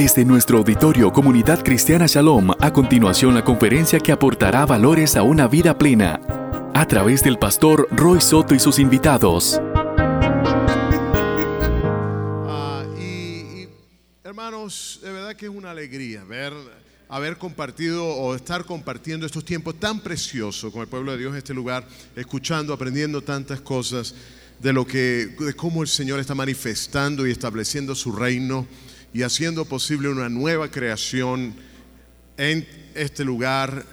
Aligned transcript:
Desde 0.00 0.24
nuestro 0.24 0.56
auditorio 0.56 1.12
Comunidad 1.12 1.62
Cristiana 1.62 2.06
Shalom, 2.06 2.52
a 2.58 2.72
continuación 2.72 3.34
la 3.34 3.44
conferencia 3.44 4.00
que 4.00 4.12
aportará 4.12 4.64
valores 4.64 5.14
a 5.14 5.22
una 5.22 5.46
vida 5.46 5.76
plena, 5.76 6.18
a 6.72 6.86
través 6.88 7.22
del 7.22 7.38
pastor 7.38 7.86
Roy 7.90 8.18
Soto 8.22 8.54
y 8.54 8.60
sus 8.60 8.78
invitados. 8.78 9.60
Ah, 12.48 12.82
hermanos, 14.24 15.00
de 15.02 15.12
verdad 15.12 15.36
que 15.36 15.44
es 15.44 15.52
una 15.52 15.70
alegría 15.70 16.24
ver, 16.24 16.54
haber 17.10 17.36
compartido 17.36 18.02
o 18.02 18.34
estar 18.34 18.64
compartiendo 18.64 19.26
estos 19.26 19.44
tiempos 19.44 19.78
tan 19.78 20.00
preciosos 20.00 20.72
con 20.72 20.80
el 20.80 20.88
pueblo 20.88 21.12
de 21.12 21.18
Dios 21.18 21.32
en 21.32 21.36
este 21.36 21.52
lugar, 21.52 21.86
escuchando, 22.16 22.72
aprendiendo 22.72 23.20
tantas 23.20 23.60
cosas 23.60 24.14
de 24.60 24.72
lo 24.72 24.86
que, 24.86 25.36
de 25.38 25.52
cómo 25.52 25.82
el 25.82 25.88
Señor 25.88 26.20
está 26.20 26.34
manifestando 26.34 27.26
y 27.26 27.32
estableciendo 27.32 27.94
su 27.94 28.12
reino 28.12 28.66
y 29.12 29.22
haciendo 29.22 29.64
posible 29.64 30.08
una 30.08 30.28
nueva 30.28 30.70
creación 30.70 31.54
en 32.36 32.66
este 32.94 33.24
lugar, 33.24 33.84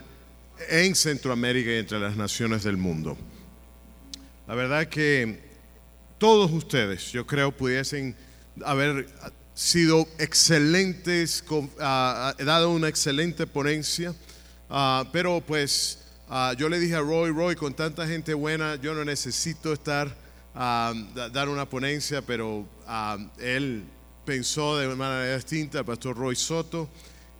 en 0.70 0.96
Centroamérica 0.96 1.72
y 1.72 1.76
entre 1.76 2.00
las 2.00 2.16
naciones 2.16 2.64
del 2.64 2.78
mundo. 2.78 3.18
La 4.48 4.56
verdad 4.56 4.88
que 4.88 5.40
todos 6.18 6.52
ustedes, 6.52 7.12
yo 7.12 7.26
creo, 7.28 7.52
pudiesen 7.52 8.16
haber 8.64 9.08
sido 9.54 10.08
excelentes, 10.20 11.44
uh, 11.50 11.68
dado 12.44 12.72
una 12.72 12.88
excelente 12.88 13.48
ponencia, 13.48 14.12
uh, 14.70 15.04
pero 15.12 15.42
pues 15.42 16.00
yo 16.58 16.68
le 16.68 16.80
dije 16.80 16.96
a 16.96 17.00
Roy, 17.00 17.32
Roy, 17.32 17.56
con 17.56 17.74
tanta 17.74 18.06
gente 18.06 18.34
buena, 18.34 18.76
yo 18.76 18.94
no 18.94 19.06
necesito 19.06 19.72
estar, 19.72 20.14
dar 20.54 21.48
una 21.48 21.70
ponencia, 21.70 22.22
pero 22.22 22.68
él 23.40 23.86
pensó 24.28 24.78
de 24.78 24.94
manera 24.94 25.38
distinta 25.38 25.80
el 25.80 25.86
pastor 25.86 26.18
Roy 26.18 26.36
Soto 26.36 26.90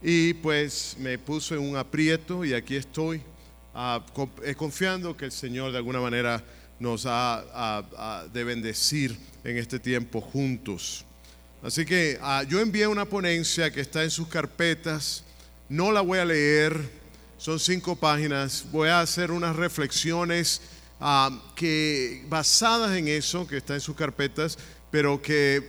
y 0.02 0.34
pues 0.36 0.96
me 0.98 1.20
puso 1.20 1.54
en 1.54 1.60
un 1.60 1.76
aprieto 1.76 2.46
y 2.46 2.54
aquí 2.54 2.78
estoy 2.78 3.22
uh, 3.76 4.00
confiando 4.56 5.18
que 5.18 5.26
el 5.26 5.34
Señor 5.34 5.74
de 5.74 5.80
alguna 5.80 6.00
manera 6.00 6.42
nos 6.80 7.06
ha 7.06 8.24
de 8.32 8.44
bendecir 8.46 9.20
en 9.44 9.58
este 9.58 9.80
tiempo 9.80 10.22
juntos. 10.22 11.04
Así 11.62 11.86
que 11.86 12.18
uh, 12.22 12.48
yo 12.48 12.62
envié 12.62 12.88
una 12.88 13.04
ponencia 13.04 13.70
que 13.70 13.82
está 13.82 14.06
en 14.06 14.10
sus 14.10 14.30
carpetas, 14.30 15.26
no 15.68 15.92
la 15.92 16.00
voy 16.00 16.20
a 16.20 16.26
leer, 16.26 16.90
son 17.38 17.60
cinco 17.60 17.98
páginas, 17.98 18.66
voy 18.72 18.88
a 18.88 19.02
hacer 19.02 19.32
unas 19.32 19.58
reflexiones 19.58 20.62
uh, 21.02 21.38
que 21.54 22.24
basadas 22.30 22.96
en 22.96 23.10
eso 23.10 23.46
que 23.46 23.58
está 23.58 23.74
en 23.74 23.82
sus 23.82 23.98
carpetas, 23.98 24.58
pero 24.90 25.22
que 25.22 25.68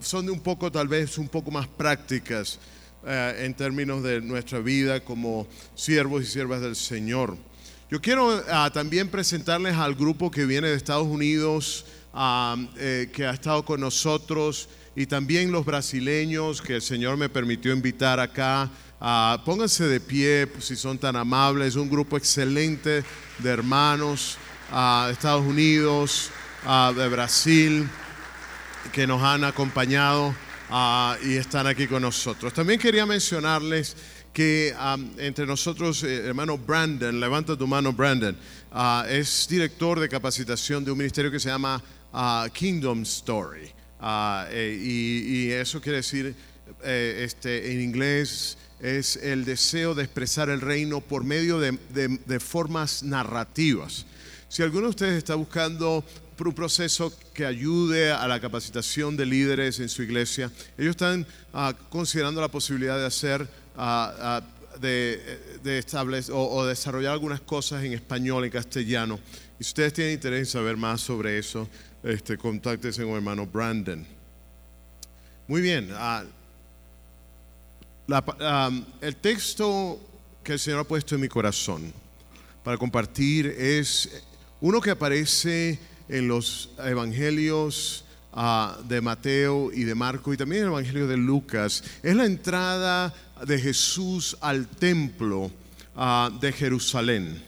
son 0.00 0.28
un 0.30 0.40
poco, 0.40 0.70
tal 0.70 0.88
vez, 0.88 1.18
un 1.18 1.28
poco 1.28 1.50
más 1.50 1.66
prácticas 1.66 2.58
eh, 3.06 3.44
en 3.44 3.54
términos 3.54 4.02
de 4.02 4.20
nuestra 4.20 4.58
vida 4.58 5.00
como 5.00 5.46
siervos 5.74 6.22
y 6.22 6.26
siervas 6.26 6.60
del 6.60 6.76
Señor. 6.76 7.36
Yo 7.90 8.00
quiero 8.00 8.42
ah, 8.50 8.70
también 8.72 9.08
presentarles 9.08 9.76
al 9.76 9.94
grupo 9.94 10.30
que 10.30 10.44
viene 10.44 10.68
de 10.68 10.74
Estados 10.74 11.06
Unidos, 11.06 11.86
ah, 12.12 12.56
eh, 12.76 13.08
que 13.12 13.24
ha 13.24 13.30
estado 13.30 13.64
con 13.64 13.80
nosotros, 13.80 14.68
y 14.96 15.06
también 15.06 15.52
los 15.52 15.64
brasileños 15.64 16.60
que 16.60 16.74
el 16.74 16.82
Señor 16.82 17.16
me 17.16 17.28
permitió 17.28 17.72
invitar 17.72 18.18
acá. 18.18 18.68
Ah, 19.00 19.40
pónganse 19.44 19.86
de 19.86 20.00
pie 20.00 20.48
si 20.58 20.74
son 20.74 20.98
tan 20.98 21.14
amables, 21.14 21.76
un 21.76 21.88
grupo 21.88 22.16
excelente 22.16 23.04
de 23.38 23.50
hermanos 23.50 24.38
de 25.06 25.12
Estados 25.12 25.46
Unidos, 25.46 26.30
de 26.94 27.08
Brasil 27.08 27.88
que 28.92 29.06
nos 29.06 29.22
han 29.22 29.44
acompañado 29.44 30.34
ah, 30.70 31.16
y 31.24 31.34
están 31.36 31.66
aquí 31.66 31.86
con 31.86 32.02
nosotros. 32.02 32.52
También 32.52 32.78
quería 32.78 33.06
mencionarles 33.06 33.96
que 34.32 34.74
entre 35.16 35.46
nosotros, 35.46 36.04
eh, 36.04 36.26
hermano 36.26 36.58
Brandon, 36.58 37.18
levanta 37.18 37.56
tu 37.56 37.66
mano 37.66 37.92
Brandon, 37.92 38.36
ah, 38.72 39.04
es 39.08 39.46
director 39.48 39.98
de 39.98 40.08
capacitación 40.08 40.84
de 40.84 40.92
un 40.92 40.98
ministerio 40.98 41.30
que 41.30 41.40
se 41.40 41.48
llama 41.48 41.82
ah, 42.12 42.48
Kingdom 42.52 43.02
Story. 43.02 43.72
Eh, 44.50 44.80
y, 44.80 45.50
eso 45.50 45.80
quiere 45.80 45.98
decir, 45.98 46.34
eh, 46.84 47.22
este, 47.24 47.72
en 47.72 47.80
inglés, 47.80 48.58
es 48.80 49.16
el 49.16 49.44
deseo 49.44 49.92
de 49.94 50.04
expresar 50.04 50.50
el 50.50 50.60
reino 50.60 51.00
por 51.00 51.24
medio 51.24 51.58
de, 51.58 51.76
de 51.90 52.38
formas 52.38 53.02
narrativas. 53.02 54.06
Si 54.48 54.62
alguno 54.62 54.84
de 54.84 54.90
ustedes 54.90 55.18
está 55.18 55.34
buscando 55.34 56.04
un 56.46 56.54
proceso 56.54 57.12
que 57.34 57.44
ayude 57.44 58.12
a 58.12 58.28
la 58.28 58.38
capacitación 58.38 59.16
de 59.16 59.26
líderes 59.26 59.80
en 59.80 59.88
su 59.88 60.02
iglesia. 60.02 60.52
Ellos 60.76 60.90
están 60.90 61.26
ah, 61.52 61.74
considerando 61.88 62.40
la 62.40 62.48
posibilidad 62.48 62.98
de 62.98 63.06
hacer, 63.06 63.48
uh, 63.76 64.78
de, 64.78 65.58
de 65.64 65.78
establecer 65.78 66.32
o, 66.36 66.64
desarrollar 66.64 67.12
algunas 67.12 67.40
cosas 67.40 67.82
en 67.82 67.94
español, 67.94 68.44
en 68.44 68.50
castellano. 68.50 69.18
Y 69.58 69.64
si 69.64 69.70
ustedes 69.70 69.92
tienen 69.94 70.14
interés 70.14 70.40
en 70.40 70.46
saber 70.46 70.76
más 70.76 71.00
sobre 71.00 71.38
eso, 71.38 71.68
este, 72.02 72.38
contáctense 72.38 73.02
con 73.02 73.10
el 73.10 73.16
hermano 73.16 73.46
Brandon. 73.46 74.06
Muy 75.48 75.60
bien. 75.60 75.90
el 79.00 79.16
texto 79.16 79.98
que 80.44 80.52
el 80.52 80.58
Señor 80.58 80.80
ha 80.80 80.84
puesto 80.84 81.14
en 81.14 81.20
mi 81.20 81.28
corazón 81.28 81.92
para 82.62 82.76
compartir 82.76 83.46
es 83.46 84.22
uno 84.60 84.80
que 84.80 84.90
aparece 84.90 85.78
en 86.08 86.28
los 86.28 86.70
evangelios 86.84 88.04
uh, 88.32 88.82
de 88.84 89.00
Mateo 89.00 89.70
y 89.72 89.84
de 89.84 89.94
Marco 89.94 90.32
y 90.32 90.36
también 90.36 90.62
en 90.62 90.66
el 90.68 90.72
evangelio 90.72 91.06
de 91.06 91.16
Lucas. 91.16 91.84
Es 92.02 92.14
la 92.14 92.24
entrada 92.24 93.14
de 93.46 93.58
Jesús 93.58 94.36
al 94.40 94.66
templo 94.68 95.50
uh, 95.96 96.38
de 96.40 96.52
Jerusalén. 96.52 97.42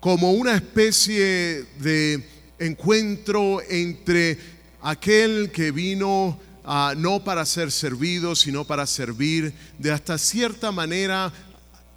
Como 0.00 0.32
una 0.32 0.54
especie 0.54 1.64
de 1.78 2.28
encuentro 2.58 3.60
entre 3.68 4.38
aquel 4.82 5.50
que 5.50 5.70
vino 5.70 6.38
uh, 6.64 6.94
no 6.96 7.24
para 7.24 7.46
ser 7.46 7.70
servido, 7.70 8.36
sino 8.36 8.64
para 8.64 8.86
servir, 8.86 9.54
de 9.78 9.90
hasta 9.90 10.18
cierta 10.18 10.72
manera 10.72 11.32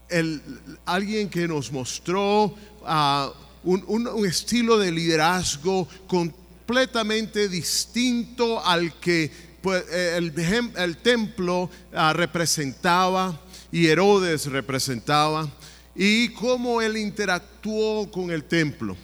el, 0.09 0.41
alguien 0.85 1.29
que 1.29 1.47
nos 1.47 1.71
mostró 1.71 2.55
a 2.85 3.33
un, 3.67 4.25
estilo 4.25 4.77
de 4.77 4.91
liderazgo 4.91 5.87
completamente 6.07 7.49
distinto 7.49 8.63
al 8.65 8.93
que 8.99 9.31
pues, 9.61 9.83
eh, 9.91 10.15
el, 10.17 10.97
templo 10.97 11.69
ah, 11.93 12.13
representaba 12.13 13.39
y 13.71 13.87
Herodes 13.87 14.45
representaba 14.45 15.49
y 15.95 16.29
cómo 16.29 16.81
él 16.81 16.95
interactuó 16.97 18.09
con 18.11 18.31
el 18.31 18.43
templo 18.43 18.95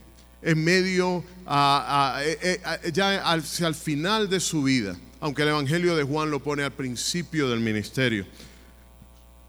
en 0.44 0.64
medio, 0.64 1.24
ah, 1.46 2.16
ah, 2.16 2.24
eh, 2.24 2.38
eh, 2.84 2.92
ya 2.92 3.22
hacia 3.32 3.68
el 3.68 3.76
final 3.76 4.30
de 4.30 4.40
su 4.40 4.64
vida, 4.64 4.96
aunque 5.20 5.42
el 5.42 5.50
Evangelio 5.50 5.96
de 5.96 6.04
Juan 6.04 6.30
lo 6.30 6.44
pone 6.44 6.64
al 6.64 6.74
principio 6.74 7.50
del 7.50 7.60
ministerio. 7.60 8.26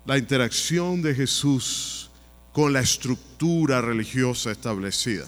La 0.07 0.19
interacción 0.19 1.03
de 1.03 1.15
Jesús 1.15 2.11
con 2.55 2.73
la 2.73 2.79
estructura 2.79 3.81
religiosa 3.81 4.53
establecida. 4.53 5.25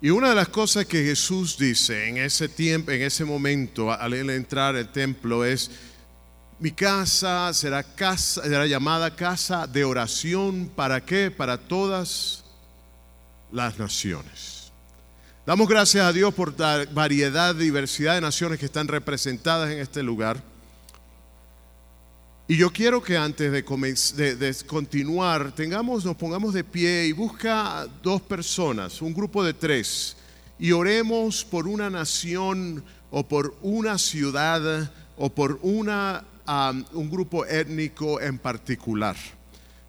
Y 0.00 0.08
una 0.08 0.30
de 0.30 0.34
las 0.34 0.48
cosas 0.48 0.86
que 0.86 1.04
Jesús 1.04 1.58
dice 1.58 2.08
en 2.08 2.16
ese 2.16 2.48
tiempo, 2.48 2.92
en 2.92 3.02
ese 3.02 3.26
momento, 3.26 3.92
al 3.92 4.14
entrar 4.30 4.74
al 4.74 4.90
templo, 4.90 5.44
es: 5.44 5.70
Mi 6.58 6.70
casa 6.70 7.52
será 7.52 7.82
casa, 7.82 8.42
será 8.42 8.66
llamada 8.66 9.14
casa 9.14 9.66
de 9.66 9.84
oración. 9.84 10.70
¿Para 10.74 11.04
qué? 11.04 11.30
Para 11.30 11.58
todas 11.58 12.42
las 13.52 13.78
naciones. 13.78 14.72
Damos 15.44 15.68
gracias 15.68 16.06
a 16.06 16.12
Dios 16.12 16.32
por 16.32 16.58
la 16.58 16.86
variedad, 16.90 17.54
diversidad 17.54 18.14
de 18.14 18.22
naciones 18.22 18.58
que 18.58 18.66
están 18.66 18.88
representadas 18.88 19.70
en 19.70 19.78
este 19.78 20.02
lugar. 20.02 20.42
Y 22.48 22.56
yo 22.56 22.72
quiero 22.72 23.02
que 23.02 23.16
antes 23.16 23.50
de, 23.50 23.64
continuar, 24.66 25.50
tengamos, 25.50 26.04
nos 26.04 26.14
pongamos 26.14 26.54
de 26.54 26.62
pie 26.62 27.06
y 27.06 27.12
busca 27.12 27.88
dos 28.04 28.22
personas, 28.22 29.02
un 29.02 29.12
grupo 29.12 29.42
de 29.42 29.52
tres, 29.52 30.16
y 30.56 30.70
oremos 30.70 31.44
por 31.44 31.66
una 31.66 31.90
nación 31.90 32.84
o 33.10 33.26
por 33.26 33.56
una 33.62 33.98
ciudad 33.98 34.92
o 35.16 35.28
por 35.28 35.58
una, 35.62 36.22
un 36.92 37.10
grupo 37.10 37.44
étnico 37.44 38.20
en 38.20 38.38
particular. 38.38 39.16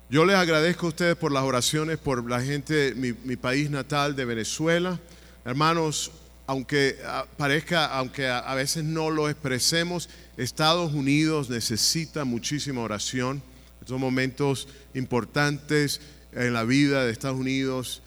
Yo 0.10 0.26
les 0.26 0.36
agradezco 0.36 0.88
a 0.88 0.90
ustedes 0.90 1.16
por 1.16 1.32
las 1.32 1.44
oraciones, 1.44 2.00
por 2.00 2.28
la 2.28 2.42
gente 2.42 2.96
mi, 2.96 3.14
mi 3.14 3.36
país 3.36 3.70
natal 3.70 4.16
de 4.16 4.26
Venezuela. 4.26 5.00
Hermanos, 5.46 6.12
aunque 6.48 6.98
ah, 7.06 7.26
parezca, 7.38 7.86
aunque 7.86 8.28
a 8.28 8.54
veces 8.56 8.84
no 8.84 9.10
lo 9.10 9.30
expresemos, 9.30 10.10
Estados 10.38 10.94
Unidos 10.94 11.50
necesita 11.50 12.24
muchísima 12.24 12.82
oración. 12.82 13.44
Estos 13.82 14.00
momentos 14.00 14.68
importantes 14.94 16.02
en 16.32 16.54
la 16.54 16.64
vida 16.64 17.06
de 17.06 17.12
Estados 17.12 17.40
Unidos. 17.40 18.02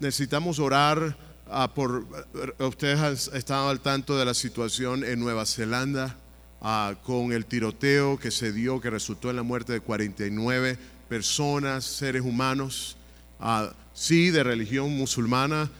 necesitamos 0.00 0.58
orar 0.58 1.16
ah, 1.50 1.72
por, 1.74 2.06
ustedes 2.58 3.00
han 3.00 3.36
estado 3.36 3.68
al 3.68 3.80
tanto 3.80 4.16
de 4.16 4.24
la 4.24 4.34
situación 4.34 5.04
en 5.04 5.20
Nueva 5.20 5.46
Zelanda, 5.46 6.16
ah, 6.60 6.94
con 7.02 7.32
el 7.32 7.44
tiroteo 7.46 8.18
que 8.18 8.30
se 8.30 8.52
dio, 8.52 8.80
que 8.80 8.90
resultó 8.90 9.30
en 9.30 9.36
la 9.36 9.42
muerte 9.42 9.72
de 9.72 9.80
49 9.80 10.78
personas, 11.08 11.84
seres 11.84 12.22
humanos, 12.22 12.96
ah, 13.40 13.72
sí 13.94 14.30
de 14.30 14.44
religión 14.44 14.96
musulmana 14.96 15.70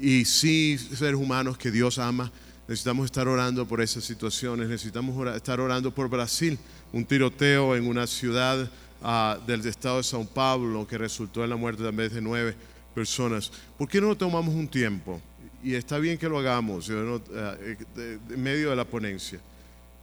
y 0.00 0.24
sí 0.24 0.78
seres 0.78 1.14
humanos 1.20 1.56
que 1.58 1.70
Dios 1.70 1.98
ama. 1.98 2.30
Necesitamos 2.68 3.06
estar 3.06 3.26
orando 3.28 3.66
por 3.66 3.80
esas 3.80 4.04
situaciones, 4.04 4.68
necesitamos 4.68 5.26
estar 5.34 5.60
orando 5.60 5.92
por 5.92 6.08
Brasil, 6.08 6.58
un 6.92 7.04
tiroteo 7.04 7.74
en 7.76 7.86
una 7.86 8.06
ciudad 8.06 8.70
ah, 9.02 9.38
del 9.46 9.66
estado 9.66 9.98
de 9.98 10.04
Sao 10.04 10.24
Paulo 10.24 10.86
que 10.86 10.96
resultó 10.96 11.42
en 11.44 11.50
la 11.50 11.56
muerte 11.56 11.82
también 11.82 12.12
de 12.12 12.20
nueve 12.20 12.54
personas. 12.94 13.50
¿Por 13.76 13.88
qué 13.88 14.00
no 14.00 14.16
tomamos 14.16 14.54
un 14.54 14.68
tiempo? 14.68 15.20
Y 15.62 15.74
está 15.74 15.98
bien 15.98 16.18
que 16.18 16.28
lo 16.28 16.38
hagamos 16.38 16.88
no- 16.88 17.18
de- 17.18 18.18
en 18.30 18.42
medio 18.42 18.70
de 18.70 18.76
la 18.76 18.84
ponencia, 18.84 19.40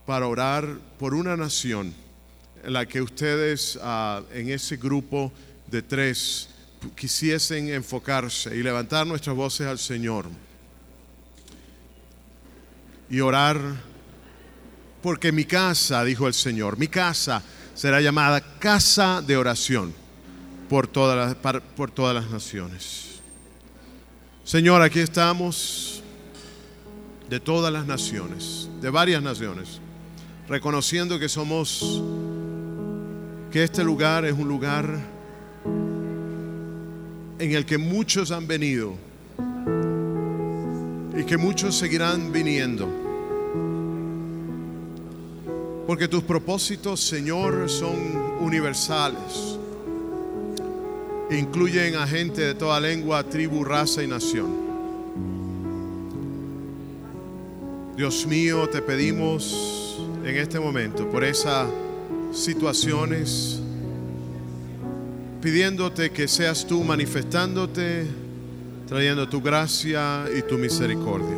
para 0.06 0.28
orar 0.28 0.68
por 1.00 1.14
una 1.14 1.36
nación 1.38 1.94
en 2.64 2.74
la 2.74 2.86
que 2.86 3.02
ustedes 3.02 3.80
ah, 3.82 4.22
en 4.34 4.50
ese 4.50 4.76
grupo 4.78 5.32
de 5.68 5.82
tres 5.82 6.50
quisiesen 6.96 7.70
enfocarse 7.70 8.56
y 8.56 8.64
levantar 8.64 9.06
nuestras 9.06 9.36
voces 9.36 9.68
al 9.68 9.80
Señor 9.80 10.26
y 13.10 13.20
orar 13.20 13.60
porque 15.02 15.31
mi 15.31 15.46
casa, 15.46 16.04
dijo 16.04 16.28
el 16.28 16.34
Señor, 16.34 16.78
mi 16.78 16.88
casa 16.88 17.42
será 17.74 18.02
llamada 18.02 18.42
casa 18.60 19.22
de 19.22 19.38
oración 19.38 19.94
por 20.68 20.88
todas 20.88 21.36
las, 21.44 21.62
por 21.76 21.92
todas 21.92 22.14
las 22.14 22.30
naciones. 22.30 23.22
Señor, 24.44 24.81
aquí 24.81 25.00
estamos 25.00 26.04
de 27.30 27.40
todas 27.40 27.72
las 27.72 27.86
naciones, 27.86 28.70
de 28.81 28.90
varias 28.90 29.22
naciones, 29.22 29.80
reconociendo 30.48 31.20
que 31.20 31.30
somos, 31.30 32.02
que 33.52 33.64
este 33.64 33.84
lugar 33.84 34.26
es 34.26 34.34
un 34.34 34.48
lugar 34.48 35.00
en 37.40 37.52
el 37.54 37.66
que 37.66 37.78
muchos 37.78 38.32
han 38.32 38.46
venido 38.46 38.96
y 41.18 41.24
que 41.24 41.38
muchos 41.38 41.76
seguirán 41.76 42.32
viniendo. 42.32 42.88
Porque 45.88 46.08
tus 46.08 46.24
propósitos, 46.24 47.00
Señor, 47.00 47.70
son 47.70 47.96
universales. 48.42 49.58
Incluyen 51.32 51.96
a 51.96 52.06
gente 52.06 52.42
de 52.42 52.54
toda 52.54 52.80
lengua, 52.80 53.24
tribu, 53.24 53.64
raza 53.64 54.04
y 54.04 54.08
nación. 54.08 54.70
Dios 57.96 58.26
mío, 58.28 58.70
te 58.70 58.82
pedimos 58.82 60.00
en 60.24 60.38
este 60.38 60.60
momento 60.60 61.10
por 61.10 61.24
esas 61.24 61.68
situaciones, 62.32 63.62
pidiéndote 65.42 66.12
que 66.12 66.28
seas 66.28 66.66
tú 66.66 66.84
manifestándote, 66.84 68.06
trayendo 68.88 69.30
tu 69.30 69.42
gracia 69.42 70.26
y 70.38 70.42
tu 70.42 70.58
misericordia. 70.58 71.38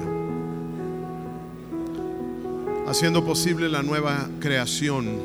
Haciendo 2.87 3.23
posible 3.23 3.69
la 3.69 3.83
nueva 3.83 4.27
creación 4.39 5.19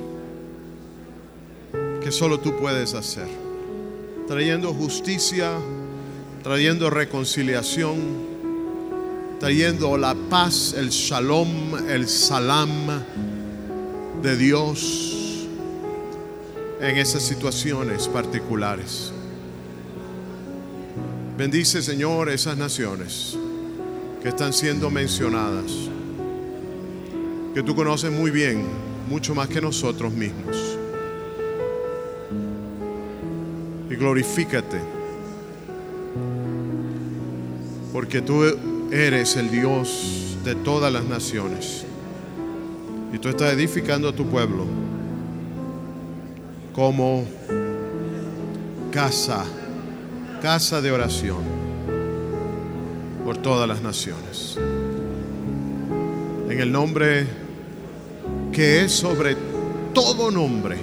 que 2.03 2.13
solo 2.13 2.39
tú 2.39 2.55
puedes 2.57 2.95
hacer, 2.95 3.29
trayendo 4.29 4.73
justicia, 4.73 5.53
trayendo 6.43 6.91
reconciliación, 6.91 7.97
trayendo 9.41 9.97
la 9.97 10.15
paz, 10.15 10.75
el 10.77 10.91
shalom, 10.91 11.89
el 11.89 12.07
salam 12.09 13.03
de 14.23 14.37
Dios 14.37 15.16
en 16.81 16.97
esas 16.97 17.23
situaciones 17.23 18.09
particulares. 18.09 19.13
Bendice, 21.37 21.83
Señor, 21.83 22.29
esas 22.29 22.57
naciones 22.57 23.37
que 24.23 24.29
están 24.29 24.53
siendo 24.53 24.91
mencionadas 24.91 25.73
que 27.55 27.63
tú 27.63 27.75
conoces 27.75 28.11
muy 28.13 28.31
bien, 28.31 28.67
mucho 29.09 29.35
más 29.35 29.49
que 29.49 29.61
nosotros 29.61 30.13
mismos. 30.13 30.57
Y 33.89 33.95
glorifícate, 33.95 34.79
porque 37.93 38.21
tú 38.21 38.45
eres 38.91 39.37
el 39.37 39.51
Dios 39.51 40.37
de 40.45 40.55
todas 40.55 40.93
las 40.93 41.05
naciones. 41.05 41.87
Y 43.13 43.19
tú 43.19 43.31
estás 43.31 43.55
edificando 43.55 44.11
a 44.11 44.13
tu 44.13 44.27
pueblo 44.27 44.86
como 46.77 47.25
casa, 48.93 49.47
casa 50.43 50.83
de 50.83 50.93
oración 50.93 51.39
por 53.25 53.39
todas 53.39 53.67
las 53.67 53.81
naciones. 53.81 54.59
En 56.51 56.61
el 56.61 56.71
nombre 56.71 57.27
que 58.53 58.85
es 58.85 58.93
sobre 58.93 59.39
todo 59.95 60.31
nombre, 60.31 60.77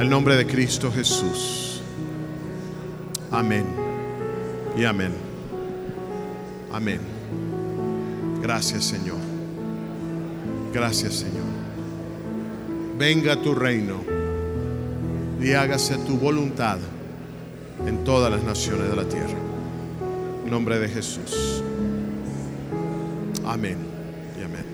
el 0.00 0.10
nombre 0.10 0.34
de 0.34 0.48
Cristo 0.48 0.90
Jesús. 0.90 1.80
Amén 3.30 3.64
y 4.76 4.84
amén. 4.84 5.12
Amén. 6.72 7.00
Gracias 8.42 8.84
Señor. 8.86 9.18
Gracias 10.74 11.14
Señor. 11.14 11.52
Venga 12.98 13.40
tu 13.40 13.54
reino 13.54 14.21
y 15.42 15.54
hágase 15.54 15.96
tu 15.98 16.16
voluntad 16.18 16.78
en 17.86 18.04
todas 18.04 18.30
las 18.30 18.42
naciones 18.44 18.88
de 18.88 18.96
la 18.96 19.04
tierra. 19.04 19.38
En 20.44 20.50
nombre 20.50 20.78
de 20.78 20.88
Jesús. 20.88 21.62
Amén 23.44 23.76
y 24.40 24.44
amén. 24.44 24.64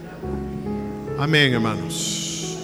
Amén, 1.19 1.55
hermanos. 1.55 2.59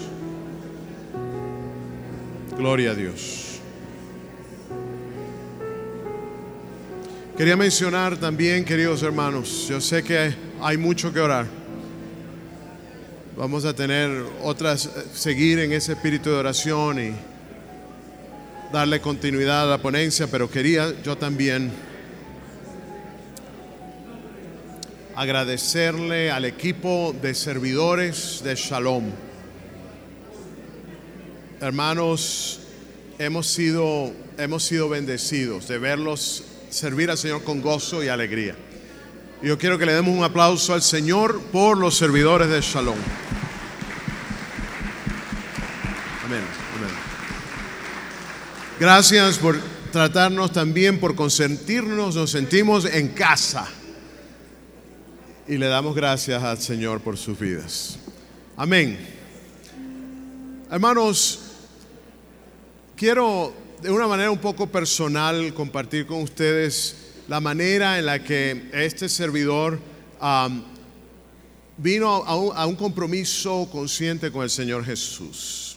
Gloria 2.58 2.90
a 2.90 2.94
Dios. 2.94 3.60
Quería 7.38 7.56
mencionar 7.56 8.16
también, 8.16 8.64
queridos 8.64 9.02
hermanos, 9.02 9.66
yo 9.68 9.80
sé 9.80 10.04
que 10.04 10.34
hay 10.60 10.76
mucho 10.76 11.12
que 11.12 11.20
orar. 11.20 11.46
Vamos 13.36 13.64
a 13.64 13.74
tener 13.74 14.24
otras, 14.42 14.88
seguir 15.12 15.58
en 15.58 15.72
ese 15.72 15.94
espíritu 15.94 16.30
de 16.30 16.36
oración 16.36 17.00
y 17.00 17.33
darle 18.74 19.00
continuidad 19.00 19.62
a 19.62 19.66
la 19.66 19.78
ponencia, 19.78 20.26
pero 20.26 20.50
quería 20.50 20.92
yo 21.04 21.16
también 21.16 21.70
agradecerle 25.14 26.32
al 26.32 26.44
equipo 26.44 27.14
de 27.22 27.36
servidores 27.36 28.42
de 28.42 28.56
Shalom. 28.56 29.04
Hermanos, 31.60 32.62
hemos 33.20 33.46
sido, 33.46 34.12
hemos 34.38 34.64
sido 34.64 34.88
bendecidos 34.88 35.68
de 35.68 35.78
verlos 35.78 36.42
servir 36.68 37.12
al 37.12 37.16
Señor 37.16 37.44
con 37.44 37.62
gozo 37.62 38.02
y 38.02 38.08
alegría. 38.08 38.56
Yo 39.40 39.56
quiero 39.56 39.78
que 39.78 39.86
le 39.86 39.94
demos 39.94 40.18
un 40.18 40.24
aplauso 40.24 40.74
al 40.74 40.82
Señor 40.82 41.40
por 41.52 41.78
los 41.78 41.96
servidores 41.96 42.48
de 42.48 42.60
Shalom. 42.60 42.98
Amén. 46.24 46.63
Gracias 48.84 49.38
por 49.38 49.58
tratarnos 49.92 50.52
también, 50.52 51.00
por 51.00 51.14
consentirnos, 51.14 52.16
nos 52.16 52.30
sentimos 52.30 52.84
en 52.84 53.08
casa. 53.08 53.66
Y 55.48 55.56
le 55.56 55.68
damos 55.68 55.94
gracias 55.94 56.42
al 56.42 56.60
Señor 56.60 57.00
por 57.00 57.16
sus 57.16 57.38
vidas. 57.38 57.98
Amén. 58.58 58.98
Hermanos, 60.70 61.40
quiero 62.94 63.54
de 63.80 63.90
una 63.90 64.06
manera 64.06 64.30
un 64.30 64.36
poco 64.36 64.66
personal 64.66 65.54
compartir 65.54 66.04
con 66.04 66.20
ustedes 66.20 66.94
la 67.26 67.40
manera 67.40 67.98
en 67.98 68.04
la 68.04 68.22
que 68.22 68.68
este 68.74 69.08
servidor 69.08 69.80
vino 71.78 72.22
a 72.26 72.66
un 72.66 72.76
compromiso 72.76 73.66
consciente 73.72 74.30
con 74.30 74.42
el 74.42 74.50
Señor 74.50 74.84
Jesús. 74.84 75.73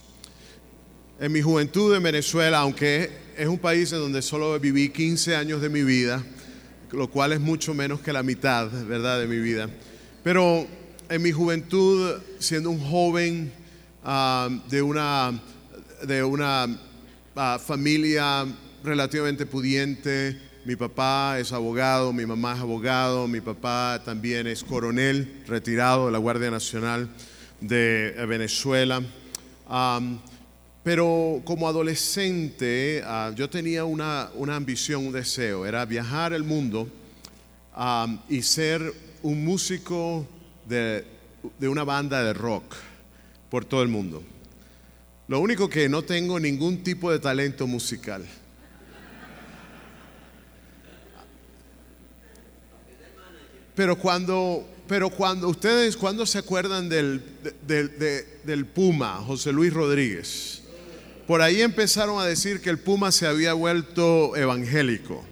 En 1.20 1.32
mi 1.32 1.42
juventud 1.42 1.96
en 1.96 2.02
Venezuela, 2.04 2.58
aunque 2.58 3.10
es 3.36 3.48
un 3.48 3.58
país 3.58 3.90
en 3.92 3.98
donde 3.98 4.22
solo 4.22 4.56
viví 4.60 4.90
15 4.90 5.34
años 5.34 5.60
de 5.60 5.68
mi 5.68 5.82
vida, 5.82 6.22
lo 6.92 7.10
cual 7.10 7.32
es 7.32 7.40
mucho 7.40 7.74
menos 7.74 8.00
que 8.00 8.12
la 8.12 8.22
mitad, 8.22 8.70
¿verdad?, 8.86 9.18
de 9.18 9.26
mi 9.26 9.40
vida. 9.40 9.68
Pero 10.22 10.64
en 11.08 11.20
mi 11.20 11.32
juventud, 11.32 12.20
siendo 12.38 12.70
un 12.70 12.78
joven 12.78 13.52
uh, 14.04 14.70
de 14.70 14.80
una, 14.80 15.42
de 16.06 16.22
una 16.22 16.66
uh, 16.66 17.58
familia 17.58 18.46
relativamente 18.84 19.44
pudiente, 19.44 20.38
mi 20.64 20.76
papá 20.76 21.40
es 21.40 21.52
abogado, 21.52 22.12
mi 22.12 22.26
mamá 22.26 22.54
es 22.54 22.60
abogado, 22.60 23.26
mi 23.26 23.40
papá 23.40 24.00
también 24.04 24.46
es 24.46 24.62
coronel 24.62 25.42
retirado 25.48 26.06
de 26.06 26.12
la 26.12 26.18
Guardia 26.18 26.52
Nacional. 26.52 27.08
de 27.60 28.14
Venezuela. 28.28 29.02
Pero 30.82 31.42
como 31.44 31.68
adolescente 31.68 33.02
ah, 33.04 33.32
yo 33.34 33.50
tenía 33.50 33.84
una, 33.84 34.30
una 34.34 34.56
ambición, 34.56 35.06
un 35.06 35.12
deseo, 35.12 35.66
era 35.66 35.84
viajar 35.84 36.32
el 36.32 36.44
mundo 36.44 36.88
y 38.28 38.42
ser 38.42 38.92
un 39.22 39.44
músico 39.44 40.26
de, 40.66 41.04
de 41.58 41.68
una 41.68 41.84
banda 41.84 42.22
de 42.24 42.32
rock 42.32 42.74
por 43.50 43.64
todo 43.64 43.82
el 43.82 43.88
mundo. 43.88 44.22
Lo 45.28 45.40
único 45.40 45.68
que 45.68 45.88
no 45.88 46.02
tengo 46.02 46.40
ningún 46.40 46.82
tipo 46.82 47.10
de 47.12 47.18
talento 47.18 47.66
musical. 47.66 48.24
Pero 53.74 53.96
cuando, 53.96 54.66
pero 54.88 55.10
cuando 55.10 55.48
ustedes, 55.48 55.96
cuando 55.96 56.26
se 56.26 56.38
acuerdan 56.38 56.88
del, 56.88 57.22
del- 57.66 57.98
de- 57.98 58.26
del 58.44 58.66
Puma, 58.66 59.16
José 59.24 59.52
Luis 59.52 59.72
Rodríguez, 59.72 60.57
por 61.28 61.42
ahí 61.42 61.60
empezaron 61.60 62.18
a 62.22 62.24
decir 62.24 62.62
que 62.62 62.70
el 62.70 62.78
Puma 62.78 63.12
se 63.12 63.26
había 63.26 63.52
vuelto 63.52 64.34
evangélico. 64.34 65.22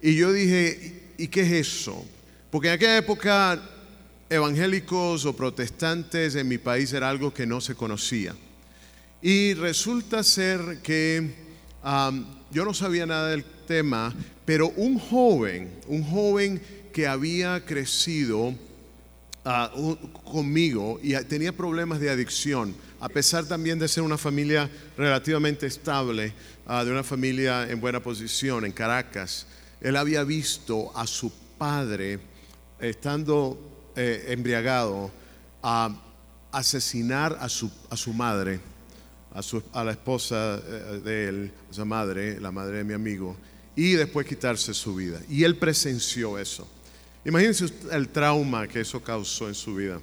Y 0.00 0.14
yo 0.14 0.32
dije, 0.32 1.10
¿y 1.18 1.26
qué 1.26 1.40
es 1.40 1.50
eso? 1.50 2.06
Porque 2.52 2.68
en 2.68 2.74
aquella 2.74 2.98
época 2.98 3.60
evangélicos 4.30 5.26
o 5.26 5.34
protestantes 5.34 6.36
en 6.36 6.46
mi 6.46 6.58
país 6.58 6.92
era 6.92 7.10
algo 7.10 7.34
que 7.34 7.46
no 7.46 7.60
se 7.60 7.74
conocía. 7.74 8.32
Y 9.22 9.54
resulta 9.54 10.22
ser 10.22 10.78
que 10.84 11.34
yo 12.52 12.64
no 12.64 12.72
sabía 12.72 13.04
nada 13.04 13.30
del 13.30 13.44
tema, 13.66 14.14
pero 14.44 14.68
un 14.76 15.00
joven, 15.00 15.68
un 15.88 16.04
joven 16.04 16.62
que 16.92 17.08
había 17.08 17.64
crecido 17.64 18.54
ah, 19.44 19.72
conmigo 20.22 21.00
y 21.02 21.14
tenía 21.24 21.50
problemas 21.50 21.98
de 21.98 22.10
adicción, 22.10 22.76
a 23.04 23.08
pesar 23.10 23.44
también 23.44 23.78
de 23.78 23.86
ser 23.86 24.02
una 24.02 24.16
familia 24.16 24.70
relativamente 24.96 25.66
estable, 25.66 26.32
ah, 26.66 26.82
de 26.84 26.90
una 26.90 27.02
familia 27.04 27.68
en 27.70 27.78
buena 27.78 28.00
posición 28.02 28.64
en 28.64 28.72
Caracas, 28.72 29.46
él 29.82 29.94
había 29.96 30.24
visto 30.24 30.90
a 30.96 31.06
su 31.06 31.30
padre 31.58 32.18
estando 32.80 33.58
eh, 33.94 34.24
embriagado 34.28 35.10
a 35.62 35.94
asesinar 36.50 37.36
a 37.40 37.48
su, 37.50 37.70
a 37.90 37.96
su 37.96 38.14
madre, 38.14 38.58
a, 39.34 39.42
su- 39.42 39.62
a 39.74 39.84
la 39.84 39.90
esposa 39.92 40.58
eh, 40.66 41.00
de 41.04 41.28
él, 41.28 41.52
a 41.70 41.74
su 41.74 41.84
madre, 41.84 42.40
la 42.40 42.50
madre 42.52 42.78
de 42.78 42.84
mi 42.84 42.94
amigo, 42.94 43.36
y 43.76 43.92
después 43.92 44.26
quitarse 44.26 44.72
su 44.72 44.94
vida. 44.94 45.20
Y 45.28 45.44
él 45.44 45.56
presenció 45.56 46.38
eso. 46.38 46.66
Imagínense 47.24 47.66
el 47.92 48.08
trauma 48.08 48.66
que 48.66 48.80
eso 48.80 49.02
causó 49.02 49.48
en 49.48 49.54
su 49.54 49.74
vida. 49.74 50.00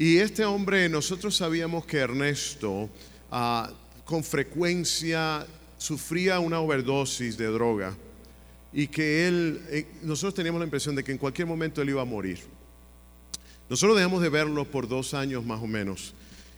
Y 0.00 0.16
este 0.16 0.46
hombre, 0.46 0.88
nosotros 0.88 1.36
sabíamos 1.36 1.84
que 1.84 1.98
Ernesto 1.98 2.88
ah, 3.30 3.70
con 4.06 4.24
frecuencia 4.24 5.46
sufría 5.76 6.40
una 6.40 6.58
overdosis 6.60 7.36
de 7.36 7.44
droga 7.48 7.94
y 8.72 8.86
que 8.86 9.28
él, 9.28 9.60
eh, 9.68 9.86
nosotros 10.00 10.32
teníamos 10.32 10.58
la 10.58 10.64
impresión 10.64 10.94
de 10.94 11.04
que 11.04 11.12
en 11.12 11.18
cualquier 11.18 11.46
momento 11.46 11.82
él 11.82 11.90
iba 11.90 12.00
a 12.00 12.06
morir. 12.06 12.38
Nosotros 13.68 13.94
dejamos 13.94 14.22
de 14.22 14.30
verlo 14.30 14.64
por 14.64 14.88
dos 14.88 15.12
años 15.12 15.44
más 15.44 15.60
o 15.62 15.66
menos. 15.66 16.14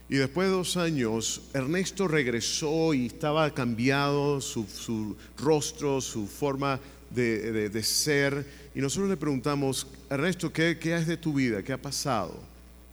Y 0.09 0.19
después 0.19 0.47
de 0.47 0.55
dos 0.55 0.77
años, 0.77 1.43
Ernesto 1.53 2.07
regresó 2.07 2.95
y 2.95 3.07
estaba 3.07 3.51
cambiado 3.53 4.41
su, 4.41 5.17
rostro, 5.37 6.01
su 6.01 6.29
forma 6.29 6.79
de, 7.11 7.51
de- 7.51 7.69
de 7.71 7.83
ser. 7.83 8.47
Y 8.73 8.79
nosotros 8.81 9.11
le 9.11 9.17
preguntamos, 9.17 9.89
Ernesto, 10.09 10.53
¿qué, 10.53 10.79
¿qué 10.79 10.95
es 10.95 11.09
de 11.09 11.17
tu 11.17 11.33
vida? 11.35 11.61
¿Qué 11.65 11.73
ha 11.73 11.83
pasado? 11.83 12.52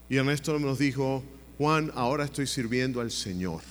Y 0.09 0.17
Ernesto 0.17 0.57
nos 0.57 0.79
dijo, 0.79 1.23
Juan, 1.59 1.91
ahora 1.93 2.25
estoy 2.25 2.47
sirviendo 2.47 2.99
al 2.99 3.11
Señor. 3.11 3.61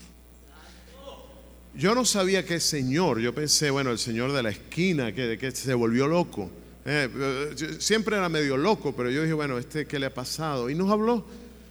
Yo 1.74 1.94
no 1.94 2.04
sabía 2.04 2.44
qué 2.44 2.60
Señor, 2.60 3.18
yo 3.18 3.34
pensé, 3.34 3.70
bueno, 3.70 3.90
el 3.90 3.98
Señor 3.98 4.32
de 4.32 4.42
la 4.42 4.50
esquina, 4.50 5.12
que, 5.12 5.50
se 5.52 5.74
volvió 5.74 6.06
loco. 6.06 6.50
Eh, 6.84 7.08
eh, 7.12 7.76
siempre 7.80 8.16
era 8.16 8.28
medio 8.28 8.56
loco, 8.56 8.94
pero 8.94 9.10
yo 9.10 9.22
dije, 9.22 9.34
bueno, 9.34 9.58
este, 9.58 9.86
¿qué 9.86 9.98
le 9.98 10.06
ha 10.06 10.14
pasado? 10.14 10.70
Y 10.70 10.74
nos 10.74 10.90
habló 10.90 11.26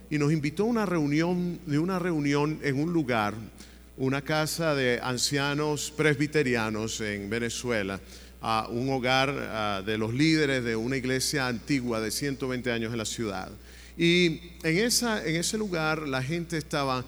y 0.10 0.18
nos 0.18 0.34
invitó 0.34 0.64
a 0.64 0.68
una 0.68 0.86
reunión, 0.86 1.60
de 1.66 1.80
una 1.80 1.98
reunión 1.98 2.60
en 2.62 2.80
un 2.80 2.92
lugar, 2.92 3.36
una 3.98 4.22
casa 4.22 4.76
de 4.76 5.00
ancianos 5.02 5.92
presbiterianos 5.96 7.00
en 7.02 7.30
Venezuela, 7.30 8.00
a 8.42 8.68
un 8.70 8.90
hogar 8.90 9.84
de 9.86 9.98
los 9.98 10.14
líderes 10.14 10.64
de 10.64 10.76
una 10.76 10.98
iglesia 10.98 11.48
antigua 11.48 12.00
de 12.00 12.12
120 12.12 12.72
años 12.72 12.92
en 12.92 12.98
la 12.98 13.06
ciudad. 13.06 13.50
Y 13.98 14.40
en, 14.64 14.78
esa, 14.78 15.26
en 15.26 15.38
ese 15.38 15.58
lugar 15.58 16.08
la 16.08 16.22
gente 16.22 16.58
estaba, 16.58 17.04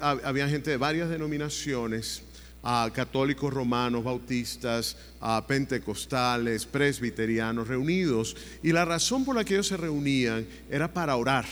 había 0.00 0.48
gente 0.48 0.70
de 0.70 0.76
varias 0.76 1.08
denominaciones, 1.10 2.22
ah, 2.62 2.88
católicos 2.94 3.52
romanos, 3.52 4.04
bautistas, 4.04 4.96
ah, 5.20 5.44
pentecostales, 5.46 6.66
presbiterianos 6.66 7.66
reunidos. 7.66 8.36
Y 8.62 8.72
la 8.72 8.84
razón 8.84 9.24
por 9.24 9.34
la 9.34 9.44
que 9.44 9.54
ellos 9.54 9.66
se 9.68 9.76
reunían 9.76 10.46
era 10.70 10.92
para 10.92 11.16
orar 11.16 11.46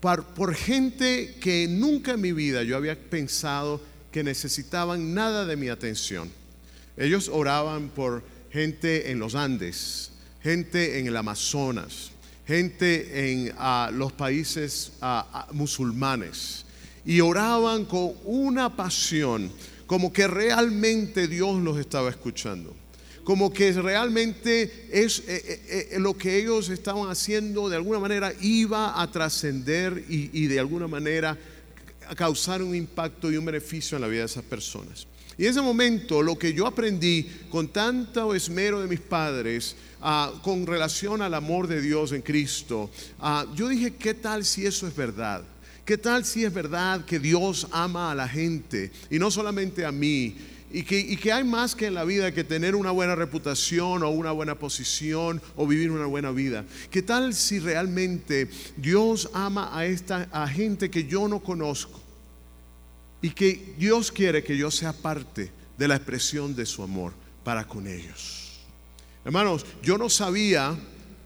par- 0.00 0.34
por 0.34 0.54
gente 0.54 1.34
que 1.40 1.66
nunca 1.68 2.12
en 2.12 2.20
mi 2.20 2.32
vida 2.32 2.62
yo 2.62 2.76
había 2.76 2.98
pensado 2.98 3.80
que 4.12 4.22
necesitaban 4.22 5.12
nada 5.14 5.44
de 5.44 5.56
mi 5.56 5.68
atención. 5.68 6.30
Ellos 6.96 7.28
oraban 7.32 7.88
por 7.88 8.22
gente 8.52 9.10
en 9.10 9.18
los 9.18 9.34
Andes, 9.34 10.12
gente 10.42 10.98
en 11.00 11.08
el 11.08 11.16
Amazonas, 11.16 12.12
gente 12.46 13.32
en 13.32 13.54
los 13.98 14.12
países 14.12 14.92
musulmanes. 15.52 16.64
Y 17.04 17.20
oraban 17.20 17.84
con 17.84 18.14
una 18.24 18.74
pasión, 18.74 19.50
como 19.86 20.12
que 20.12 20.26
realmente 20.26 21.28
Dios 21.28 21.60
los 21.60 21.78
estaba 21.78 22.10
escuchando 22.10 22.74
como 23.24 23.50
que 23.52 23.72
realmente 23.72 24.88
es 24.92 25.20
eh, 25.20 25.24
eh, 25.28 25.88
eh, 25.92 25.98
lo 25.98 26.16
que 26.16 26.36
ellos 26.36 26.68
estaban 26.68 27.10
haciendo 27.10 27.70
de 27.70 27.76
alguna 27.76 27.98
manera 27.98 28.32
iba 28.40 29.00
a 29.00 29.10
trascender 29.10 30.04
y, 30.08 30.30
y 30.32 30.46
de 30.46 30.60
alguna 30.60 30.86
manera 30.86 31.36
a 32.06 32.14
causar 32.14 32.62
un 32.62 32.74
impacto 32.74 33.32
y 33.32 33.38
un 33.38 33.46
beneficio 33.46 33.96
en 33.96 34.02
la 34.02 34.08
vida 34.08 34.20
de 34.20 34.26
esas 34.26 34.44
personas. 34.44 35.06
Y 35.36 35.44
en 35.44 35.50
ese 35.50 35.62
momento 35.62 36.22
lo 36.22 36.38
que 36.38 36.52
yo 36.52 36.66
aprendí 36.66 37.28
con 37.50 37.68
tanto 37.68 38.34
esmero 38.34 38.80
de 38.80 38.86
mis 38.86 39.00
padres 39.00 39.76
ah, 40.00 40.32
con 40.42 40.66
relación 40.66 41.22
al 41.22 41.34
amor 41.34 41.66
de 41.66 41.80
Dios 41.80 42.12
en 42.12 42.22
Cristo, 42.22 42.90
ah, 43.20 43.46
yo 43.54 43.68
dije, 43.68 43.94
¿qué 43.94 44.14
tal 44.14 44.44
si 44.44 44.66
eso 44.66 44.86
es 44.86 44.94
verdad? 44.94 45.42
¿Qué 45.84 45.98
tal 45.98 46.24
si 46.24 46.44
es 46.44 46.54
verdad 46.54 47.04
que 47.04 47.18
Dios 47.18 47.66
ama 47.70 48.10
a 48.10 48.14
la 48.14 48.28
gente 48.28 48.90
y 49.10 49.18
no 49.18 49.30
solamente 49.30 49.84
a 49.84 49.92
mí? 49.92 50.34
Y 50.72 50.82
que, 50.82 50.98
y 50.98 51.16
que 51.16 51.30
hay 51.30 51.44
más 51.44 51.76
que 51.76 51.86
en 51.86 51.94
la 51.94 52.04
vida 52.04 52.32
que 52.32 52.42
tener 52.42 52.74
una 52.74 52.90
buena 52.90 53.14
reputación 53.14 54.02
o 54.02 54.10
una 54.10 54.32
buena 54.32 54.56
posición 54.56 55.40
o 55.54 55.68
vivir 55.68 55.90
una 55.90 56.06
buena 56.06 56.32
vida. 56.32 56.64
¿Qué 56.90 57.00
tal 57.00 57.32
si 57.32 57.60
realmente 57.60 58.48
Dios 58.76 59.30
ama 59.34 59.70
a 59.76 59.86
esta 59.86 60.28
a 60.32 60.48
gente 60.48 60.90
que 60.90 61.04
yo 61.04 61.28
no 61.28 61.40
conozco? 61.40 62.03
Y 63.24 63.30
que 63.30 63.72
Dios 63.78 64.12
quiere 64.12 64.44
que 64.44 64.54
yo 64.54 64.70
sea 64.70 64.92
parte 64.92 65.50
de 65.78 65.88
la 65.88 65.96
expresión 65.96 66.54
de 66.54 66.66
su 66.66 66.82
amor 66.82 67.14
para 67.42 67.66
con 67.66 67.86
ellos. 67.86 68.60
Hermanos, 69.24 69.64
yo 69.82 69.96
no 69.96 70.10
sabía, 70.10 70.76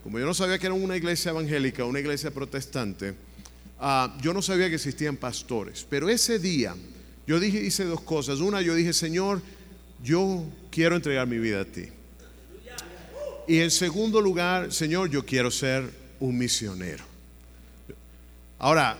como 0.05 0.21
yo 0.21 0.25
no 0.25 0.33
sabía 0.33 0.61
que 0.61 0.67
era 0.67 0.77
una 0.77 0.97
iglesia 0.97 1.33
evangélica, 1.33 1.85
una 1.85 1.99
iglesia 1.99 2.31
protestante, 2.31 3.17
ah, 3.81 4.17
yo 4.23 4.33
no 4.33 4.43
sabía 4.43 4.69
que 4.69 4.77
existían 4.77 5.17
pastores. 5.17 5.85
Pero 5.91 6.09
ese 6.09 6.39
día 6.39 6.77
yo 7.27 7.41
dije, 7.41 7.61
hice 7.61 7.85
dos 7.85 8.03
cosas. 8.03 8.39
Una, 8.39 8.63
yo 8.63 8.77
dije, 8.77 8.93
Señor, 8.93 9.43
yo 10.01 10.45
quiero 10.71 10.95
entregar 10.95 11.27
mi 11.27 11.39
vida 11.39 11.63
a 11.63 11.65
ti. 11.65 11.89
Y 13.49 13.59
en 13.59 13.73
segundo 13.73 14.21
lugar, 14.21 14.73
Señor, 14.73 15.11
yo 15.11 15.27
quiero 15.27 15.51
ser 15.51 15.93
un 16.21 16.39
misionero. 16.39 17.03
Ahora, 18.61 18.97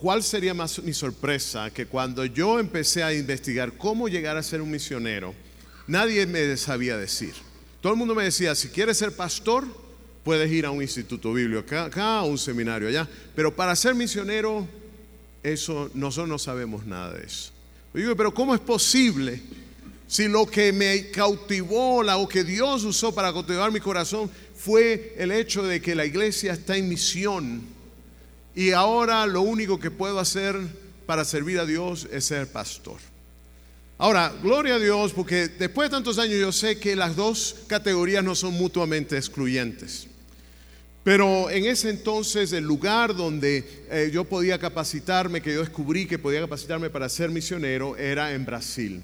¿cuál 0.00 0.22
sería 0.22 0.54
más 0.54 0.82
mi 0.82 0.94
sorpresa? 0.94 1.70
Que 1.70 1.84
cuando 1.84 2.24
yo 2.24 2.58
empecé 2.58 3.02
a 3.02 3.12
investigar 3.12 3.76
cómo 3.76 4.08
llegar 4.08 4.38
a 4.38 4.42
ser 4.42 4.62
un 4.62 4.70
misionero, 4.70 5.34
nadie 5.86 6.26
me 6.26 6.56
sabía 6.56 6.96
decir. 6.96 7.34
Todo 7.82 7.92
el 7.92 7.98
mundo 7.98 8.14
me 8.14 8.24
decía, 8.24 8.54
si 8.54 8.68
quieres 8.68 8.96
ser 8.96 9.14
pastor, 9.14 9.66
puedes 10.24 10.50
ir 10.50 10.64
a 10.64 10.70
un 10.70 10.82
instituto 10.82 11.34
bíblico 11.34 11.76
acá, 11.76 12.18
a 12.18 12.24
un 12.24 12.38
seminario 12.38 12.88
allá. 12.88 13.06
Pero 13.36 13.54
para 13.54 13.76
ser 13.76 13.94
misionero, 13.94 14.66
eso 15.42 15.90
nosotros 15.92 16.28
no 16.28 16.38
sabemos 16.38 16.86
nada 16.86 17.12
de 17.12 17.26
eso. 17.26 17.52
Yo 17.92 18.00
digo, 18.00 18.16
pero 18.16 18.32
¿cómo 18.32 18.54
es 18.54 18.60
posible 18.60 19.42
si 20.06 20.28
lo 20.28 20.46
que 20.46 20.72
me 20.72 21.10
cautivó, 21.10 22.02
lo 22.02 22.26
que 22.26 22.42
Dios 22.42 22.84
usó 22.84 23.14
para 23.14 23.32
cautivar 23.32 23.70
mi 23.70 23.80
corazón 23.80 24.30
fue 24.56 25.14
el 25.18 25.30
hecho 25.30 25.62
de 25.62 25.82
que 25.82 25.94
la 25.94 26.06
iglesia 26.06 26.54
está 26.54 26.76
en 26.76 26.88
misión 26.88 27.79
y 28.54 28.72
ahora 28.72 29.26
lo 29.26 29.42
único 29.42 29.78
que 29.78 29.90
puedo 29.90 30.18
hacer 30.18 30.56
para 31.06 31.24
servir 31.24 31.58
a 31.58 31.66
Dios 31.66 32.08
es 32.10 32.24
ser 32.24 32.50
pastor? 32.50 32.98
Ahora, 33.98 34.32
gloria 34.42 34.76
a 34.76 34.78
Dios, 34.78 35.12
porque 35.12 35.48
después 35.48 35.90
de 35.90 35.96
tantos 35.96 36.18
años 36.18 36.40
yo 36.40 36.52
sé 36.52 36.78
que 36.78 36.96
las 36.96 37.16
dos 37.16 37.56
categorías 37.66 38.24
no 38.24 38.34
son 38.34 38.54
mutuamente 38.54 39.16
excluyentes. 39.16 40.06
Pero 41.04 41.50
en 41.50 41.66
ese 41.66 41.90
entonces 41.90 42.52
el 42.52 42.64
lugar 42.64 43.14
donde 43.14 43.84
eh, 43.90 44.10
yo 44.12 44.24
podía 44.24 44.58
capacitarme, 44.58 45.42
que 45.42 45.54
yo 45.54 45.60
descubrí 45.60 46.06
que 46.06 46.18
podía 46.18 46.40
capacitarme 46.40 46.90
para 46.90 47.08
ser 47.08 47.30
misionero, 47.30 47.96
era 47.96 48.32
en 48.32 48.46
Brasil. 48.46 49.02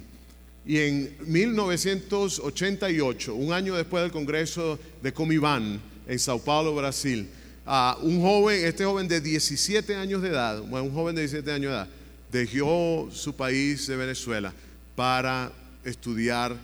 Y 0.67 0.79
en 0.79 1.17
1988, 1.27 3.35
un 3.35 3.53
año 3.53 3.77
después 3.77 4.03
del 4.03 4.13
Congreso 4.13 4.79
de 5.03 5.13
Comiban 5.13 5.81
en 6.07 6.19
Sao 6.19 6.39
Paulo, 6.39 6.75
Brasil, 6.75 7.29
un 8.03 8.21
joven, 8.21 8.65
este 8.65 8.85
joven 8.85 9.09
de 9.09 9.21
17 9.21 9.97
años 9.97 10.23
de 10.23 10.29
edad, 10.29 10.61
un 10.61 10.95
joven 10.95 11.15
de 11.17 11.23
17 11.23 11.51
años 11.53 11.73
de 11.73 11.77
edad, 11.77 11.89
dejó 12.31 13.09
su 13.13 13.35
país 13.35 13.87
de 13.87 13.97
Venezuela 13.97 14.53
para 14.95 15.53
estudiar 15.85 16.57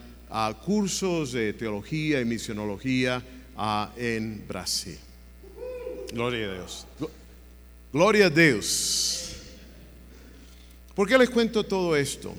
cursos 0.64 1.32
de 1.32 1.52
teología 1.52 2.21
y 2.21 2.25
misionología 2.25 3.23
en 3.97 4.47
Brasil. 4.47 4.99
Gloria 6.12 6.50
a 6.50 6.54
Dios. 6.54 6.87
Gloria 7.92 8.26
a 8.26 8.30
Dios. 8.30 9.37
¿Por 10.94 11.09
qué 11.09 11.18
les 11.18 11.30
cuento 11.30 11.64
todo 11.64 11.97
esto? 11.97 12.35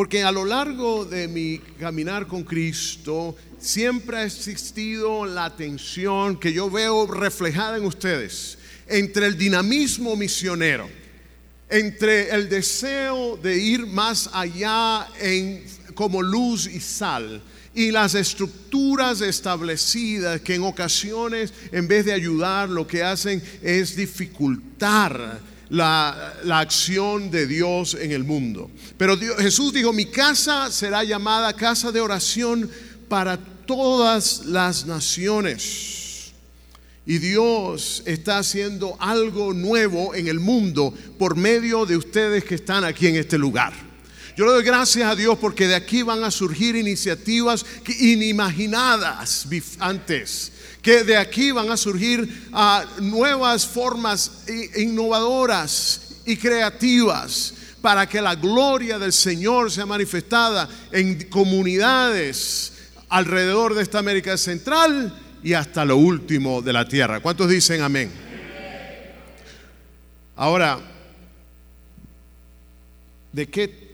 Porque 0.00 0.22
a 0.22 0.32
lo 0.32 0.46
largo 0.46 1.04
de 1.04 1.28
mi 1.28 1.58
caminar 1.78 2.26
con 2.26 2.42
Cristo 2.42 3.36
siempre 3.58 4.16
ha 4.16 4.24
existido 4.24 5.26
la 5.26 5.54
tensión 5.54 6.40
que 6.40 6.54
yo 6.54 6.70
veo 6.70 7.06
reflejada 7.06 7.76
en 7.76 7.84
ustedes 7.84 8.56
entre 8.86 9.26
el 9.26 9.36
dinamismo 9.36 10.16
misionero, 10.16 10.88
entre 11.68 12.30
el 12.30 12.48
deseo 12.48 13.36
de 13.36 13.58
ir 13.58 13.86
más 13.86 14.30
allá 14.32 15.06
en, 15.20 15.64
como 15.92 16.22
luz 16.22 16.66
y 16.66 16.80
sal 16.80 17.42
y 17.74 17.90
las 17.90 18.14
estructuras 18.14 19.20
establecidas 19.20 20.40
que 20.40 20.54
en 20.54 20.62
ocasiones 20.62 21.52
en 21.72 21.86
vez 21.86 22.06
de 22.06 22.14
ayudar 22.14 22.70
lo 22.70 22.86
que 22.86 23.02
hacen 23.02 23.42
es 23.60 23.94
dificultar 23.96 25.40
la, 25.70 26.34
acción 26.50 27.30
de 27.30 27.46
Dios 27.46 27.96
en 27.98 28.12
el 28.12 28.24
mundo. 28.24 28.70
Pero 28.96 29.16
Jesús 29.38 29.72
dijo, 29.72 29.92
mi 29.92 30.06
casa 30.06 30.70
será 30.70 31.04
llamada 31.04 31.54
casa 31.54 31.90
de 31.92 32.00
oración 32.00 32.70
para 33.08 33.38
todas 33.38 34.44
las 34.46 34.86
naciones. 34.86 36.32
Y 37.06 37.18
Dios 37.18 38.02
está 38.04 38.38
haciendo 38.38 38.96
algo 39.00 39.54
nuevo 39.54 40.14
en 40.14 40.28
el 40.28 40.38
mundo 40.38 40.92
por 41.18 41.36
medio 41.36 41.86
de 41.86 41.96
ustedes 41.96 42.44
que 42.44 42.56
están 42.56 42.84
aquí 42.84 43.06
en 43.06 43.16
este 43.16 43.38
lugar. 43.38 43.72
Yo 44.36 44.44
le 44.46 44.52
doy 44.52 44.64
gracias 44.64 45.10
a 45.10 45.16
Dios 45.16 45.38
porque 45.38 45.66
de 45.66 45.74
aquí 45.74 46.02
van 46.02 46.22
a 46.24 46.30
surgir 46.30 46.76
iniciativas 46.76 47.64
inimaginadas 47.98 49.46
antes 49.80 50.52
que 50.82 51.04
de 51.04 51.16
aquí 51.16 51.50
van 51.50 51.70
a 51.70 51.76
surgir 51.76 52.48
ah, 52.52 52.84
nuevas 53.00 53.66
formas 53.66 54.44
innovadoras 54.76 56.20
y 56.24 56.36
creativas 56.36 57.54
para 57.80 58.08
que 58.08 58.20
la 58.20 58.34
gloria 58.34 58.98
del 58.98 59.12
Señor 59.12 59.70
sea 59.70 59.86
manifestada 59.86 60.68
en 60.92 61.28
comunidades 61.28 62.72
alrededor 63.08 63.74
de 63.74 63.82
esta 63.82 63.98
América 63.98 64.36
Central 64.36 65.18
y 65.42 65.54
hasta 65.54 65.84
lo 65.84 65.96
último 65.96 66.62
de 66.62 66.72
la 66.72 66.86
tierra. 66.86 67.20
¿Cuántos 67.20 67.48
dicen 67.48 67.80
amén? 67.82 68.10
Ahora, 70.36 70.78
¿de 73.32 73.46
qué 73.48 73.90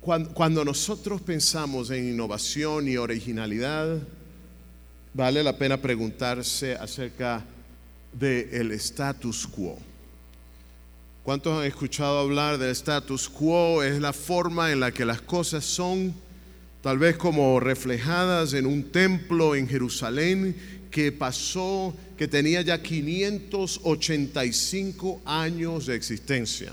cuando, 0.00 0.64
nosotros 0.64 1.20
pensamos 1.20 1.90
en 1.90 2.08
innovación 2.08 2.88
y 2.88 2.96
originalidad, 2.96 3.98
vale 5.18 5.42
la 5.42 5.58
pena 5.58 5.76
preguntarse 5.76 6.76
acerca 6.76 7.44
del 8.12 8.70
status 8.70 9.48
quo. 9.48 9.76
¿Cuántos 11.24 11.58
han 11.58 11.64
escuchado 11.64 12.20
hablar 12.20 12.56
del 12.56 12.70
status 12.70 13.28
quo? 13.28 13.82
Es 13.82 14.00
la 14.00 14.12
forma 14.12 14.70
en 14.70 14.78
la 14.78 14.92
que 14.92 15.04
las 15.04 15.20
cosas 15.20 15.64
son, 15.64 16.14
tal 16.82 16.98
vez 16.98 17.16
como 17.16 17.58
reflejadas 17.58 18.52
en 18.52 18.64
un 18.64 18.92
templo 18.92 19.56
en 19.56 19.66
Jerusalén 19.66 20.54
que 20.88 21.10
pasó, 21.10 21.96
que 22.16 22.28
tenía 22.28 22.62
ya 22.62 22.80
585 22.80 25.22
años 25.24 25.86
de 25.86 25.96
existencia. 25.96 26.72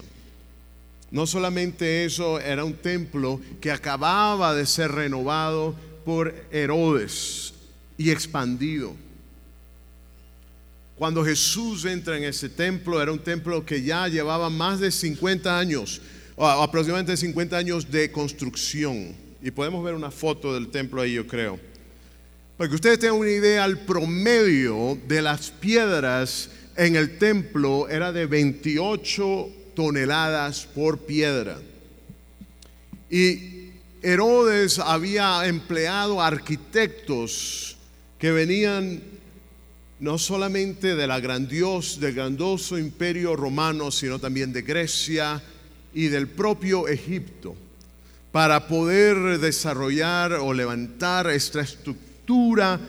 No 1.10 1.25
solamente 1.25 2.05
eso, 2.05 2.39
era 2.39 2.63
un 2.63 2.75
templo 2.75 3.41
que 3.60 3.71
acababa 3.71 4.53
de 4.53 4.67
ser 4.67 4.91
renovado 4.91 5.73
por 6.05 6.31
Herodes 6.51 7.54
y 7.97 8.12
expandido. 8.12 8.95
Cuando 10.95 11.25
Jesús 11.25 11.84
entra 11.86 12.17
en 12.17 12.23
ese 12.23 12.47
templo, 12.47 13.01
era 13.01 13.12
un 13.12 13.19
templo 13.19 13.65
que 13.65 13.81
ya 13.81 14.08
llevaba 14.08 14.49
más 14.49 14.79
de 14.79 14.91
50 14.91 15.60
años, 15.60 16.01
aproximadamente 16.38 17.17
50 17.17 17.58
años 17.58 17.91
de 17.91 18.12
construcción. 18.12 19.13
Y 19.41 19.51
podemos 19.51 19.84
ver 19.84 19.93
una 19.93 20.10
foto 20.10 20.53
del 20.53 20.69
templo 20.69 21.01
ahí, 21.01 21.13
yo 21.13 21.27
creo. 21.27 21.60
Para 22.58 22.69
que 22.69 22.75
ustedes 22.75 22.99
tengan 22.99 23.19
una 23.19 23.29
idea, 23.29 23.65
el 23.65 23.79
promedio 23.79 24.97
de 25.05 25.21
las 25.21 25.51
piedras 25.51 26.49
en 26.77 26.95
el 26.95 27.17
templo 27.17 27.89
era 27.89 28.13
de 28.13 28.25
28 28.25 29.49
toneladas 29.75 30.65
por 30.65 30.99
piedra. 30.99 31.60
Y 33.10 33.71
Herodes 34.01 34.79
había 34.79 35.45
empleado 35.45 36.21
arquitectos 36.21 37.74
que 38.25 38.31
venían 38.31 39.03
no 39.99 40.17
solamente 40.17 40.95
de 40.95 41.05
la 41.05 41.19
grandios, 41.19 41.99
del 41.99 42.15
grandioso 42.15 42.79
imperio 42.79 43.35
romano, 43.35 43.91
sino 43.91 44.17
también 44.17 44.51
de 44.51 44.63
Grecia 44.63 45.43
y 45.93 46.07
del 46.07 46.27
propio 46.29 46.88
Egipto, 46.88 47.55
para 48.31 48.67
poder 48.67 49.38
desarrollar 49.38 50.33
o 50.33 50.55
levantar 50.55 51.29
esta 51.29 51.61
estructura 51.61 52.79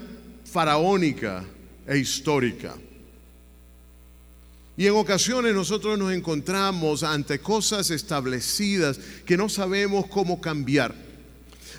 faraónica 0.50 1.44
e 1.86 1.98
histórica. 1.98 2.74
Y 4.78 4.86
en 4.86 4.94
ocasiones 4.94 5.54
nosotros 5.54 5.98
nos 5.98 6.14
encontramos 6.14 7.02
ante 7.02 7.40
cosas 7.40 7.90
establecidas 7.90 8.98
que 9.26 9.36
no 9.36 9.50
sabemos 9.50 10.06
cómo 10.06 10.40
cambiar. 10.40 11.05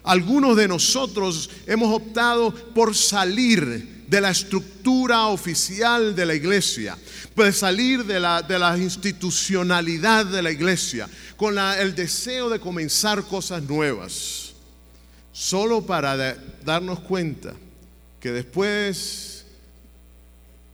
Algunos 0.08 0.56
de 0.56 0.70
nosotros 0.70 1.50
hemos 1.65 1.93
optado 1.93 2.54
por 2.74 2.96
salir 2.96 4.06
de 4.08 4.22
la 4.22 4.30
estructura 4.30 5.28
oficial 5.28 6.15
de 6.15 6.26
la 6.26 6.34
iglesia, 6.34 6.98
pues 7.36 7.58
salir 7.58 8.06
de 8.06 8.17
la, 8.17 8.41
de 8.41 8.58
la 8.58 8.78
institucionalidad 8.78 10.26
de 10.26 10.41
la 10.41 10.50
iglesia, 10.50 11.10
con 11.36 11.58
el 11.58 11.93
deseo 11.93 12.50
de 12.50 12.62
comenzar 12.62 13.22
cosas 13.24 13.63
nuevas, 13.63 14.54
solo 15.34 15.86
para 15.86 16.38
darnos 16.63 17.02
cuenta 17.02 17.54
que 18.22 18.32
después 18.32 19.46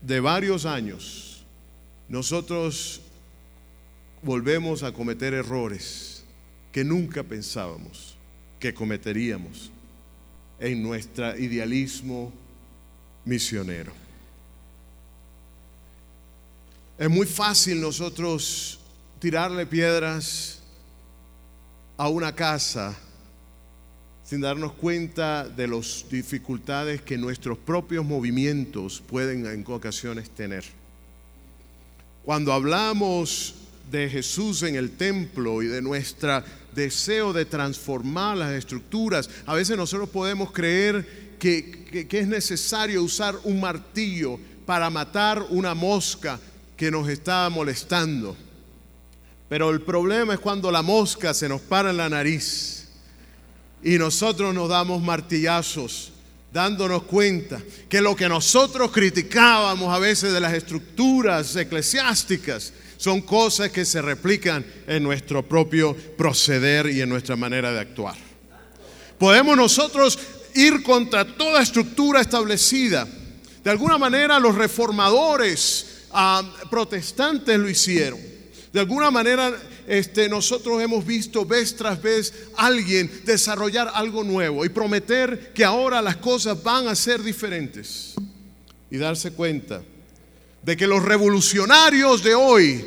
de 0.03 0.19
varios 0.19 0.67
años, 0.67 1.43
nosotros 2.07 3.01
volvemos 4.21 4.83
a 4.83 4.91
cometer 4.91 5.33
errores 5.33 6.23
que 6.71 6.83
nunca 6.83 7.23
pensábamos 7.23 8.13
que 8.63 8.73
cometeríamos 8.73 9.69
en 10.57 10.81
nuestro 10.81 11.37
idealismo 11.37 12.31
misionero. 13.25 13.91
Es 16.97 17.09
muy 17.09 17.27
fácil 17.27 17.81
nosotros 17.81 18.79
tirarle 19.19 19.65
piedras 19.65 20.61
a 21.97 22.07
una 22.07 22.33
casa 22.33 22.97
sin 24.23 24.39
darnos 24.39 24.71
cuenta 24.71 25.45
de 25.49 25.67
las 25.67 26.05
dificultades 26.09 27.01
que 27.01 27.17
nuestros 27.17 27.57
propios 27.57 28.05
movimientos 28.05 29.03
pueden 29.05 29.45
en 29.45 29.65
ocasiones 29.67 30.29
tener. 30.29 30.63
Cuando 32.23 32.53
hablamos 32.53 33.55
de 33.91 34.09
Jesús 34.09 34.63
en 34.63 34.77
el 34.77 34.91
templo 34.91 35.61
y 35.61 35.67
de 35.67 35.81
nuestro 35.81 36.41
deseo 36.73 37.33
de 37.33 37.45
transformar 37.45 38.37
las 38.37 38.51
estructuras, 38.51 39.29
a 39.45 39.53
veces 39.53 39.77
nosotros 39.77 40.09
podemos 40.09 40.51
creer 40.51 41.35
que, 41.39 42.07
es 42.09 42.27
necesario 42.27 43.03
usar 43.03 43.35
un 43.43 43.59
martillo 43.59 44.39
para 44.65 44.89
matar 44.89 45.45
una 45.49 45.73
mosca 45.73 46.39
que 46.77 46.89
nos 46.89 47.09
está 47.09 47.49
molestando. 47.49 48.35
Pero 49.49 49.69
el 49.69 49.81
problema 49.81 50.33
es 50.33 50.39
cuando 50.39 50.71
la 50.71 50.81
mosca 50.81 51.33
se 51.33 51.49
nos 51.49 51.61
para 51.61 51.91
en 51.91 51.97
la 51.97 52.09
nariz 52.09 52.87
y 53.83 53.97
nosotros 53.97 54.53
nos 54.55 54.69
damos 54.69 55.01
martillazos 55.01 56.13
dándonos 56.53 57.03
cuenta 57.03 57.59
que 57.89 57.99
lo 57.99 58.15
que 58.15 58.29
nosotros 58.29 58.91
criticábamos 58.91 59.93
a 59.93 59.99
veces 59.99 60.31
de 60.31 60.39
las 60.39 60.53
estructuras 60.53 61.55
eclesiásticas 61.55 62.71
son 63.03 63.19
cosas 63.19 63.69
que 63.69 63.83
se 63.83 64.01
replican 64.01 64.65
en 64.87 65.03
nuestro 65.03 65.45
propio 65.45 65.93
proceder 65.93 66.89
y 66.89 67.01
en 67.01 67.09
nuestra 67.09 67.35
manera 67.35 67.73
de 67.73 67.81
actuar. 67.81 68.15
Podemos 69.19 69.57
nosotros 69.57 70.17
ir 70.55 70.81
contra 70.83 71.25
toda 71.25 71.61
estructura 71.61 72.21
establecida, 72.21 73.05
De 73.61 73.69
alguna 73.69 73.97
manera 73.97 74.39
los 74.39 74.55
reformadores 74.55 76.05
ah, 76.13 76.43
protestantes 76.69 77.59
lo 77.59 77.69
hicieron. 77.69 78.19
De 78.71 78.79
alguna 78.79 79.11
manera 79.11 79.51
este, 79.85 80.29
nosotros 80.29 80.81
hemos 80.81 81.05
visto 81.05 81.45
vez 81.45 81.75
tras 81.75 82.01
vez 82.01 82.33
alguien 82.55 83.11
desarrollar 83.25 83.91
algo 83.93 84.23
nuevo 84.23 84.63
y 84.63 84.69
prometer 84.69 85.51
que 85.53 85.65
ahora 85.65 86.01
las 86.01 86.15
cosas 86.15 86.63
van 86.63 86.87
a 86.87 86.95
ser 86.95 87.21
diferentes. 87.21 88.13
Y 88.89 88.95
darse 88.95 89.31
cuenta 89.31 89.81
de 90.63 90.77
que 90.77 90.87
los 90.87 91.03
revolucionarios 91.03 92.23
de 92.23 92.35
hoy 92.35 92.85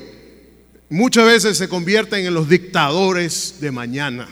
muchas 0.88 1.26
veces 1.26 1.58
se 1.58 1.68
convierten 1.68 2.26
en 2.26 2.34
los 2.34 2.48
dictadores 2.48 3.56
de 3.60 3.70
mañana. 3.70 4.28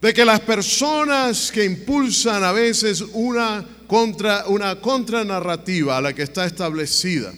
De 0.00 0.12
que 0.12 0.24
las 0.24 0.40
personas 0.40 1.50
que 1.50 1.64
impulsan 1.64 2.42
a 2.44 2.52
veces 2.52 3.02
una 3.12 3.64
contra 3.86 4.46
una 4.48 4.80
contranarrativa 4.80 5.98
a 5.98 6.00
la 6.00 6.12
que 6.12 6.22
está 6.22 6.46
establecida 6.46 7.32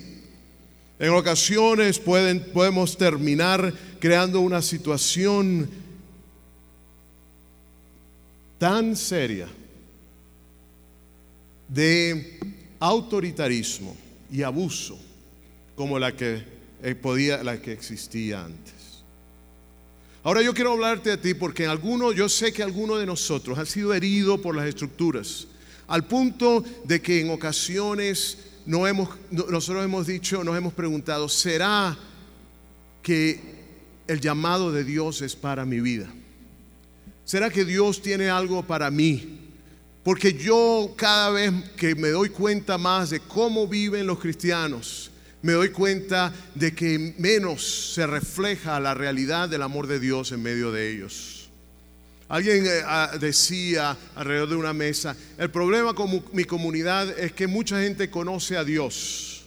en 0.99 1.11
ocasiones 1.11 1.99
pueden, 1.99 2.41
podemos 2.53 2.97
terminar 2.97 3.73
creando 4.01 4.41
una 4.41 4.63
situación 4.63 5.69
tan 8.59 8.97
seria 8.97 9.49
de 11.69 12.39
autoritarismo 12.81 14.06
y 14.31 14.43
abuso 14.43 14.99
como 15.75 15.99
la 15.99 16.17
que 16.17 16.43
eh, 16.83 16.95
podía, 16.95 17.43
la 17.43 17.61
que 17.61 17.73
existía 17.73 18.45
antes. 18.45 18.75
Ahora 20.23 20.43
yo 20.43 20.55
quiero 20.55 20.73
hablarte 20.73 21.13
a 21.13 21.21
ti 21.21 21.35
porque 21.35 21.67
alguno, 21.67 22.13
yo 22.13 22.29
sé 22.29 22.53
que 22.53 22.63
alguno 22.63 22.97
de 22.97 23.07
nosotros 23.07 23.59
ha 23.59 23.65
sido 23.65 23.95
herido 23.95 24.41
por 24.43 24.57
las 24.57 24.67
estructuras, 24.67 25.47
al 25.87 26.05
punto 26.05 26.65
de 26.85 27.01
que 27.01 27.21
en 27.21 27.31
ocasiones 27.31 28.39
no 28.67 28.89
hemos, 28.89 29.09
nosotros 29.31 29.85
hemos 29.85 30.07
dicho, 30.07 30.43
nos 30.43 30.57
hemos 30.57 30.73
preguntado, 30.73 31.29
¿será 31.29 31.97
que 33.03 33.41
el 34.09 34.21
llamado 34.21 34.73
de 34.73 34.83
Dios 34.83 35.23
es 35.23 35.37
para 35.37 35.65
mi 35.65 35.81
vida? 35.81 36.13
¿Será 37.25 37.51
que 37.51 37.65
Dios 37.65 38.03
tiene 38.03 38.29
algo 38.29 38.65
para 38.65 38.91
mí? 38.91 39.46
Porque 40.07 40.35
yo 40.35 40.95
cada 40.97 41.31
vez 41.31 41.53
que 41.77 41.97
me 41.97 42.11
doy 42.11 42.29
cuenta 42.29 42.79
más 42.79 43.11
de 43.11 43.19
cómo 43.19 43.67
viven 43.67 44.07
los 44.07 44.21
cristianos, 44.21 45.11
me 45.43 45.55
doy 45.55 45.71
cuenta 45.71 46.33
de 46.55 46.73
que 46.73 47.13
menos 47.19 47.93
se 47.93 48.07
refleja 48.07 48.79
la 48.79 48.95
realidad 48.95 49.49
del 49.49 49.63
amor 49.63 49.89
de 49.89 49.99
Dios 49.99 50.31
en 50.31 50.45
medio 50.45 50.71
de 50.71 50.93
ellos. 50.93 51.51
Alguien 52.29 52.67
eh, 52.67 52.83
ah, 52.85 53.17
decía 53.19 53.97
alrededor 54.15 54.51
de 54.51 54.55
una 54.55 54.73
mesa, 54.73 55.17
el 55.39 55.51
problema 55.51 55.93
con 55.93 56.23
mi 56.33 56.45
comunidad 56.45 57.19
es 57.19 57.33
que 57.33 57.49
mucha 57.49 57.83
gente 57.83 58.09
conoce 58.09 58.57
a 58.57 58.63
Dios, 58.63 59.45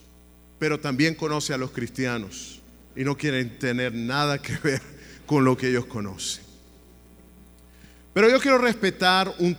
pero 0.60 0.78
también 0.78 1.16
conoce 1.16 1.54
a 1.54 1.58
los 1.58 1.72
cristianos 1.72 2.60
y 2.98 3.06
no 3.06 3.16
quieren 3.16 3.58
tener 3.60 3.94
nada 3.94 4.42
que 4.42 4.58
ver 4.62 4.82
con 5.26 5.46
lo 5.46 5.56
que 5.56 5.70
ellos 5.70 5.86
conocen. 5.86 6.50
Pero 8.14 8.30
yo 8.30 8.42
quiero 8.42 8.58
respetar 8.58 9.34
un 9.40 9.56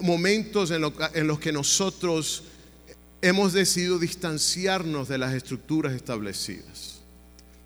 momentos 0.00 0.70
en, 0.70 0.82
los 1.26 1.38
que 1.38 1.52
nosotros 1.52 2.44
hemos 3.20 3.52
decidido 3.52 3.98
distanciarnos 3.98 5.08
de 5.08 5.18
las 5.18 5.34
estructuras 5.34 5.92
establecidas. 5.94 7.00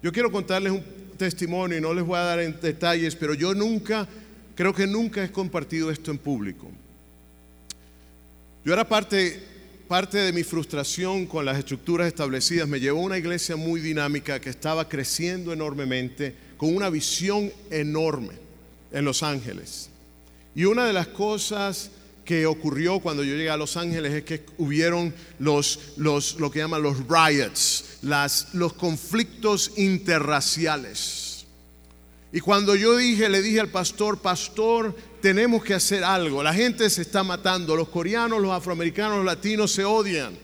Yo 0.03 0.13
quiero 0.13 0.33
contarles 0.33 0.73
un 0.73 0.85
testimonio 1.17 1.79
y 1.79 1.81
no 1.81 1.95
les 1.95 2.05
voy 2.05 2.19
a 2.19 2.23
dar 2.23 2.41
en 2.41 2.59
detalles, 2.61 3.15
pero 3.15 3.35
yo 3.35 3.55
nunca 3.55 4.09
Creo 4.55 4.75
que 4.75 4.87
nunca 4.87 5.25
he 5.25 5.33
compartido 5.33 5.91
esto 5.91 6.11
en 6.11 6.19
público. 6.19 6.69
Yo 8.65 8.73
era 8.73 8.87
parte, 8.87 9.43
parte 9.89 10.19
de 10.19 10.33
mi 10.33 10.43
frustración 10.43 11.27
con 11.27 11.45
las 11.45 11.59
estructuras 11.59 12.07
establecidas. 12.07 12.69
Me 12.69 12.79
llevó 12.79 13.01
a 13.01 13.05
una 13.05 13.19
iglesia 13.19 13.57
muy 13.57 13.81
dinámica 13.81 14.41
que 14.41 14.51
estaba 14.51 14.89
creciendo 14.89 15.53
enormemente, 15.53 16.35
con 16.57 16.77
una 16.77 16.91
visión 16.91 17.51
enorme 17.71 18.35
en 18.93 19.05
Los 19.05 19.23
Ángeles. 19.23 19.89
Y 20.55 20.65
una 20.65 20.87
de 20.87 20.93
las 20.93 21.09
cosas 21.09 21.91
que 22.25 22.47
ocurrió 22.47 23.01
cuando 23.01 23.25
yo 23.25 23.35
llegué 23.35 23.51
a 23.51 23.57
Los 23.57 23.77
Ángeles 23.77 24.13
es 24.13 24.25
que 24.25 24.45
hubieron 24.59 25.15
los, 25.39 25.95
los 25.97 26.39
lo 26.39 26.51
que 26.51 26.61
llaman 26.61 26.83
los 26.83 26.99
riots, 27.09 27.99
las, 28.03 28.55
los 28.55 28.73
conflictos 28.75 29.73
interraciales. 29.77 31.47
Y 32.33 32.41
cuando 32.41 32.75
yo 32.75 32.97
dije, 32.97 33.29
le 33.29 33.43
dije 33.43 33.61
al 33.61 33.69
pastor, 33.69 34.19
pastor, 34.19 34.97
tenemos 35.21 35.63
que 35.63 35.75
hacer 35.75 36.03
algo. 36.03 36.43
La 36.43 36.55
gente 36.55 36.89
se 36.89 37.03
está 37.03 37.23
matando. 37.23 37.77
Los 37.77 37.89
coreanos, 37.89 38.41
los 38.41 38.51
afroamericanos, 38.51 39.19
los 39.19 39.27
latinos 39.27 39.71
se 39.71 39.85
odian. 39.85 40.35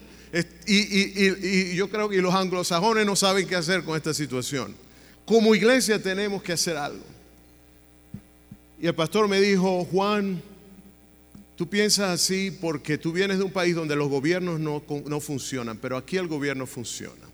Y, 0.66 1.74
yo 1.74 1.88
creo 1.88 2.10
que 2.10 2.20
los 2.20 2.34
anglosajones 2.34 3.06
no 3.06 3.16
saben 3.16 3.46
qué 3.46 3.56
hacer 3.56 3.84
con 3.84 3.96
esta 3.96 4.12
situación. 4.12 4.74
Como 5.24 5.54
iglesia 5.54 6.02
tenemos 6.02 6.42
que 6.42 6.52
hacer 6.52 6.76
algo. 6.76 7.04
Y 8.78 8.86
el 8.86 8.94
pastor 8.94 9.26
me 9.26 9.40
dijo, 9.40 9.86
Juan, 9.86 10.42
tú 11.58 11.68
piensas 11.68 12.10
así 12.10 12.52
porque 12.52 12.98
tú 12.98 13.10
vienes 13.10 13.38
de 13.38 13.44
un 13.44 13.50
país 13.50 13.74
donde 13.74 13.96
los 13.96 14.08
gobiernos 14.08 14.60
no, 14.60 14.80
no 15.06 15.18
funcionan, 15.18 15.76
pero 15.76 15.96
aquí 15.96 16.16
el 16.16 16.28
gobierno 16.28 16.68
funciona. 16.68 17.26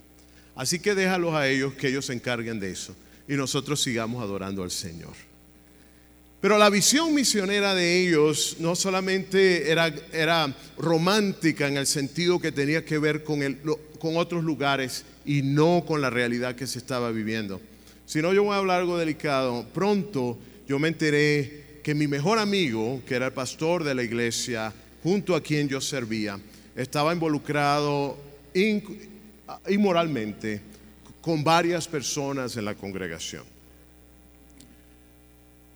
Así 0.57 0.79
que 0.79 0.95
déjalos 0.95 1.35
a 1.35 1.47
ellos 1.47 1.75
que 1.75 1.89
ellos 1.89 2.07
se 2.07 2.15
encarguen 2.15 2.59
de 2.59 2.71
eso 2.71 2.97
y 3.29 3.35
nosotros 3.35 3.83
sigamos 3.83 4.23
adorando 4.23 4.63
al 4.63 4.71
Señor. 4.71 5.13
Pero 6.41 6.57
la 6.57 6.71
visión 6.71 7.15
misionera 7.15 7.75
de 7.75 8.01
ellos 8.01 8.57
no 8.61 8.75
solamente 8.75 9.71
era, 9.71 9.95
era 10.11 10.57
romántica 10.79 11.69
en 11.69 11.77
el 11.77 11.87
sentido 11.87 12.41
que 12.41 12.51
tenía 12.51 12.83
que 12.83 12.97
ver 12.97 13.25
con, 13.25 13.43
el, 13.43 13.59
con 13.99 14.17
otros 14.17 14.43
lugares 14.43 15.05
y 15.27 15.43
no 15.43 15.85
con 15.87 16.01
la 16.01 16.09
realidad 16.09 16.57
que 16.57 16.67
se 16.67 16.79
estaba 16.79 17.11
viviendo, 17.11 17.61
sino 18.07 18.33
yo 18.33 18.45
voy 18.45 18.55
a 18.55 18.59
hablar 18.59 18.81
algo 18.81 18.97
delicado. 18.97 19.67
Pronto 19.75 20.39
yo 20.67 20.79
me 20.79 20.89
enteré 20.89 21.64
que 21.85 21.95
mi 21.95 22.09
mejor 22.09 22.39
amigo, 22.39 23.03
que 23.07 23.15
era 23.15 23.27
el 23.27 23.33
pastor 23.35 23.85
de 23.85 23.95
la 23.95 24.03
iglesia, 24.03 24.73
junto 25.03 25.37
a 25.37 25.43
quien 25.43 25.69
yo 25.69 25.83
servía, 25.83 26.41
estaba 26.75 27.13
involucrado 27.13 28.17
inmoralmente 29.69 30.63
con 31.21 31.45
varias 31.45 31.87
personas 31.87 32.57
en 32.57 32.65
la 32.65 32.75
congregación. 32.75 33.45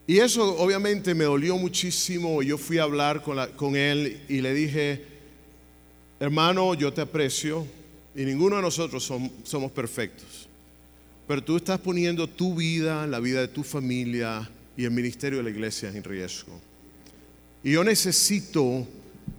Y 0.07 0.19
eso 0.19 0.57
obviamente 0.57 1.15
me 1.15 1.25
dolió 1.25 1.59
muchísimo. 1.59 2.43
Yo 2.43 2.57
fui 2.57 2.79
a 2.79 2.85
hablar 2.85 3.23
con, 3.23 3.77
él 3.77 4.23
y 4.31 4.41
le 4.41 4.55
dije, 4.55 5.05
hermano, 6.19 6.73
yo 6.73 6.91
te 6.91 7.03
aprecio 7.03 7.67
y 8.17 8.25
ninguno 8.25 8.57
de 8.57 8.63
nosotros 8.63 9.13
somos 9.45 9.73
perfectos. 9.73 10.49
Pero 11.27 11.45
tú 11.45 11.59
estás 11.59 11.79
poniendo 11.79 12.27
tu 12.27 12.55
vida, 12.55 13.07
la 13.07 13.21
vida 13.21 13.43
de 13.43 13.49
tu 13.49 13.63
familia 13.63 14.51
y 14.79 14.85
el 14.85 14.93
ministerio 14.93 15.39
de 15.39 15.45
la 15.45 15.51
iglesia 15.51 15.91
en 15.91 16.05
riesgo. 16.05 16.53
Y 17.65 17.73
yo 17.73 17.83
necesito 17.83 18.87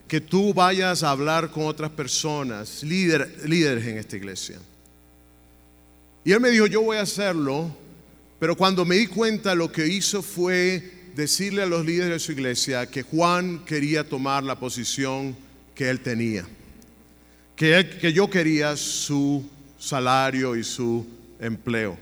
que 0.05 0.19
tú 0.19 0.53
vayas 0.53 1.01
a 1.01 1.11
hablar 1.11 1.49
con 1.49 1.63
otras 1.63 1.91
personas, 1.91 2.83
líderes 2.83 3.85
en 3.85 3.97
esta 3.97 4.17
iglesia. 4.17 4.59
Y 6.25 6.33
él 6.33 6.41
me 6.41 6.49
dijo, 6.49 6.67
yo 6.67 6.81
voy 6.81 6.97
a 6.97 7.03
hacerlo, 7.03 7.73
pero 8.37 8.57
cuando 8.57 8.83
me 8.83 8.97
di 8.97 9.07
cuenta 9.07 9.55
lo 9.55 9.71
que 9.71 9.87
hizo 9.87 10.21
fue 10.21 11.13
decirle 11.15 11.61
a 11.61 11.67
los 11.67 11.85
líderes 11.85 12.11
de 12.11 12.19
su 12.19 12.33
iglesia 12.33 12.85
que 12.87 13.03
Juan 13.03 13.63
quería 13.63 14.03
tomar 14.03 14.43
la 14.43 14.59
posición 14.59 15.37
que 15.73 15.89
él 15.89 16.01
tenía, 16.01 16.45
que, 17.55 17.97
que 18.01 18.11
yo 18.11 18.29
quería 18.29 18.75
su 18.75 19.49
salario 19.77 20.57
y 20.57 20.65
su 20.65 21.07
empleo. 21.39 21.97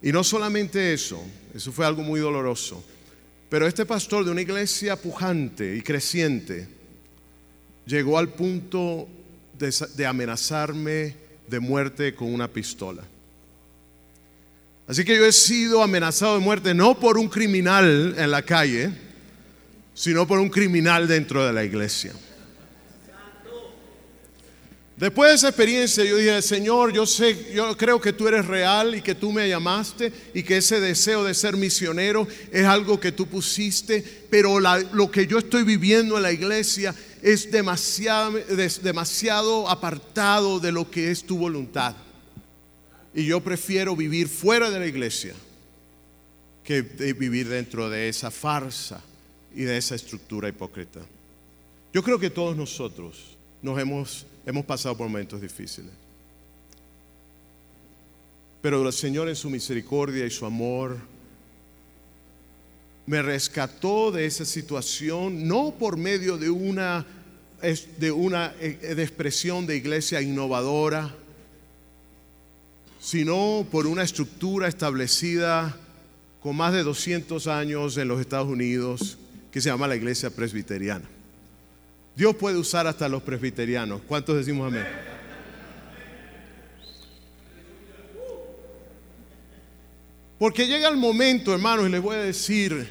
Y 0.00 0.12
no 0.12 0.22
solamente 0.22 0.92
eso, 0.92 1.20
eso 1.54 1.72
fue 1.72 1.86
algo 1.86 2.02
muy 2.02 2.20
doloroso, 2.20 2.82
pero 3.48 3.66
este 3.66 3.84
pastor 3.84 4.24
de 4.24 4.30
una 4.30 4.42
iglesia 4.42 4.96
pujante 4.96 5.76
y 5.76 5.82
creciente 5.82 6.68
llegó 7.86 8.18
al 8.18 8.28
punto 8.28 9.08
de, 9.58 10.06
amenazarme 10.06 11.14
de 11.48 11.60
muerte 11.60 12.14
con 12.14 12.32
una 12.32 12.48
pistola. 12.48 13.02
Así 14.86 15.04
que 15.04 15.16
yo 15.16 15.24
he 15.24 15.32
sido 15.32 15.82
amenazado 15.82 16.34
de 16.34 16.44
muerte 16.44 16.74
no 16.74 16.98
por 16.98 17.18
un 17.18 17.28
criminal 17.28 18.14
en 18.16 18.30
la 18.30 18.42
calle, 18.42 18.90
sino 19.94 20.26
por 20.26 20.38
un 20.38 20.48
criminal 20.48 21.06
dentro 21.06 21.46
de 21.46 21.52
la 21.52 21.64
iglesia. 21.64 22.12
Después 25.00 25.30
de 25.30 25.36
esa 25.36 25.48
experiencia 25.48 26.04
yo 26.04 26.18
dije, 26.18 26.42
Señor, 26.42 26.92
yo 26.92 27.06
sé, 27.06 27.54
yo 27.54 27.74
creo 27.74 27.98
que 27.98 28.12
tú 28.12 28.28
eres 28.28 28.44
real 28.44 28.94
y 28.94 29.00
que 29.00 29.14
tú 29.14 29.32
me 29.32 29.48
llamaste 29.48 30.12
y 30.34 30.42
que 30.42 30.58
ese 30.58 30.78
deseo 30.78 31.24
de 31.24 31.32
ser 31.32 31.56
misionero 31.56 32.28
es 32.52 32.66
algo 32.66 33.00
que 33.00 33.10
tú 33.10 33.26
pusiste, 33.26 34.04
pero 34.28 34.60
lo 34.60 35.10
que 35.10 35.26
yo 35.26 35.38
estoy 35.38 35.62
viviendo 35.62 36.18
en 36.18 36.22
la 36.22 36.32
iglesia 36.32 36.94
es 37.22 37.50
demasiado, 37.50 38.38
demasiado 38.82 39.70
apartado 39.70 40.60
de 40.60 40.70
lo 40.70 40.90
que 40.90 41.10
es 41.10 41.24
tu 41.24 41.38
voluntad. 41.38 41.96
Y 43.14 43.24
yo 43.24 43.40
prefiero 43.40 43.96
vivir 43.96 44.28
fuera 44.28 44.68
de 44.68 44.80
la 44.80 44.86
iglesia 44.86 45.34
que 46.62 46.82
vivir 46.82 47.48
dentro 47.48 47.88
de 47.88 48.10
esa 48.10 48.30
farsa 48.30 49.00
y 49.56 49.62
de 49.62 49.78
esa 49.78 49.94
estructura 49.94 50.50
hipócrita. 50.50 51.00
Yo 51.90 52.02
creo 52.02 52.18
que 52.18 52.28
todos 52.28 52.54
nosotros 52.54 53.38
nos 53.62 53.78
hemos, 53.78 54.26
hemos 54.50 54.64
pasado 54.64 54.96
por 54.96 55.08
momentos 55.08 55.40
difíciles. 55.40 55.92
Pero 58.60 58.86
el 58.86 58.92
Señor 58.92 59.28
en 59.28 59.36
su 59.36 59.48
misericordia 59.48 60.26
y 60.26 60.30
su 60.30 60.44
amor 60.44 60.98
me 63.06 63.22
rescató 63.22 64.12
de 64.12 64.26
esa 64.26 64.44
situación, 64.44 65.48
no 65.48 65.74
por 65.78 65.96
medio 65.96 66.36
de 66.36 66.50
una, 66.50 67.06
de 67.98 68.12
una 68.12 68.54
eh, 68.60 68.78
expresión 68.98 69.66
de 69.66 69.76
iglesia 69.76 70.20
innovadora, 70.20 71.14
sino 73.00 73.66
por 73.70 73.86
una 73.86 74.02
estructura 74.02 74.68
establecida 74.68 75.76
con 76.42 76.56
más 76.56 76.72
de 76.72 76.82
200 76.82 77.46
años 77.46 77.96
en 77.96 78.08
los 78.08 78.20
Estados 78.20 78.48
Unidos 78.48 79.16
que 79.50 79.60
se 79.60 79.70
llama 79.70 79.88
la 79.88 79.96
iglesia 79.96 80.30
presbiteriana. 80.30 81.08
Dios 82.16 82.34
puede 82.36 82.58
usar 82.58 82.86
hasta 82.86 83.08
los 83.08 83.22
presbiterianos. 83.22 84.02
¿Cuántos 84.06 84.36
decimos 84.36 84.66
amén? 84.66 84.86
Porque 90.40 90.66
llega 90.66 90.88
el 90.88 90.96
momento, 90.96 91.52
hermanos, 91.52 91.86
y 91.86 91.90
les 91.90 92.00
voy 92.00 92.16
a 92.16 92.20
decir 92.20 92.88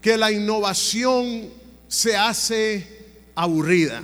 que 0.00 0.16
la 0.16 0.30
innovación 0.30 1.50
se 1.88 2.16
hace 2.16 2.86
aburrida. 3.34 4.02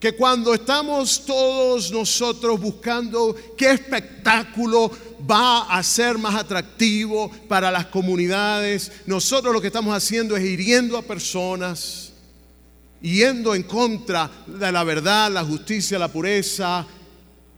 Que 0.00 0.12
cuando 0.12 0.54
estamos 0.54 1.26
todos 1.26 1.92
nosotros 1.92 2.58
buscando 2.58 3.36
qué 3.58 3.72
espectáculo 3.72 4.90
va 5.30 5.64
a 5.64 5.82
ser 5.82 6.16
más 6.16 6.34
atractivo 6.34 7.30
para 7.46 7.70
las 7.70 7.86
comunidades, 7.86 8.90
nosotros 9.04 9.52
lo 9.52 9.60
que 9.60 9.66
estamos 9.66 9.94
haciendo 9.94 10.38
es 10.38 10.44
hiriendo 10.44 10.96
a 10.96 11.02
personas, 11.02 12.09
yendo 13.00 13.54
en 13.54 13.62
contra 13.62 14.30
de 14.46 14.72
la 14.72 14.84
verdad, 14.84 15.30
la 15.30 15.44
justicia, 15.44 15.98
la 15.98 16.08
pureza 16.08 16.86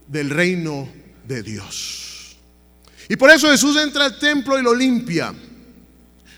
del 0.07 0.29
reino 0.29 0.87
de 1.27 1.43
Dios. 1.43 2.37
Y 3.09 3.15
por 3.15 3.29
eso 3.29 3.49
Jesús 3.49 3.77
entra 3.77 4.05
al 4.05 4.19
templo 4.19 4.57
y 4.57 4.63
lo 4.63 4.73
limpia. 4.73 5.33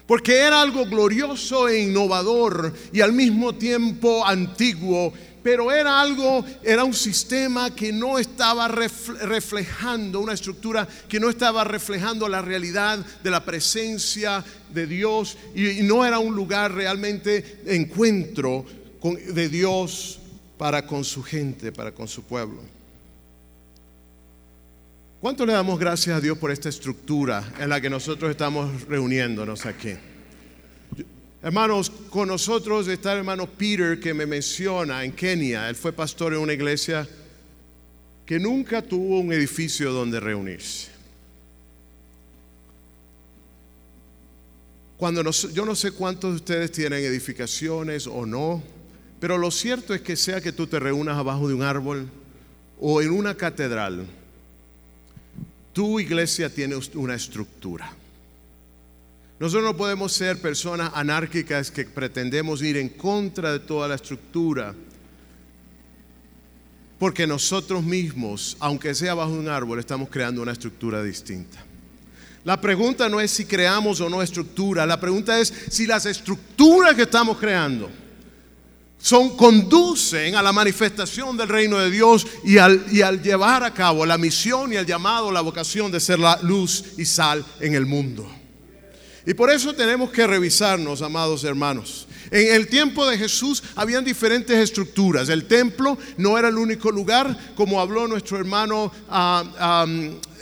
Porque 0.08 0.38
era 0.38 0.62
algo 0.62 0.86
glorioso 0.86 1.68
e 1.68 1.80
innovador 1.80 2.74
y 2.94 3.02
al 3.02 3.12
mismo 3.12 3.56
tiempo 3.56 4.26
antiguo. 4.26 5.12
Pero 5.42 5.72
era 5.72 6.02
algo, 6.02 6.44
era 6.64 6.84
un 6.84 6.94
sistema 6.94 7.74
que 7.74 7.92
no 7.92 8.18
estaba 8.18 8.68
reflejando, 8.68 10.20
una 10.20 10.34
estructura 10.34 10.88
que 11.08 11.20
no 11.20 11.30
estaba 11.30 11.64
reflejando 11.64 12.28
la 12.28 12.42
realidad 12.42 12.98
de 13.24 13.30
la 13.30 13.46
presencia 13.46 14.44
de 14.74 14.88
Dios 14.88 15.38
y 15.54 15.84
no 15.84 16.04
era 16.04 16.18
un 16.18 16.36
lugar 16.36 16.74
realmente 16.74 17.62
de 17.64 17.76
encuentro 17.76 18.66
de 19.14 19.50
Dios 19.50 20.20
para 20.58 20.86
con 20.86 21.04
su 21.04 21.22
gente, 21.22 21.72
para 21.72 21.92
con 21.92 22.08
su 22.08 22.24
pueblo. 22.24 22.62
¿Cuánto 25.20 25.46
le 25.46 25.54
damos 25.54 25.80
gracias 25.80 26.16
a 26.16 26.22
Dios 26.22 26.38
por 26.38 26.52
esta 26.52 26.70
estructura 26.70 27.54
en 27.60 27.70
la 27.70 27.82
que 27.82 27.90
nosotros 27.90 28.30
estamos 28.30 28.84
reuniéndonos 28.84 29.66
aquí? 29.66 29.94
Hermanos, 31.42 31.92
con 32.10 32.28
nosotros 32.28 32.88
está 32.88 33.12
el 33.14 33.20
hermano 33.20 33.48
Peter 33.48 34.00
que 34.00 34.14
me 34.14 34.26
menciona 34.26 35.04
en 35.04 35.12
Kenia. 35.12 35.70
Él 35.70 35.76
fue 35.76 35.94
pastor 35.94 36.34
en 36.34 36.40
una 36.40 36.54
iglesia 36.54 37.08
que 38.26 38.40
nunca 38.40 38.82
tuvo 38.82 39.20
un 39.20 39.32
edificio 39.32 39.92
donde 39.92 40.20
reunirse. 40.20 40.90
Cuando 44.98 45.30
yo 45.32 45.66
no 45.66 45.76
sé 45.76 45.92
cuántos 45.92 46.32
de 46.32 46.36
ustedes 46.38 46.72
tienen 46.72 47.04
edificaciones 47.04 48.08
o 48.08 48.26
no, 48.26 48.64
pero 49.26 49.40
lo 49.40 49.50
cierto 49.50 49.96
es 49.96 50.02
que 50.02 50.16
sea 50.16 50.40
que 50.40 50.52
tú 50.52 50.68
te 50.68 50.80
reúnas 50.80 51.18
abajo 51.18 51.48
de 51.48 51.56
un 51.56 51.64
árbol 51.64 52.08
o 52.80 53.02
en 53.02 53.10
una 53.10 53.34
catedral, 53.34 54.06
tu 55.74 56.00
iglesia 56.00 56.48
tiene 56.48 56.78
una 56.94 57.16
estructura. 57.16 57.92
Nosotros 59.40 59.64
no 59.64 59.76
podemos 59.76 60.14
ser 60.14 60.40
personas 60.40 60.92
anárquicas 60.94 61.72
que 61.72 61.86
pretendemos 61.86 62.62
ir 62.62 62.78
en 62.78 62.90
contra 62.90 63.52
de 63.52 63.62
toda 63.62 63.88
la 63.88 63.96
estructura, 63.96 64.76
porque 67.00 67.26
nosotros 67.26 67.84
mismos, 67.84 68.56
aunque 68.60 68.94
sea 68.94 69.16
bajo 69.16 69.32
un 69.32 69.50
árbol, 69.50 69.80
estamos 69.80 70.10
creando 70.10 70.44
una 70.44 70.52
estructura 70.52 71.02
distinta. 71.02 71.66
La 72.44 72.62
pregunta 72.62 73.10
no 73.10 73.20
es 73.20 73.32
si 73.32 73.46
creamos 73.46 74.02
o 74.02 74.08
no 74.08 74.22
estructura, 74.22 74.86
la 74.86 75.00
pregunta 75.00 75.40
es 75.40 75.52
si 75.72 75.88
las 75.88 76.06
estructuras 76.06 76.94
que 76.94 77.02
estamos 77.02 77.40
creando 77.40 78.05
son, 79.06 79.38
conducen 79.38 80.34
a 80.34 80.42
la 80.42 80.52
manifestación 80.52 81.38
del 81.38 81.48
reino 81.48 81.78
de 81.78 81.92
Dios 81.92 82.26
y 82.44 82.58
al, 82.58 82.88
y 82.92 83.04
al 83.04 83.22
llevar 83.22 83.64
a 83.64 83.72
cabo 83.72 84.04
la 84.04 84.18
misión 84.18 84.74
y 84.74 84.78
el 84.78 84.86
llamado, 84.88 85.32
la 85.32 85.42
vocación 85.42 85.92
de 85.92 86.00
ser 86.00 86.18
la 86.18 86.40
luz 86.42 86.84
y 86.98 87.06
sal 87.06 87.46
en 87.60 87.76
el 87.76 87.86
mundo. 87.86 88.28
Y 89.24 89.36
por 89.36 89.52
eso 89.52 89.74
tenemos 89.74 90.10
que 90.10 90.26
revisarnos, 90.26 91.04
amados 91.04 91.44
hermanos. 91.44 92.08
En 92.32 92.56
el 92.56 92.68
tiempo 92.68 93.06
de 93.06 93.20
Jesús 93.20 93.62
habían 93.76 94.04
diferentes 94.04 94.58
estructuras. 94.58 95.30
El 95.30 95.46
templo 95.46 96.00
no 96.18 96.40
era 96.40 96.48
el 96.48 96.58
único 96.58 96.90
lugar, 96.90 97.54
como 97.56 97.80
habló 97.80 98.08
nuestro 98.08 98.40
hermano 98.40 98.92
ah, 99.08 99.86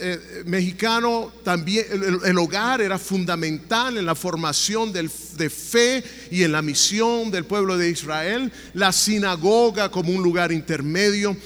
eh, 0.06 0.44
mexicano, 0.46 1.32
también 1.44 1.86
el, 2.26 2.38
hogar 2.38 2.82
era 2.82 3.00
fundamental 3.00 3.98
en 3.98 4.06
la 4.06 4.16
formación 4.16 4.92
de 4.92 5.50
fe 5.50 6.04
y 6.30 6.44
en 6.44 6.52
la 6.52 6.62
misión 6.62 7.32
del 7.32 7.46
pueblo 7.46 7.78
de 7.78 7.90
Israel. 7.90 8.52
La 8.74 8.92
sinagoga 8.92 9.90
como 9.90 10.12
un 10.12 10.22
lugar 10.22 10.52
intermedio. 10.52 11.38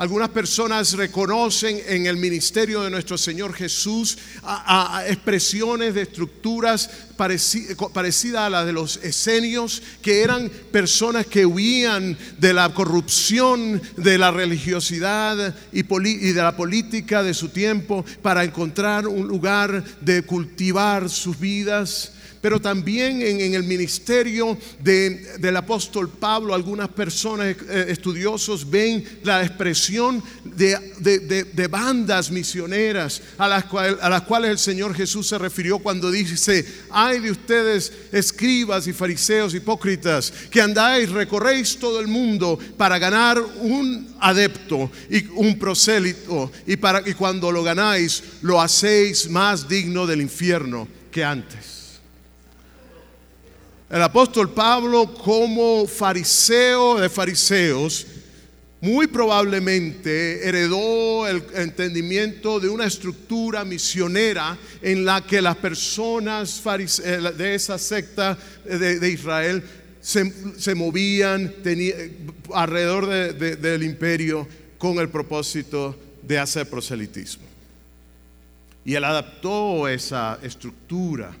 Algunas 0.00 0.30
personas 0.30 0.94
reconocen 0.94 1.78
en 1.86 2.06
el 2.06 2.16
ministerio 2.16 2.80
de 2.80 2.88
nuestro 2.88 3.18
Señor 3.18 3.52
Jesús 3.52 4.16
a, 4.42 5.04
expresiones 5.06 5.92
de 5.92 6.00
estructuras 6.00 6.88
parecidas 7.18 8.40
a 8.40 8.48
las 8.48 8.64
de 8.64 8.72
los 8.72 8.96
esenios, 8.96 9.82
que 10.00 10.22
eran 10.22 10.50
personas 10.72 11.26
que 11.26 11.44
huían 11.44 12.16
de 12.38 12.54
la 12.54 12.72
corrupción, 12.72 13.82
de 13.98 14.16
la 14.16 14.30
religiosidad 14.30 15.54
y, 15.70 15.80
y 15.80 16.32
de 16.32 16.42
la 16.42 16.56
política 16.56 17.22
de 17.22 17.34
su 17.34 17.50
tiempo 17.50 18.02
para 18.22 18.42
encontrar 18.42 19.06
un 19.06 19.28
lugar 19.28 19.84
de 20.00 20.22
cultivar 20.22 21.10
sus 21.10 21.38
vidas 21.38 22.12
pero 22.40 22.60
también 22.60 23.20
en, 23.22 23.54
el 23.54 23.64
ministerio 23.64 24.56
del 24.80 25.56
apóstol 25.56 26.08
Pablo, 26.08 26.54
algunas 26.54 26.88
personas 26.88 27.56
eh, 27.68 27.86
estudiosos 27.88 28.68
ven 28.68 29.04
la 29.22 29.42
expresión 29.44 30.22
de, 30.44 31.68
bandas 31.70 32.30
misioneras 32.30 33.22
a 33.36 33.46
las, 33.46 33.64
a 33.72 34.08
las 34.08 34.22
cuales 34.22 34.50
el 34.50 34.58
Señor 34.58 34.94
Jesús 34.94 35.28
se 35.28 35.38
refirió 35.38 35.78
cuando 35.78 36.10
dice, 36.10 36.66
ay 36.90 37.20
de 37.20 37.30
ustedes 37.30 37.92
escribas 38.12 38.86
y 38.86 38.92
fariseos 38.92 39.54
hipócritas, 39.54 40.32
que 40.50 40.62
andáis, 40.62 41.10
recorréis 41.10 41.76
todo 41.76 42.00
el 42.00 42.08
mundo 42.08 42.58
para 42.76 42.98
ganar 42.98 43.38
un 43.60 44.14
adepto 44.20 44.90
y 45.10 45.26
un 45.34 45.58
prosélito, 45.58 46.50
y, 46.66 46.76
para, 46.76 47.06
y 47.08 47.14
cuando 47.14 47.52
lo 47.52 47.62
ganáis, 47.62 48.22
lo 48.42 48.60
hacéis 48.60 49.28
más 49.28 49.68
digno 49.68 50.06
del 50.06 50.22
infierno 50.22 50.88
que 51.10 51.24
antes. 51.24 51.69
El 53.90 54.02
apóstol 54.02 54.50
Pablo 54.50 55.12
como 55.12 55.84
fariseo 55.84 57.00
de 57.00 57.08
fariseos 57.08 58.06
muy 58.80 59.08
probablemente 59.08 60.48
heredó 60.48 61.26
el 61.26 61.42
entendimiento 61.54 62.60
de 62.60 62.68
una 62.68 62.86
estructura 62.86 63.64
misionera 63.64 64.56
en 64.80 65.04
la 65.04 65.26
que 65.26 65.42
las 65.42 65.56
personas 65.56 66.62
eh, 66.64 67.18
de 67.36 67.54
esa 67.56 67.78
secta 67.78 68.38
de, 68.64 69.10
Israel 69.10 69.60
se, 70.00 70.74
movían 70.76 71.52
alrededor 72.54 73.08
del 73.08 73.82
imperio 73.82 74.46
con 74.78 74.98
el 74.98 75.08
propósito 75.08 75.98
de 76.22 76.38
hacer 76.38 76.70
proselitismo. 76.70 77.44
Y 78.84 78.94
él 78.94 79.02
adaptó 79.02 79.88
esa 79.88 80.38
estructura 80.42 81.36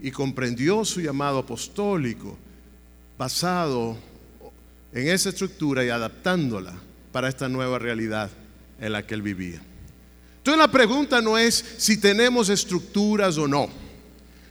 y 0.00 0.10
comprendió 0.10 0.84
su 0.84 1.00
llamado 1.00 1.38
apostólico 1.38 2.36
basado 3.16 3.96
en 4.92 5.08
esa 5.08 5.30
estructura 5.30 5.84
y 5.84 5.88
adaptándola 5.88 6.74
para 7.12 7.28
esta 7.28 7.48
nueva 7.48 7.78
realidad 7.78 8.30
en 8.80 8.92
la 8.92 9.06
que 9.06 9.14
él 9.14 9.22
vivía. 9.22 9.60
Entonces 10.38 10.58
la 10.58 10.70
pregunta 10.70 11.20
no 11.20 11.36
es 11.36 11.64
si 11.78 11.96
tenemos 11.96 12.48
estructuras 12.48 13.36
o 13.38 13.48
no. 13.48 13.68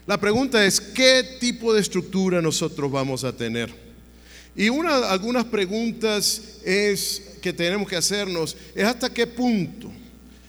La 0.05 0.19
pregunta 0.19 0.65
es 0.65 0.79
qué 0.79 1.37
tipo 1.39 1.73
de 1.73 1.81
estructura 1.81 2.41
nosotros 2.41 2.91
vamos 2.91 3.23
a 3.23 3.33
tener. 3.33 3.73
Y 4.55 4.69
una, 4.69 5.09
algunas 5.09 5.45
preguntas 5.45 6.59
es 6.63 7.37
que 7.41 7.53
tenemos 7.53 7.87
que 7.87 7.95
hacernos 7.95 8.57
es 8.75 8.83
hasta 8.83 9.13
qué 9.13 9.27
punto 9.27 9.91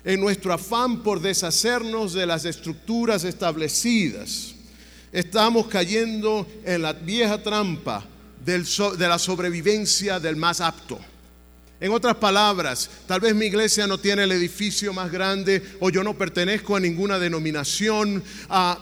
en 0.05 0.21
nuestro 0.21 0.53
afán 0.53 1.03
por 1.03 1.21
deshacernos 1.21 2.15
de 2.15 2.27
las 2.27 2.45
estructuras 2.45 3.25
establecidas 3.25 4.55
Estamos 5.13 5.67
cayendo 5.69 6.47
en 6.65 6.83
la 6.83 6.93
vieja 6.93 7.43
trampa 7.43 8.05
de 8.45 9.09
la 9.09 9.19
sobrevivencia 9.19 10.21
del 10.21 10.37
más 10.37 10.61
apto. 10.61 10.99
En 11.81 11.93
otras 11.93 12.17
palabras, 12.17 12.91
tal 13.07 13.21
vez 13.21 13.35
mi 13.35 13.47
iglesia 13.47 13.87
no 13.87 13.99
tiene 13.99 14.25
el 14.25 14.33
edificio 14.33 14.93
más 14.93 15.13
grande 15.13 15.63
o 15.81 15.91
yo 15.91 16.03
no 16.03 16.19
pertenezco 16.19 16.75
a 16.75 16.81
ninguna 16.81 17.19
denominación, 17.19 18.23
ah, 18.49 18.79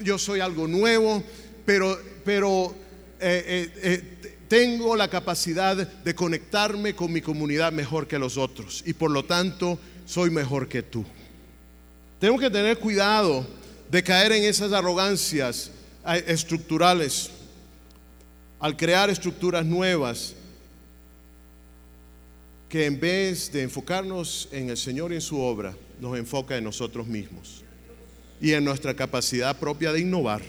yo 0.00 0.18
soy 0.18 0.40
algo 0.40 0.66
nuevo, 0.66 1.22
pero, 1.66 2.00
pero 2.24 2.74
eh, 3.20 3.44
eh, 3.46 3.80
eh, 3.82 4.36
tengo 4.48 4.96
la 4.96 5.08
capacidad 5.08 5.76
de 5.76 6.14
conectarme 6.14 6.94
con 6.94 7.12
mi 7.12 7.20
comunidad 7.20 7.70
mejor 7.70 8.06
que 8.06 8.18
los 8.18 8.38
otros 8.38 8.82
y 8.86 8.94
por 8.94 9.10
lo 9.10 9.26
tanto 9.26 9.78
soy 10.06 10.30
mejor 10.30 10.68
que 10.68 10.82
tú. 10.82 11.04
Tenemos 12.18 12.40
que 12.40 12.50
tener 12.50 12.78
cuidado 12.78 13.46
de 13.90 14.02
caer 14.02 14.32
en 14.32 14.44
esas 14.44 14.72
arrogancias 14.72 15.70
eh, 16.06 16.24
estructurales 16.26 17.30
al 18.60 18.76
crear 18.76 19.08
estructuras 19.08 19.64
nuevas 19.64 20.34
que 22.68 22.86
en 22.86 23.00
vez 23.00 23.50
de 23.50 23.62
enfocarnos 23.62 24.48
en 24.52 24.68
el 24.68 24.76
Señor 24.76 25.12
y 25.12 25.16
en 25.16 25.20
su 25.20 25.40
obra, 25.40 25.74
nos 26.00 26.18
enfoca 26.18 26.56
en 26.56 26.64
nosotros 26.64 27.06
mismos 27.06 27.62
y 28.40 28.52
en 28.52 28.64
nuestra 28.64 28.94
capacidad 28.94 29.56
propia 29.56 29.92
de 29.92 30.00
innovar. 30.00 30.42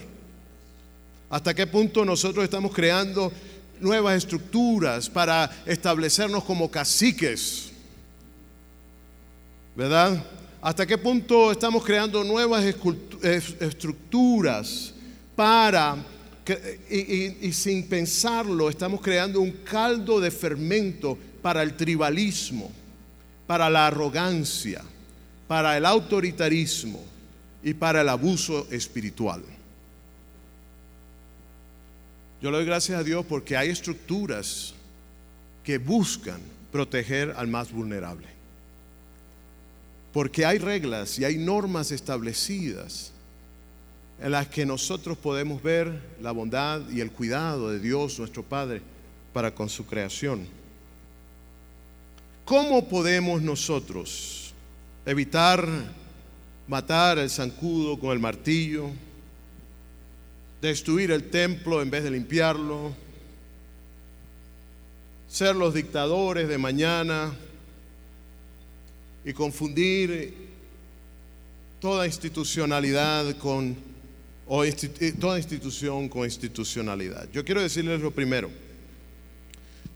¿Hasta 1.30 1.54
qué 1.54 1.66
punto 1.66 2.04
nosotros 2.04 2.44
estamos 2.44 2.74
creando 2.74 3.32
nuevas 3.80 4.16
estructuras 4.16 5.08
para 5.08 5.50
establecernos 5.64 6.44
como 6.44 6.70
caciques? 6.70 7.70
¿Verdad? 9.74 10.22
¿Hasta 10.62 10.86
qué 10.86 10.98
punto 10.98 11.50
estamos 11.50 11.82
creando 11.82 12.22
nuevas 12.22 12.62
estructuras 13.60 14.92
para, 15.34 15.96
y 16.90 17.52
sin 17.52 17.88
pensarlo, 17.88 18.68
estamos 18.68 19.00
creando 19.00 19.40
un 19.40 19.52
caldo 19.64 20.20
de 20.20 20.30
fermento 20.30 21.16
para 21.40 21.62
el 21.62 21.76
tribalismo, 21.76 22.70
para 23.46 23.70
la 23.70 23.86
arrogancia, 23.86 24.82
para 25.48 25.78
el 25.78 25.86
autoritarismo 25.86 27.02
y 27.62 27.72
para 27.72 28.02
el 28.02 28.08
abuso 28.10 28.66
espiritual? 28.70 29.42
Yo 32.42 32.50
le 32.50 32.58
doy 32.58 32.66
gracias 32.66 32.98
a 32.98 33.02
Dios 33.02 33.24
porque 33.26 33.56
hay 33.56 33.70
estructuras 33.70 34.74
que 35.64 35.78
buscan 35.78 36.40
proteger 36.70 37.34
al 37.36 37.48
más 37.48 37.72
vulnerable. 37.72 38.39
Porque 40.12 40.44
hay 40.44 40.58
reglas 40.58 41.18
y 41.18 41.24
hay 41.24 41.38
normas 41.38 41.92
establecidas 41.92 43.12
en 44.20 44.32
las 44.32 44.48
que 44.48 44.66
nosotros 44.66 45.16
podemos 45.16 45.62
ver 45.62 46.00
la 46.20 46.32
bondad 46.32 46.82
y 46.90 47.00
el 47.00 47.10
cuidado 47.10 47.70
de 47.70 47.78
Dios, 47.78 48.18
nuestro 48.18 48.42
Padre, 48.42 48.82
para 49.32 49.54
con 49.54 49.68
su 49.68 49.86
creación. 49.86 50.46
¿Cómo 52.44 52.88
podemos 52.88 53.40
nosotros 53.40 54.52
evitar 55.06 55.66
matar 56.66 57.18
el 57.18 57.30
zancudo 57.30 57.98
con 57.98 58.10
el 58.10 58.18
martillo, 58.18 58.90
destruir 60.60 61.10
el 61.10 61.30
templo 61.30 61.80
en 61.80 61.90
vez 61.90 62.04
de 62.04 62.10
limpiarlo, 62.10 62.92
ser 65.28 65.56
los 65.56 65.72
dictadores 65.72 66.48
de 66.48 66.58
mañana 66.58 67.32
y 69.24 69.32
confundir 69.32 70.34
toda 71.80 72.06
institucionalidad 72.06 73.36
con 73.38 73.76
o 74.46 74.64
eh, 74.64 74.72
toda 75.18 75.38
institución 75.38 76.08
con 76.08 76.24
institucionalidad. 76.24 77.28
Yo 77.32 77.44
quiero 77.44 77.62
decirles 77.62 78.00
lo 78.00 78.10
primero. 78.10 78.50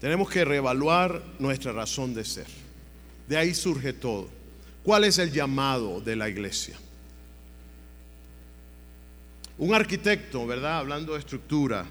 Tenemos 0.00 0.30
que 0.30 0.44
reevaluar 0.44 1.22
nuestra 1.38 1.72
razón 1.72 2.14
de 2.14 2.24
ser. 2.24 2.46
De 3.28 3.36
ahí 3.36 3.54
surge 3.54 3.92
todo. 3.92 4.28
¿Cuál 4.84 5.04
es 5.04 5.18
el 5.18 5.32
llamado 5.32 6.00
de 6.00 6.14
la 6.14 6.28
iglesia? 6.28 6.76
Un 9.56 9.72
arquitecto, 9.74 10.46
¿verdad? 10.46 10.78
Hablando 10.78 11.14
de 11.14 11.20
estructura, 11.20 11.86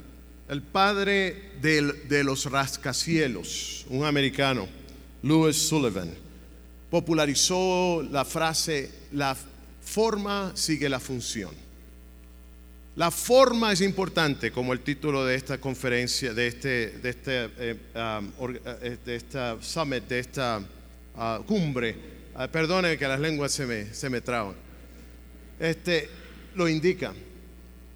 el 0.50 0.62
padre 0.62 1.52
del- 1.62 2.08
de 2.08 2.24
los 2.24 2.46
rascacielos, 2.52 3.86
un 3.89 4.06
americano, 4.06 4.67
Louis 5.24 5.56
Sullivan, 5.58 6.12
popularizó 6.93 8.03
la 8.12 8.23
frase, 8.23 8.91
la 9.13 9.36
forma 9.82 10.51
sigue 10.53 10.88
la 10.88 10.99
función. 10.99 11.49
La 12.95 13.10
forma 13.10 13.71
es 13.71 13.82
importante, 13.82 14.51
como 14.51 14.73
el 14.73 14.82
título 14.82 15.25
de 15.25 15.34
esta 15.34 15.58
conferencia, 15.58 16.36
de 16.36 16.45
este, 16.45 16.89
de 16.99 17.10
este, 17.10 17.49
eh, 17.58 17.75
or- 18.38 18.62
eh, 18.84 18.97
de 19.03 19.15
esta 19.15 19.58
summit, 19.60 20.03
de 20.03 20.19
esta 20.19 20.62
ah, 21.17 21.41
cumbre. 21.47 21.95
Ah, 22.36 22.47
perdone 22.47 22.95
que 22.95 23.08
las 23.08 23.19
lenguas 23.19 23.51
se 23.51 23.65
me, 23.65 23.91
se 23.91 24.08
me 24.12 24.21
traban. 24.21 24.53
Este, 25.60 26.08
lo 26.53 26.69
indica. 26.69 27.12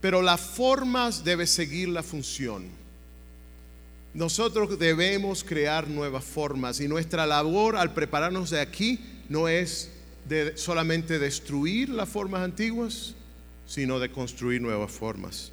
Pero 0.02 0.24
las 0.24 0.42
formas 0.42 1.24
debe 1.24 1.46
seguir 1.46 1.90
la 1.90 2.02
función. 2.02 2.66
Nosotros 4.18 4.80
debemos 4.80 5.44
crear 5.44 5.88
nuevas 5.88 6.24
formas 6.24 6.80
y 6.80 6.88
nuestra 6.88 7.28
labor 7.28 7.76
al 7.76 7.94
prepararnos 7.94 8.50
de 8.50 8.60
aquí 8.60 9.00
no 9.30 9.48
es 9.48 9.92
de 10.28 10.58
solamente 10.58 11.20
destruir 11.20 11.90
las 11.90 12.10
formas 12.10 12.42
antiguas, 12.42 13.14
sino 13.68 14.00
de 14.00 14.10
construir 14.10 14.60
nuevas 14.60 14.92
formas. 14.92 15.52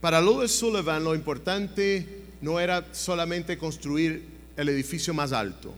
Para 0.00 0.20
Louis 0.20 0.52
Sullivan 0.52 1.02
lo 1.02 1.16
importante 1.16 2.22
no 2.40 2.60
era 2.60 2.94
solamente 2.94 3.58
construir 3.58 4.28
el 4.56 4.68
edificio 4.68 5.12
más 5.12 5.32
alto, 5.32 5.74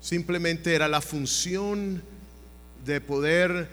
simplemente 0.00 0.74
era 0.74 0.88
la 0.88 1.00
función 1.00 2.02
de 2.84 3.00
poder, 3.00 3.68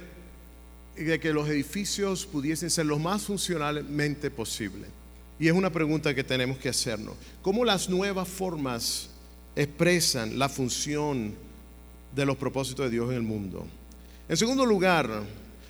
de 0.96 1.20
que 1.20 1.34
los 1.34 1.50
edificios 1.50 2.28
pudiesen 2.28 2.70
ser 2.70 2.86
lo 2.86 3.00
más 3.00 3.24
funcionalmente 3.24 4.30
posible. 4.30 4.86
Y 5.40 5.48
es 5.48 5.54
una 5.54 5.72
pregunta 5.72 6.14
que 6.14 6.24
tenemos 6.24 6.58
que 6.58 6.70
hacernos. 6.70 7.16
¿Cómo 7.42 7.66
las 7.66 7.90
nuevas 7.90 8.28
formas 8.28 9.10
expresan 9.56 10.38
la 10.38 10.50
función 10.50 11.34
de 12.16 12.26
los 12.26 12.38
propósitos 12.38 12.86
de 12.86 12.92
Dios 12.92 13.10
en 13.10 13.16
el 13.16 13.24
mundo? 13.24 13.66
En 14.30 14.38
segundo 14.38 14.66
lugar, 14.66 15.24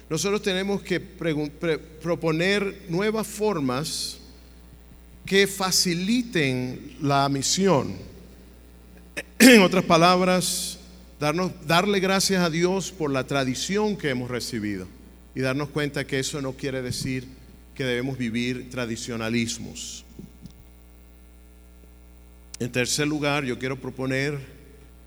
nosotros 0.09 0.41
tenemos 0.41 0.81
que 0.81 0.99
proponer 0.99 2.85
nuevas 2.89 3.25
formas 3.25 4.19
que 5.25 5.47
faciliten 5.47 6.97
la 7.01 7.27
misión. 7.29 7.95
En 9.39 9.61
otras 9.61 9.85
palabras, 9.85 10.77
darnos, 11.19 11.51
darle 11.65 11.99
gracias 11.99 12.43
a 12.43 12.49
Dios 12.49 12.91
por 12.91 13.11
la 13.11 13.25
tradición 13.25 13.95
que 13.95 14.09
hemos 14.09 14.29
recibido 14.29 14.87
y 15.33 15.41
darnos 15.41 15.69
cuenta 15.69 16.05
que 16.05 16.19
eso 16.19 16.41
no 16.41 16.53
quiere 16.53 16.81
decir 16.81 17.27
que 17.75 17.83
debemos 17.83 18.17
vivir 18.17 18.69
tradicionalismos. 18.69 20.05
En 22.59 22.71
tercer 22.71 23.07
lugar, 23.07 23.43
yo 23.43 23.57
quiero 23.57 23.79
proponer 23.79 24.39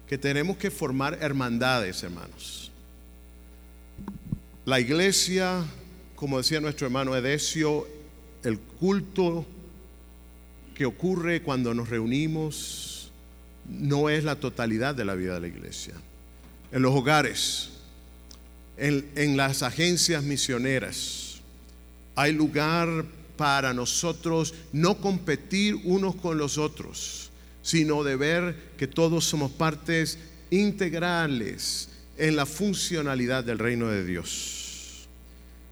que 0.09 0.19
tenemos 0.19 0.57
que 0.57 0.71
formar 0.71 1.19
hermandades, 1.21 2.03
hermanos. 2.03 2.71
La 4.65 4.81
iglesia, 4.81 5.65
como 6.17 6.39
decía 6.39 6.61
nuestro 6.61 6.87
hermano 6.87 7.17
Edesio, 7.17 7.87
el 8.43 8.59
culto 8.59 9.47
que 10.75 10.87
ocurre 10.87 11.43
cuando 11.43 11.73
nos 11.73 11.89
reunimos 11.89 13.11
no 13.69 14.11
es 14.11 14.25
la 14.25 14.37
totalidad 14.37 14.95
de 14.95 15.05
la 15.05 15.15
vida 15.15 15.35
de 15.35 15.41
la 15.41 15.49
iglesia. 15.49 15.95
En 16.73 16.83
los 16.83 16.95
hogares, 16.95 17.71
en, 18.77 19.09
en 19.15 19.37
las 19.37 19.63
agencias 19.63 20.23
misioneras, 20.23 21.26
hay 22.17 22.33
lugar 22.33 23.05
para 23.37 23.75
nosotros 23.75 24.55
no 24.73 24.97
competir 24.97 25.77
unos 25.85 26.17
con 26.17 26.39
los 26.39 26.59
otros, 26.59 27.31
sino 27.63 28.03
de 28.03 28.17
ver 28.17 28.57
que 28.79 28.87
todos 28.87 29.25
somos 29.27 29.53
partes 29.53 30.19
integrales 30.51 31.91
en 32.17 32.35
la 32.35 32.47
funcionalidad 32.47 33.45
del 33.45 33.59
reino 33.59 33.89
de 33.89 34.05
Dios. 34.05 35.07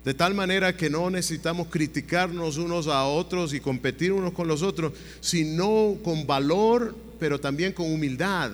De 0.04 0.12
tal 0.12 0.34
manera 0.34 0.76
que 0.76 0.90
no 0.90 1.08
necesitamos 1.08 1.68
criticarnos 1.68 2.58
unos 2.58 2.88
a 2.88 3.04
otros 3.04 3.54
y 3.54 3.60
competir 3.60 4.12
unos 4.12 4.34
con 4.34 4.46
los 4.46 4.60
otros, 4.60 4.92
sino 5.20 5.96
con 6.04 6.26
valor, 6.26 6.94
pero 7.18 7.40
también 7.40 7.72
con 7.72 7.90
humildad, 7.90 8.50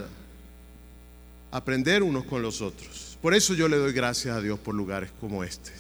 aprender 1.50 2.04
unos 2.04 2.24
con 2.24 2.40
los 2.40 2.60
otros. 2.60 3.18
Por 3.20 3.34
eso 3.34 3.54
yo 3.54 3.66
le 3.66 3.76
doy 3.76 3.92
gracias 3.92 4.36
a 4.36 4.40
Dios 4.40 4.60
por 4.60 4.76
lugares 4.76 5.10
como 5.20 5.42
este. 5.42 5.72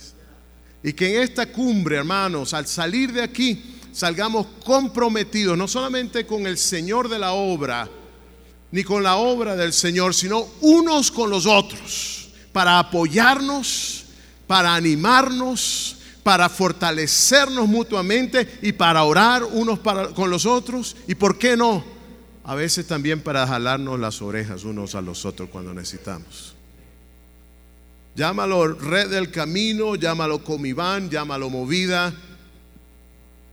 Y 0.82 0.92
que 0.92 1.14
en 1.14 1.22
esta 1.22 1.46
cumbre, 1.46 1.96
hermanos, 1.96 2.54
al 2.54 2.66
salir 2.66 3.12
de 3.12 3.22
aquí, 3.22 3.62
salgamos 3.92 4.46
comprometidos, 4.64 5.56
no 5.56 5.68
solamente 5.68 6.26
con 6.26 6.46
el 6.46 6.56
Señor 6.56 7.08
de 7.08 7.18
la 7.18 7.32
obra, 7.32 7.88
ni 8.72 8.84
con 8.84 9.02
la 9.02 9.16
obra 9.16 9.56
del 9.56 9.72
Señor, 9.72 10.14
sino 10.14 10.46
unos 10.60 11.10
con 11.10 11.28
los 11.28 11.46
otros, 11.46 12.28
para 12.52 12.78
apoyarnos, 12.78 14.04
para 14.46 14.74
animarnos, 14.74 15.96
para 16.22 16.48
fortalecernos 16.48 17.66
mutuamente 17.66 18.58
y 18.62 18.72
para 18.72 19.04
orar 19.04 19.44
unos 19.44 19.78
para, 19.78 20.08
con 20.08 20.30
los 20.30 20.46
otros. 20.46 20.96
¿Y 21.06 21.14
por 21.14 21.38
qué 21.38 21.56
no? 21.56 21.84
A 22.44 22.54
veces 22.54 22.86
también 22.86 23.20
para 23.20 23.46
jalarnos 23.46 23.98
las 23.98 24.22
orejas 24.22 24.64
unos 24.64 24.94
a 24.94 25.00
los 25.00 25.24
otros 25.24 25.48
cuando 25.50 25.74
necesitamos. 25.74 26.54
Llámalo 28.14 28.66
red 28.74 29.10
del 29.10 29.30
camino, 29.30 29.94
llámalo 29.94 30.42
comiván, 30.42 31.08
llámalo 31.08 31.48
movida. 31.48 32.12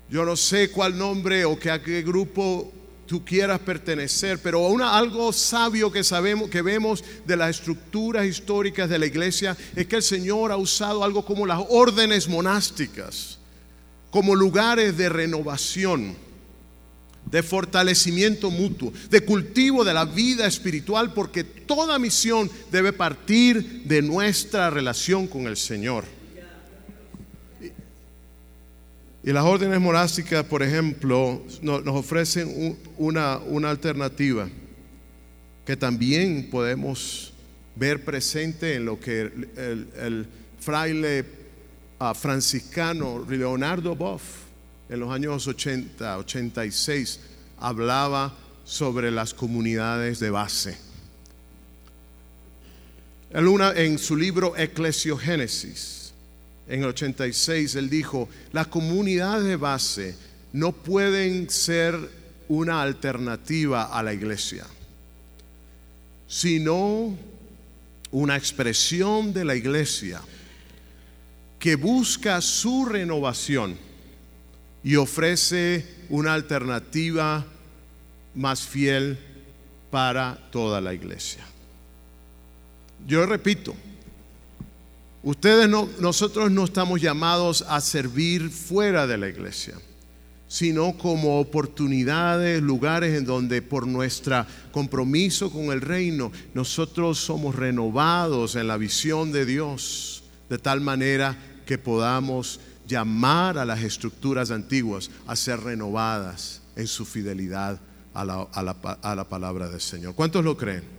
Yo 0.10 0.26
no 0.26 0.36
sé 0.36 0.72
cuál 0.72 0.98
nombre 0.98 1.46
o 1.46 1.60
que 1.60 1.70
a 1.70 1.82
qué 1.82 2.02
grupo 2.02 2.72
tú 3.06 3.24
quieras 3.24 3.60
pertenecer, 3.60 4.40
pero 4.42 4.68
algo 4.84 5.32
sabio 5.32 5.92
que 5.92 6.04
sabemos, 6.04 6.50
que 6.50 6.62
vemos 6.62 7.04
de 7.26 7.38
las 7.38 7.52
estructuras 7.52 8.26
históricas 8.26 8.90
de 8.90 9.00
la 9.00 9.06
iglesia 9.06 9.56
es 9.76 9.88
que 9.88 9.96
el 9.98 10.04
Señor 10.04 10.52
ha 10.52 10.58
usado 10.58 11.04
algo 11.04 11.26
como 11.26 11.46
las 11.46 11.62
órdenes 11.70 12.28
monásticas, 12.28 13.40
como 14.12 14.36
lugares 14.36 14.98
de 14.98 15.10
renovación, 15.10 16.16
de 17.32 17.44
fortalecimiento 17.44 18.50
mutuo, 18.50 18.94
de 19.10 19.22
cultivo 19.22 19.84
de 19.84 19.94
la 19.94 20.06
vida 20.06 20.48
espiritual, 20.48 21.14
porque 21.14 21.44
toda 21.44 22.00
misión 22.00 22.50
debe 22.72 22.94
partir 22.94 23.84
de 23.84 24.02
nuestra 24.02 24.70
relación 24.70 25.28
con 25.28 25.48
el 25.48 25.58
Señor. 25.58 26.06
Y 29.24 29.34
las 29.34 29.44
órdenes 29.44 29.82
monásticas, 29.82 30.46
por 30.46 30.64
ejemplo, 30.64 31.44
nos, 31.62 31.86
ofrecen 31.88 32.78
una, 32.98 33.40
una, 33.40 33.70
alternativa 33.70 34.48
que 35.66 35.76
también 35.76 36.48
podemos 36.50 37.34
ver 37.76 38.06
presente 38.06 38.76
en 38.76 38.86
lo 38.86 38.98
que 39.00 39.22
el, 39.22 40.28
fraile 40.62 41.26
ah, 42.00 42.14
franciscano 42.14 43.26
Leonardo 43.28 43.96
Boff 43.96 44.47
en 44.90 45.00
los 45.00 45.12
años 45.12 45.48
80, 45.48 46.18
86 46.18 47.20
hablaba 47.60 48.34
sobre 48.64 49.12
las 49.12 49.34
comunidades 49.34 50.20
de 50.20 50.30
base. 50.30 50.78
En 53.30 54.00
su 54.00 54.16
libro 54.16 54.56
Eclesiogénesis, 54.56 56.14
en 56.68 56.82
el 56.82 56.90
86, 56.90 57.76
él 57.76 57.90
dijo, 57.90 58.30
las 58.52 58.68
comunidades 58.68 59.46
de 59.46 59.56
base 59.58 60.16
no 60.54 60.72
pueden 60.72 61.50
ser 61.50 61.96
una 62.48 62.82
alternativa 62.82 63.84
a 63.84 64.02
la 64.04 64.14
iglesia, 64.14 64.66
sino 66.28 67.18
una 68.12 68.38
expresión 68.38 69.34
de 69.34 69.44
la 69.44 69.56
iglesia 69.56 70.22
que 71.60 71.76
busca 71.76 72.40
su 72.40 72.86
renovación 72.86 73.87
y 74.88 74.96
ofrece 74.96 75.86
una 76.08 76.34
alternativa 76.34 77.46
más 78.34 78.62
fiel 78.62 79.20
para 79.92 80.38
toda 80.50 80.80
la 80.80 80.94
iglesia. 80.94 81.46
Yo 83.06 83.26
repito, 83.26 83.76
Ustedes 85.24 85.68
no, 85.68 85.90
nosotros 86.00 86.50
no 86.52 86.64
estamos 86.64 87.02
llamados 87.02 87.66
a 87.68 87.82
servir 87.82 88.50
fuera 88.50 89.08
de 89.08 89.18
la 89.18 89.28
iglesia, 89.28 89.74
sino 90.48 90.98
como 90.98 91.42
oportunidades, 91.42 92.62
lugares 92.62 93.18
en 93.18 93.26
donde 93.26 93.62
por 93.62 93.86
nuestro 93.88 94.46
compromiso 94.72 95.52
con 95.52 95.66
el 95.66 95.82
reino, 95.82 96.32
nosotros 96.54 97.20
somos 97.20 97.56
renovados 97.56 98.56
en 98.56 98.68
la 98.68 98.78
visión 98.78 99.34
de 99.34 99.46
Dios, 99.46 100.24
de 100.50 100.60
tal 100.60 100.80
manera 100.80 101.38
que 101.66 101.78
podamos 101.78 102.62
llamar 102.88 103.58
a 103.58 103.66
las 103.66 103.84
estructuras 103.84 104.52
antiguas 104.52 105.12
a 105.28 105.36
ser 105.36 105.60
renovadas 105.60 106.62
en 106.76 106.88
su 106.88 107.06
fidelidad 107.06 107.80
a 108.14 108.26
la, 108.26 108.48
a 109.02 109.16
la 109.16 109.24
palabra 109.26 109.70
del 109.70 109.82
Señor. 109.82 110.16
¿Cuántos 110.16 110.44
lo 110.44 110.58
creen? 110.58 110.98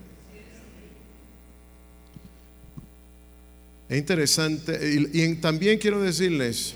Es 3.89 3.99
interesante. 3.99 5.09
Y, 5.12 5.34
también 5.36 5.78
quiero 5.78 6.03
decirles 6.03 6.74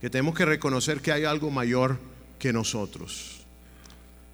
que 0.00 0.08
tenemos 0.08 0.34
que 0.34 0.44
reconocer 0.44 1.00
que 1.00 1.10
hay 1.10 1.24
algo 1.24 1.50
mayor 1.50 1.98
que 2.38 2.52
nosotros. 2.52 3.40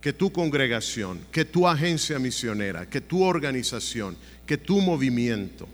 Que 0.00 0.12
tu 0.12 0.30
congregación, 0.30 1.20
que 1.32 1.46
tu 1.46 1.66
agencia 1.66 2.18
misionera, 2.18 2.88
que 2.88 3.00
tu 3.00 3.22
organización, 3.22 4.16
que 4.44 4.58
tu 4.58 4.82
movimiento. 4.82 5.66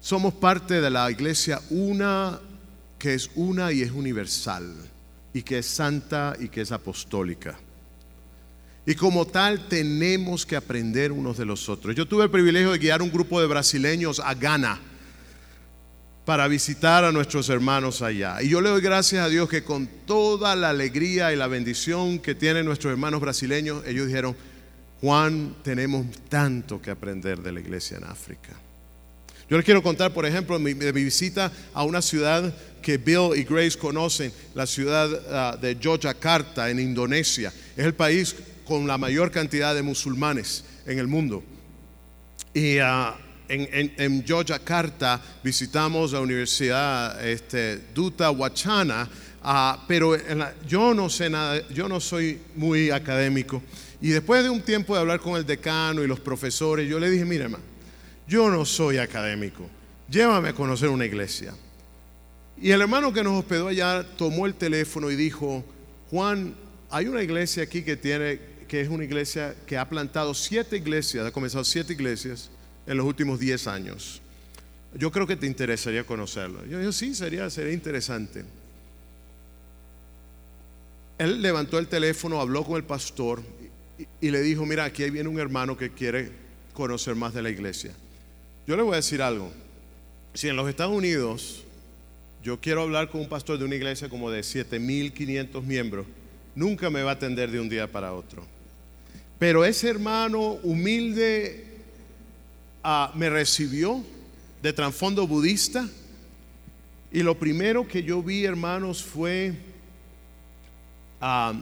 Somos 0.00 0.32
parte 0.32 0.80
de 0.80 0.88
la 0.88 1.10
iglesia 1.10 1.60
una 1.70 2.38
que 3.00 3.14
es 3.14 3.30
una 3.34 3.72
y 3.72 3.80
es 3.80 3.90
universal, 3.90 4.72
y 5.32 5.42
que 5.42 5.58
es 5.58 5.66
santa 5.66 6.36
y 6.38 6.48
que 6.48 6.60
es 6.60 6.70
apostólica. 6.70 7.58
Y 8.86 8.94
como 8.94 9.26
tal 9.26 9.68
tenemos 9.68 10.44
que 10.44 10.54
aprender 10.54 11.10
unos 11.10 11.38
de 11.38 11.46
los 11.46 11.68
otros. 11.68 11.96
Yo 11.96 12.06
tuve 12.06 12.24
el 12.24 12.30
privilegio 12.30 12.72
de 12.72 12.78
guiar 12.78 13.02
un 13.02 13.10
grupo 13.10 13.40
de 13.40 13.46
brasileños 13.46 14.20
a 14.20 14.34
Ghana 14.34 14.78
para 16.26 16.46
visitar 16.46 17.04
a 17.04 17.10
nuestros 17.10 17.48
hermanos 17.48 18.02
allá. 18.02 18.42
Y 18.42 18.50
yo 18.50 18.60
le 18.60 18.68
doy 18.68 18.82
gracias 18.82 19.24
a 19.24 19.28
Dios 19.28 19.48
que 19.48 19.64
con 19.64 19.86
toda 20.06 20.54
la 20.54 20.68
alegría 20.68 21.32
y 21.32 21.36
la 21.36 21.46
bendición 21.46 22.18
que 22.18 22.34
tienen 22.34 22.66
nuestros 22.66 22.92
hermanos 22.92 23.20
brasileños, 23.20 23.82
ellos 23.86 24.06
dijeron, 24.06 24.36
Juan, 25.00 25.56
tenemos 25.62 26.06
tanto 26.28 26.82
que 26.82 26.90
aprender 26.90 27.40
de 27.40 27.52
la 27.52 27.60
iglesia 27.60 27.96
en 27.96 28.04
África. 28.04 28.60
Yo 29.50 29.56
les 29.56 29.64
quiero 29.64 29.82
contar, 29.82 30.12
por 30.12 30.24
ejemplo, 30.24 30.56
de 30.60 30.74
mi, 30.76 30.92
visita 30.92 31.50
a 31.74 31.82
una 31.82 32.00
ciudad 32.00 32.54
que 32.80 32.98
Bill 32.98 33.32
y 33.36 33.42
Grace 33.42 33.76
conocen, 33.76 34.32
la 34.54 34.64
ciudad 34.64 35.10
ah, 35.28 35.58
de 35.60 35.76
Yogyakarta, 35.76 36.70
en 36.70 36.78
Indonesia. 36.78 37.52
Es 37.76 37.84
el 37.84 37.94
país 37.94 38.36
con 38.64 38.86
la 38.86 38.96
mayor 38.96 39.32
cantidad 39.32 39.74
de 39.74 39.82
musulmanes 39.82 40.64
en 40.86 41.00
el 41.00 41.08
mundo. 41.08 41.42
Y 42.54 42.78
uh, 42.78 43.12
en, 43.48 43.92
en, 43.96 44.22
Yogyakarta 44.22 45.20
visitamos 45.42 46.12
la 46.12 46.20
Universidad 46.20 47.26
este, 47.26 47.80
Duta 47.92 48.30
Wachana, 48.30 49.10
ah, 49.42 49.84
pero 49.88 50.16
yo 50.68 50.94
no 50.94 51.10
sé 51.10 51.28
nada, 51.28 51.60
yo 51.70 51.88
no 51.88 51.98
soy 51.98 52.40
muy 52.54 52.90
académico. 52.92 53.60
Y 54.00 54.10
después 54.10 54.44
de 54.44 54.50
un 54.50 54.62
tiempo 54.62 54.94
de 54.94 55.00
hablar 55.00 55.18
con 55.18 55.34
el 55.34 55.44
decano 55.44 56.04
y 56.04 56.06
los 56.06 56.20
profesores, 56.20 56.88
yo 56.88 57.00
le 57.00 57.10
dije, 57.10 57.24
mire, 57.24 57.44
hermano, 57.44 57.69
yo 58.30 58.48
no 58.48 58.64
soy 58.64 58.98
académico, 58.98 59.68
llévame 60.08 60.50
a 60.50 60.52
conocer 60.52 60.88
una 60.88 61.04
iglesia. 61.04 61.52
Y 62.56 62.70
el 62.70 62.80
hermano 62.80 63.12
que 63.12 63.24
nos 63.24 63.40
hospedó 63.40 63.66
allá 63.66 64.06
tomó 64.16 64.46
el 64.46 64.54
teléfono 64.54 65.10
y 65.10 65.16
dijo, 65.16 65.64
Juan, 66.10 66.54
hay 66.90 67.08
una 67.08 67.24
iglesia 67.24 67.64
aquí 67.64 67.82
que 67.82 67.96
tiene, 67.96 68.38
que 68.68 68.82
es 68.82 68.88
una 68.88 69.02
iglesia 69.02 69.56
que 69.66 69.76
ha 69.76 69.88
plantado 69.88 70.32
siete 70.32 70.76
iglesias, 70.76 71.26
ha 71.26 71.32
comenzado 71.32 71.64
siete 71.64 71.92
iglesias 71.92 72.50
en 72.86 72.98
los 72.98 73.04
últimos 73.04 73.40
10 73.40 73.66
años. 73.66 74.22
Yo 74.94 75.10
creo 75.10 75.26
que 75.26 75.34
te 75.34 75.48
interesaría 75.48 76.04
conocerlo. 76.04 76.64
Yo 76.66 76.78
dije, 76.78 76.92
sí, 76.92 77.16
sería, 77.16 77.50
sería 77.50 77.72
interesante. 77.72 78.44
Él 81.18 81.42
levantó 81.42 81.80
el 81.80 81.88
teléfono, 81.88 82.40
habló 82.40 82.62
con 82.64 82.76
el 82.76 82.84
pastor 82.84 83.42
y, 83.98 84.28
y 84.28 84.30
le 84.30 84.40
dijo, 84.40 84.64
mira, 84.66 84.84
aquí 84.84 85.10
viene 85.10 85.28
un 85.28 85.40
hermano 85.40 85.76
que 85.76 85.90
quiere 85.90 86.30
conocer 86.72 87.16
más 87.16 87.34
de 87.34 87.42
la 87.42 87.50
iglesia. 87.50 87.92
Yo 88.66 88.76
le 88.76 88.82
voy 88.82 88.92
a 88.92 88.96
decir 88.96 89.22
algo. 89.22 89.50
Si 90.34 90.48
en 90.48 90.56
los 90.56 90.68
Estados 90.68 90.96
Unidos 90.96 91.64
yo 92.42 92.60
quiero 92.60 92.82
hablar 92.82 93.10
con 93.10 93.20
un 93.20 93.28
pastor 93.28 93.58
de 93.58 93.64
una 93.64 93.74
iglesia 93.74 94.08
como 94.08 94.30
de 94.30 94.40
7.500 94.40 95.62
miembros, 95.62 96.06
nunca 96.54 96.88
me 96.90 97.02
va 97.02 97.10
a 97.10 97.14
atender 97.14 97.50
de 97.50 97.60
un 97.60 97.68
día 97.68 97.90
para 97.90 98.12
otro. 98.12 98.46
Pero 99.38 99.64
ese 99.64 99.88
hermano 99.88 100.58
humilde 100.62 101.70
Ah, 102.82 103.12
me 103.14 103.28
recibió 103.28 104.02
de 104.62 104.72
trasfondo 104.72 105.26
budista 105.26 105.86
y 107.12 107.22
lo 107.22 107.38
primero 107.38 107.86
que 107.86 108.02
yo 108.02 108.22
vi, 108.22 108.44
hermanos, 108.44 109.02
fue, 109.02 109.52
ah, 111.20 111.52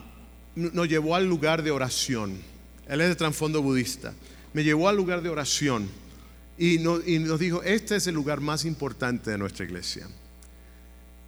nos 0.54 0.88
llevó 0.88 1.16
al 1.16 1.26
lugar 1.26 1.64
de 1.64 1.72
oración. 1.72 2.38
Él 2.86 3.00
es 3.00 3.08
de 3.08 3.16
trasfondo 3.16 3.62
budista. 3.62 4.14
Me 4.52 4.62
llevó 4.62 4.88
al 4.88 4.96
lugar 4.96 5.22
de 5.22 5.28
oración 5.28 5.88
y, 6.58 6.78
nos 6.78 7.38
dijo, 7.38 7.62
este 7.62 7.96
es 7.96 8.06
el 8.06 8.14
lugar 8.14 8.40
más 8.40 8.64
importante 8.64 9.30
de 9.30 9.38
nuestra 9.38 9.64
iglesia. 9.64 10.08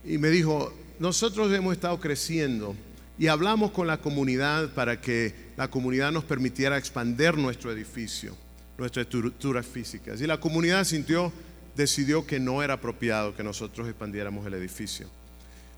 Y 0.05 0.18
me 0.18 0.28
dijo, 0.28 0.72
nosotros 0.99 1.53
hemos 1.53 1.72
estado 1.74 2.01
creciendo 2.01 2.74
y 3.18 3.28
hablamos 3.28 3.70
con 3.70 3.87
la 3.87 3.99
comunidad 3.99 4.70
para 4.70 5.01
que 5.01 5.35
la 5.57 5.68
comunidad 5.68 6.11
nos 6.11 6.24
permitiera 6.24 6.78
expandir 6.78 7.37
nuestro 7.37 7.70
edificio 7.70 8.37
nuestras 8.81 9.07
estructuras 9.07 9.64
físicas. 9.64 10.20
Y 10.20 10.26
la 10.26 10.41
comunidad 10.41 10.85
sintió, 10.85 11.33
decidió 11.76 12.26
que 12.26 12.41
no 12.41 12.62
era 12.62 12.74
apropiado 12.74 13.37
que 13.37 13.45
nosotros 13.45 13.87
expandiéramos 13.87 14.45
el 14.47 14.55
edificio. 14.55 15.07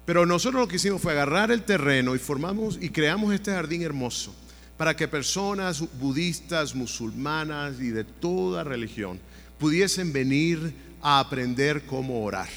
Pero 0.07 0.24
nosotros 0.24 0.62
lo 0.62 0.68
que 0.68 0.76
hicimos 0.76 1.03
fue 1.03 1.12
agarrar 1.12 1.50
el 1.50 1.62
terreno 1.64 2.14
y 2.14 2.18
formamos 2.18 2.78
y 2.80 2.88
creamos 2.88 3.34
este 3.34 3.53
jardín 3.53 3.82
hermoso 3.82 4.34
para 4.76 4.96
que 4.96 5.07
personas 5.07 5.84
budistas, 5.98 6.74
musulmanas 6.74 7.78
y 7.80 7.88
de 7.88 8.05
toda 8.05 8.64
religión 8.64 9.20
pudiesen 9.62 10.12
venir 10.12 10.74
a 11.00 11.20
aprender 11.20 11.86
cómo 11.86 12.24
orar. 12.24 12.48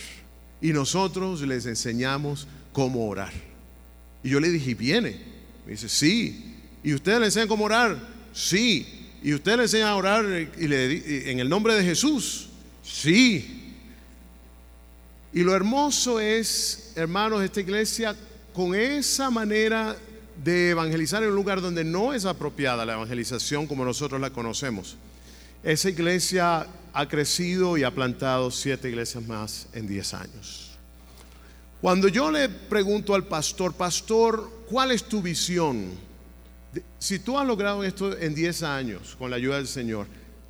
y 0.59 0.73
nosotros 0.73 1.41
les 1.41 1.67
enseñamos 1.67 2.47
cómo 2.73 3.07
orar. 3.07 3.31
Y 4.23 4.29
yo 4.29 4.39
le 4.39 4.49
dije, 4.49 4.73
¿viene? 4.73 5.15
Me 5.63 5.73
dice, 5.73 5.87
sí. 5.87 6.55
¿Y 6.83 6.95
usted 6.95 7.19
le 7.19 7.25
enseña 7.25 7.45
cómo 7.45 7.65
orar? 7.65 7.95
Sí. 8.33 8.87
¿Y 9.21 9.35
usted 9.35 9.57
le 9.57 9.63
enseña 9.63 9.89
a 9.89 9.95
orar 9.95 10.25
y 10.57 10.67
le, 10.67 11.29
en 11.29 11.39
el 11.39 11.47
nombre 11.47 11.75
de 11.75 11.83
Jesús? 11.83 12.49
Sí. 12.83 13.75
Y 15.31 15.43
lo 15.43 15.53
hermoso 15.53 16.19
es, 16.19 16.93
hermanos, 16.95 17.43
esta 17.43 17.59
iglesia 17.59 18.15
con 18.51 18.73
esa 18.73 19.29
manera 19.29 19.95
de 20.43 20.71
evangelizar 20.71 21.21
en 21.21 21.29
un 21.29 21.35
lugar 21.35 21.61
donde 21.61 21.83
no 21.83 22.15
es 22.15 22.25
apropiada 22.25 22.83
la 22.83 22.93
evangelización 22.93 23.67
como 23.67 23.85
nosotros 23.85 24.19
la 24.19 24.31
conocemos. 24.31 24.97
Esa 25.63 25.89
iglesia 25.89 26.65
ha 26.95 27.09
crecido 27.09 27.77
y 27.77 27.83
ha 27.83 27.91
plantado 27.91 28.49
siete 28.49 28.87
iglesias 28.87 29.21
más 29.27 29.67
en 29.73 29.85
diez 29.85 30.13
años. 30.13 30.77
Cuando 31.81 32.07
yo 32.07 32.31
le 32.31 32.47
pregunto 32.47 33.13
al 33.13 33.25
pastor, 33.25 33.73
pastor, 33.73 34.49
¿cuál 34.69 34.91
es 34.91 35.03
tu 35.03 35.21
visión? 35.21 35.89
Si 36.97 37.19
tú 37.19 37.37
has 37.37 37.45
logrado 37.45 37.83
esto 37.83 38.17
en 38.17 38.33
diez 38.33 38.63
años 38.63 39.17
con 39.19 39.29
la 39.29 39.35
ayuda 39.35 39.57
del 39.57 39.67
Señor, 39.67 40.07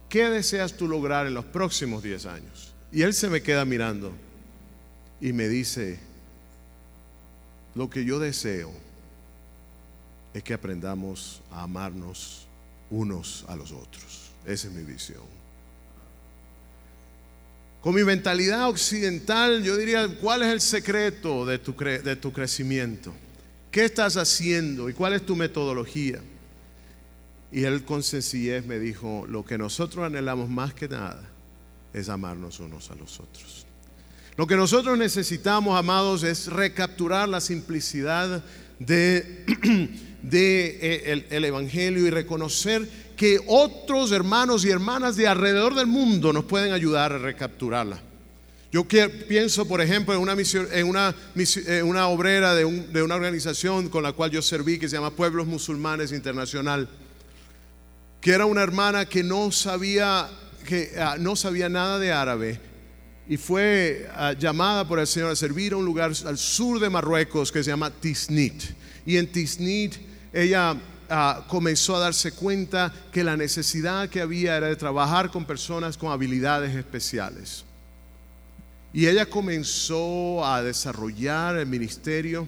¿qué 0.07 0.29
deseas 0.29 0.77
tú 0.77 0.87
lograr 0.87 1.25
en 1.25 1.33
los 1.33 1.45
próximos 1.45 2.03
diez 2.03 2.27
años? 2.27 2.75
Y 2.91 3.01
él 3.01 3.15
se 3.15 3.27
me 3.27 3.41
queda 3.41 3.65
mirando 3.65 4.13
y 5.19 5.33
me 5.33 5.49
dice, 5.49 5.99
lo 7.73 7.89
que 7.89 8.05
yo 8.05 8.19
deseo 8.19 8.71
es 10.31 10.43
que 10.43 10.53
aprendamos 10.53 11.41
a 11.49 11.63
amarnos 11.63 12.45
unos 12.91 13.45
a 13.47 13.55
los 13.55 13.71
otros. 13.71 14.29
Esa 14.45 14.67
es 14.67 14.73
mi 14.75 14.83
visión. 14.83 15.34
Con 17.85 17.93
mi 17.93 18.03
mentalidad 18.03 18.67
occidental, 18.67 19.61
yo 19.61 19.77
diría, 19.77 20.07
¿cuál 20.19 20.41
es 20.41 20.47
el 20.47 20.59
secreto 20.59 21.45
de 21.45 21.59
tu, 21.59 22.33
crecimiento? 22.33 23.13
¿Qué 23.69 23.85
estás 23.85 24.17
haciendo 24.17 24.89
y 24.89 24.93
cuál 24.93 25.13
es 25.13 25.23
tu 25.23 25.35
metodología? 25.35 26.19
Y 27.51 27.63
él 27.63 27.85
con 27.85 28.01
sencillez 28.01 28.65
me 28.65 28.79
dijo, 28.79 29.27
lo 29.29 29.45
que 29.45 29.59
nosotros 29.59 30.03
anhelamos 30.03 30.49
más 30.49 30.73
que 30.73 30.87
nada 30.87 31.29
es 31.93 32.09
amarnos 32.09 32.59
unos 32.59 32.89
a 32.89 32.95
los 32.95 33.19
otros. 33.19 33.67
Lo 34.35 34.47
que 34.47 34.55
nosotros 34.55 34.97
necesitamos, 34.97 35.77
amados, 35.77 36.23
es 36.23 36.47
recapturar 36.47 37.29
la 37.29 37.39
simplicidad 37.39 38.43
de, 38.79 39.45
de 40.23 40.79
eh, 40.81 41.25
el, 41.29 41.45
Evangelio 41.45 42.07
y 42.07 42.09
reconocer 42.09 42.89
que 43.15 43.39
otros 43.47 44.11
hermanos 44.11 44.65
y 44.65 44.69
hermanas 44.69 45.15
de 45.15 45.27
alrededor 45.27 45.75
del 45.75 45.87
mundo 45.87 46.33
nos 46.33 46.45
pueden 46.45 46.73
ayudar 46.73 47.13
a 47.13 47.17
recapturarla. 47.17 48.01
Yo 48.71 48.85
pienso, 48.85 49.65
por 49.67 49.79
ejemplo, 49.79 50.13
en 50.13 50.19
una, 50.19 50.35
misión, 50.35 50.67
en 50.73 50.87
una, 51.87 52.07
obrera 52.07 52.53
de, 52.53 52.65
de, 52.65 53.03
una 53.03 53.15
organización 53.15 53.87
con 53.87 54.03
la 54.03 54.11
cual 54.11 54.31
yo 54.31 54.41
serví 54.41 54.77
que 54.77 54.89
se 54.89 54.97
llama 54.97 55.11
Pueblos 55.11 55.47
Musulmanes 55.47 56.11
Internacional, 56.11 56.89
que 58.19 58.31
era 58.31 58.45
una 58.45 58.63
hermana 58.63 59.05
que 59.05 59.23
no 59.23 59.49
sabía, 59.51 60.29
que, 60.67 60.91
ah, 60.99 61.15
no 61.17 61.37
sabía 61.37 61.69
nada 61.69 61.99
de 61.99 62.11
árabe, 62.11 62.59
y 63.29 63.37
fue 63.37 64.09
ah, 64.13 64.33
llamada 64.33 64.85
por 64.85 64.99
el 64.99 65.07
Señor 65.07 65.31
a 65.31 65.35
servir 65.37 65.71
a 65.71 65.77
un 65.77 65.85
lugar 65.85 66.11
al 66.25 66.37
sur 66.37 66.79
de 66.79 66.89
Marruecos 66.89 67.51
que 67.53 67.63
se 67.63 67.71
llama 67.71 67.91
Tisnit. 67.91 68.61
Y 69.05 69.15
en 69.15 69.31
Tisnit 69.31 69.95
ella 70.33 70.75
ah, 71.09 71.45
comenzó 71.47 71.95
a 71.95 71.99
darse 71.99 72.31
cuenta 72.31 72.93
que 73.11 73.23
la 73.23 73.37
necesidad 73.37 74.09
que 74.09 74.21
había 74.21 74.57
era 74.57 74.67
de 74.67 74.75
trabajar 74.75 75.31
con 75.31 75.45
personas 75.45 75.97
con 75.97 76.11
habilidades 76.11 76.75
especiales. 76.75 77.65
Y 78.93 79.07
ella 79.07 79.25
comenzó 79.25 80.45
a 80.45 80.63
desarrollar 80.63 81.57
el 81.57 81.65
ministerio, 81.67 82.47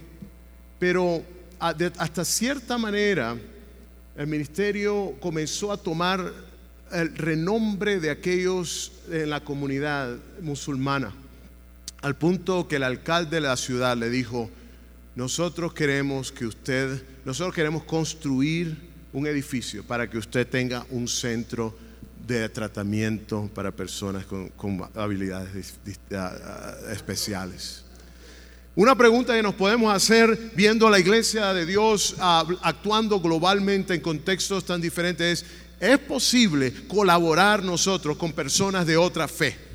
pero 0.79 1.23
hasta 1.59 2.23
cierta 2.23 2.77
manera 2.77 3.35
el 4.15 4.27
ministerio 4.27 5.15
comenzó 5.19 5.71
a 5.71 5.77
tomar 5.77 6.33
el 6.91 7.15
renombre 7.17 7.99
de 7.99 8.09
aquellos 8.09 8.93
en 9.11 9.29
la 9.29 9.43
comunidad 9.43 10.15
musulmana, 10.41 11.13
al 12.01 12.15
punto 12.15 12.67
que 12.67 12.77
el 12.77 12.83
alcalde 12.83 13.37
de 13.37 13.41
la 13.41 13.57
ciudad 13.57 13.97
le 13.97 14.09
dijo, 14.09 14.49
nosotros 15.17 15.73
queremos 15.73 16.31
que 16.31 16.45
usted, 16.45 17.01
nosotros 17.25 17.55
queremos 17.55 17.83
construir 17.85 18.77
un 19.11 19.25
edificio 19.25 19.83
para 19.83 20.07
que 20.07 20.19
usted 20.19 20.47
tenga 20.47 20.85
un 20.91 21.07
centro 21.07 21.75
de 22.27 22.47
tratamiento 22.49 23.49
para 23.51 23.71
personas 23.71 24.27
con, 24.27 24.87
habilidades 24.93 25.73
especiales. 26.91 27.83
Una 28.75 28.95
pregunta 28.95 29.35
que 29.35 29.41
nos 29.41 29.55
podemos 29.55 29.91
hacer 29.91 30.51
viendo 30.55 30.85
a 30.85 30.91
la 30.91 30.99
iglesia 30.99 31.51
de 31.51 31.65
Dios 31.65 32.15
actuando 32.19 33.19
globalmente 33.19 33.95
en 33.95 34.01
contextos 34.01 34.65
tan 34.65 34.79
diferentes 34.79 35.41
es, 35.41 35.45
es 35.79 35.97
posible 35.97 36.71
colaborar 36.87 37.63
nosotros 37.63 38.17
con 38.17 38.33
personas 38.33 38.85
de 38.85 38.97
otra 38.97 39.27
fe. 39.27 39.66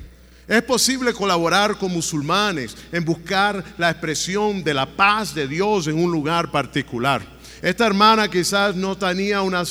Es 0.47 0.61
posible 0.63 1.13
colaborar 1.13 1.77
con 1.77 1.91
musulmanes 1.91 2.75
en 2.91 3.05
buscar 3.05 3.63
la 3.77 3.89
expresión 3.89 4.63
de 4.63 4.73
la 4.73 4.85
paz 4.85 5.33
de 5.33 5.47
Dios 5.47 5.87
en 5.87 5.97
un 5.97 6.11
lugar 6.11 6.51
particular. 6.51 7.33
Esta 7.63 7.85
hermana 7.85 8.27
quizás 8.27 8.75
no 8.75 8.97
tenía 8.97 9.41
una, 9.41 9.63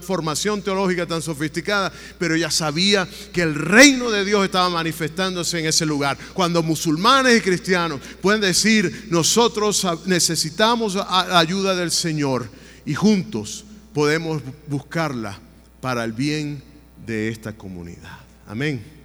formación 0.00 0.62
teológica 0.62 1.06
tan 1.06 1.22
sofisticada, 1.22 1.92
pero 2.18 2.34
ella 2.34 2.50
sabía 2.50 3.08
que 3.32 3.42
el 3.42 3.54
reino 3.54 4.10
de 4.10 4.24
Dios 4.24 4.44
estaba 4.44 4.68
manifestándose 4.68 5.60
en 5.60 5.66
ese 5.66 5.86
lugar. 5.86 6.18
Cuando 6.34 6.60
musulmanes 6.64 7.38
y 7.38 7.40
cristianos 7.40 8.00
pueden 8.20 8.40
decir, 8.40 9.06
nosotros 9.10 9.86
necesitamos 10.06 10.98
ayuda 11.08 11.76
del 11.76 11.92
Señor 11.92 12.48
y 12.84 12.94
juntos 12.94 13.64
podemos 13.94 14.42
buscarla 14.66 15.38
para 15.80 16.02
el 16.02 16.12
bien 16.12 16.60
de 17.06 17.28
esta 17.28 17.52
comunidad. 17.52 18.18
Amén. 18.48 18.95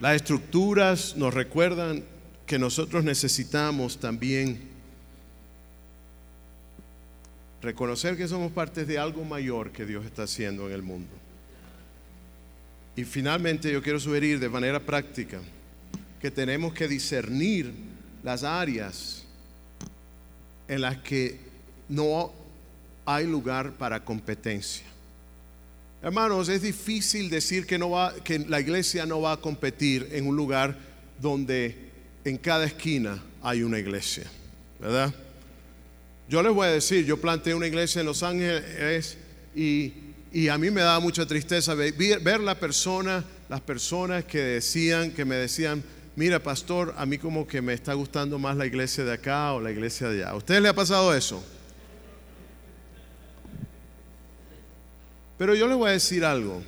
Las 0.00 0.14
estructuras 0.14 1.16
nos 1.16 1.34
recuerdan 1.34 2.04
que 2.46 2.58
nosotros 2.58 3.02
necesitamos 3.02 3.98
también 3.98 4.60
reconocer 7.60 8.16
que 8.16 8.28
somos 8.28 8.52
parte 8.52 8.84
de 8.84 8.98
algo 8.98 9.24
mayor 9.24 9.72
que 9.72 9.84
Dios 9.84 10.04
está 10.06 10.22
haciendo 10.22 10.68
en 10.68 10.74
el 10.74 10.82
mundo. 10.82 11.10
Y 12.94 13.04
finalmente 13.04 13.72
yo 13.72 13.82
quiero 13.82 13.98
sugerir 13.98 14.38
de 14.38 14.48
manera 14.48 14.80
práctica 14.80 15.40
que 16.20 16.30
tenemos 16.30 16.72
que 16.72 16.88
discernir 16.88 17.72
las 18.22 18.44
áreas 18.44 19.24
en 20.68 20.80
las 20.80 20.98
que 20.98 21.40
no 21.88 22.32
hay 23.04 23.26
lugar 23.26 23.72
para 23.72 24.04
competencia. 24.04 24.87
Hermanos, 26.00 26.48
es 26.48 26.62
difícil 26.62 27.28
decir 27.28 27.66
que, 27.66 27.76
no 27.76 27.90
va, 27.90 28.14
que 28.22 28.38
la 28.38 28.60
iglesia 28.60 29.04
no 29.04 29.20
va 29.20 29.32
a 29.32 29.36
competir 29.38 30.08
en 30.12 30.28
un 30.28 30.36
lugar 30.36 30.76
donde 31.20 31.76
en 32.24 32.36
cada 32.38 32.66
esquina 32.66 33.20
hay 33.42 33.64
una 33.64 33.80
iglesia, 33.80 34.24
¿verdad? 34.78 35.12
Yo 36.28 36.40
les 36.40 36.52
voy 36.52 36.68
a 36.68 36.70
decir, 36.70 37.04
yo 37.04 37.20
planteé 37.20 37.54
una 37.54 37.66
iglesia 37.66 38.00
en 38.00 38.06
Los 38.06 38.22
Ángeles 38.22 39.16
y, 39.56 39.92
y 40.32 40.48
a 40.48 40.56
mí 40.56 40.70
me 40.70 40.82
daba 40.82 41.00
mucha 41.00 41.26
tristeza 41.26 41.74
ver, 41.74 42.40
la 42.40 42.60
persona, 42.60 43.24
las 43.48 43.60
personas 43.60 44.24
que 44.24 44.38
decían, 44.38 45.10
que 45.10 45.24
me 45.24 45.34
decían, 45.34 45.82
mira 46.14 46.40
pastor, 46.40 46.94
a 46.96 47.06
mí 47.06 47.18
como 47.18 47.44
que 47.44 47.60
me 47.60 47.72
está 47.72 47.94
gustando 47.94 48.38
más 48.38 48.56
la 48.56 48.66
iglesia 48.66 49.02
de 49.02 49.14
acá 49.14 49.52
o 49.52 49.60
la 49.60 49.72
iglesia 49.72 50.08
de 50.08 50.22
allá. 50.22 50.30
¿A 50.30 50.36
ustedes 50.36 50.62
le 50.62 50.68
ha 50.68 50.74
pasado 50.74 51.12
eso? 51.12 51.42
Pero 55.38 55.54
yo 55.54 55.68
le 55.68 55.74
voy 55.74 55.90
a 55.90 55.92
decir 55.92 56.24
algo. 56.24 56.62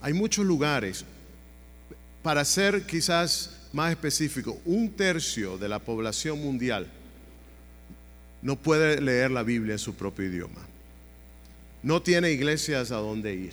Hay 0.00 0.14
muchos 0.14 0.44
lugares, 0.44 1.04
para 2.22 2.44
ser 2.44 2.86
quizás 2.86 3.58
más 3.72 3.90
específico, 3.90 4.58
un 4.64 4.90
tercio 4.90 5.58
de 5.58 5.68
la 5.68 5.78
población 5.78 6.40
mundial 6.40 6.90
no 8.42 8.56
puede 8.56 9.00
leer 9.00 9.30
la 9.30 9.42
Biblia 9.42 9.72
en 9.72 9.78
su 9.78 9.94
propio 9.94 10.26
idioma. 10.26 10.60
No 11.82 12.02
tiene 12.02 12.30
iglesias 12.30 12.90
a 12.90 12.96
donde 12.96 13.34
ir. 13.34 13.52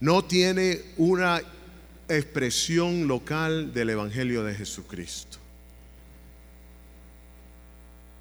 No 0.00 0.24
tiene 0.24 0.80
una 0.96 1.42
expresión 2.08 3.06
local 3.06 3.72
del 3.72 3.90
Evangelio 3.90 4.44
de 4.44 4.54
Jesucristo. 4.54 5.38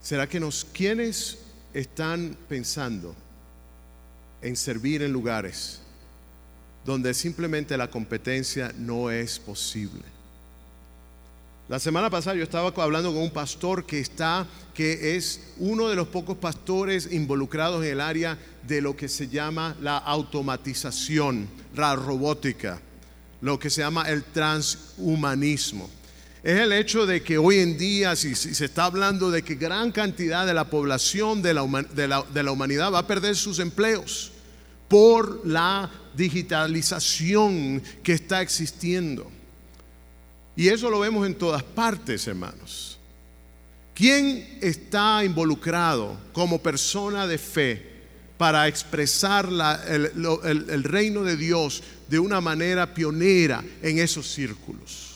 ¿Será 0.02 0.28
que 0.28 0.40
nos, 0.40 0.66
quienes 0.66 1.40
están 1.74 2.36
pensando 2.48 3.16
en 4.42 4.56
servir 4.56 5.02
en 5.02 5.12
lugares 5.12 5.82
donde 6.86 7.14
simplemente 7.14 7.78
la 7.78 7.90
competencia 7.90 8.74
no 8.78 9.12
es 9.12 9.38
posible. 9.40 10.02
La 11.68 11.78
semana 11.78 12.10
pasada 12.10 12.36
yo 12.36 12.44
estaba 12.44 12.74
hablando 12.84 13.14
con 13.14 13.22
un 13.22 13.30
pastor 13.30 13.86
que 13.86 14.00
está, 14.00 14.48
que 14.74 15.16
es 15.16 15.54
uno 15.58 15.88
de 15.88 15.96
los 15.96 16.08
pocos 16.08 16.36
pastores 16.38 17.12
involucrados 17.12 17.86
en 17.86 17.92
el 17.92 18.02
área 18.02 18.40
de 18.68 18.82
lo 18.82 18.96
que 18.96 19.08
se 19.08 19.28
llama 19.28 19.76
la 19.82 19.98
automatización, 19.98 21.48
la 21.76 21.96
robótica. 21.96 22.82
lo 23.42 23.58
que 23.58 23.70
se 23.70 23.82
llama 23.82 24.10
el 24.10 24.24
transhumanismo. 24.24 25.90
Es 26.42 26.58
el 26.58 26.72
hecho 26.72 27.06
de 27.06 27.22
que 27.22 27.38
hoy 27.38 27.60
en 27.60 27.78
día, 27.78 28.16
si, 28.16 28.34
se 28.34 28.64
está 28.64 28.86
hablando 28.86 29.30
de 29.30 29.44
que 29.44 29.56
gran 29.56 29.92
cantidad 29.92 30.46
de 30.48 30.54
la 30.54 30.70
población 30.70 31.42
de 31.42 31.54
la, 31.54 31.64
humanidad 31.64 32.94
va 32.94 33.00
a 33.00 33.08
perder 33.08 33.36
sus 33.36 33.60
empleos 33.60 34.32
por 34.88 35.46
la 35.46 35.92
digitalización 36.16 37.84
que 38.02 38.14
está 38.14 38.42
existiendo. 38.42 39.30
Y 40.56 40.70
eso 40.70 40.90
lo 40.90 41.02
vemos 41.02 41.28
en 41.28 41.36
todas 41.36 41.62
partes, 41.62 42.26
hermanos. 42.28 42.98
¿Quién 43.94 44.60
está 44.62 45.26
involucrado 45.26 46.18
como 46.32 46.64
persona 46.64 47.28
de 47.28 47.38
fe 47.38 47.86
para 48.38 48.66
expresar 48.70 49.50
el, 49.90 50.84
reino 50.86 51.24
de 51.24 51.36
Dios 51.36 51.84
de 52.08 52.18
una 52.18 52.40
manera 52.40 52.94
pionera 52.94 53.62
en 53.82 54.00
esos 54.00 54.26
círculos? 54.32 55.09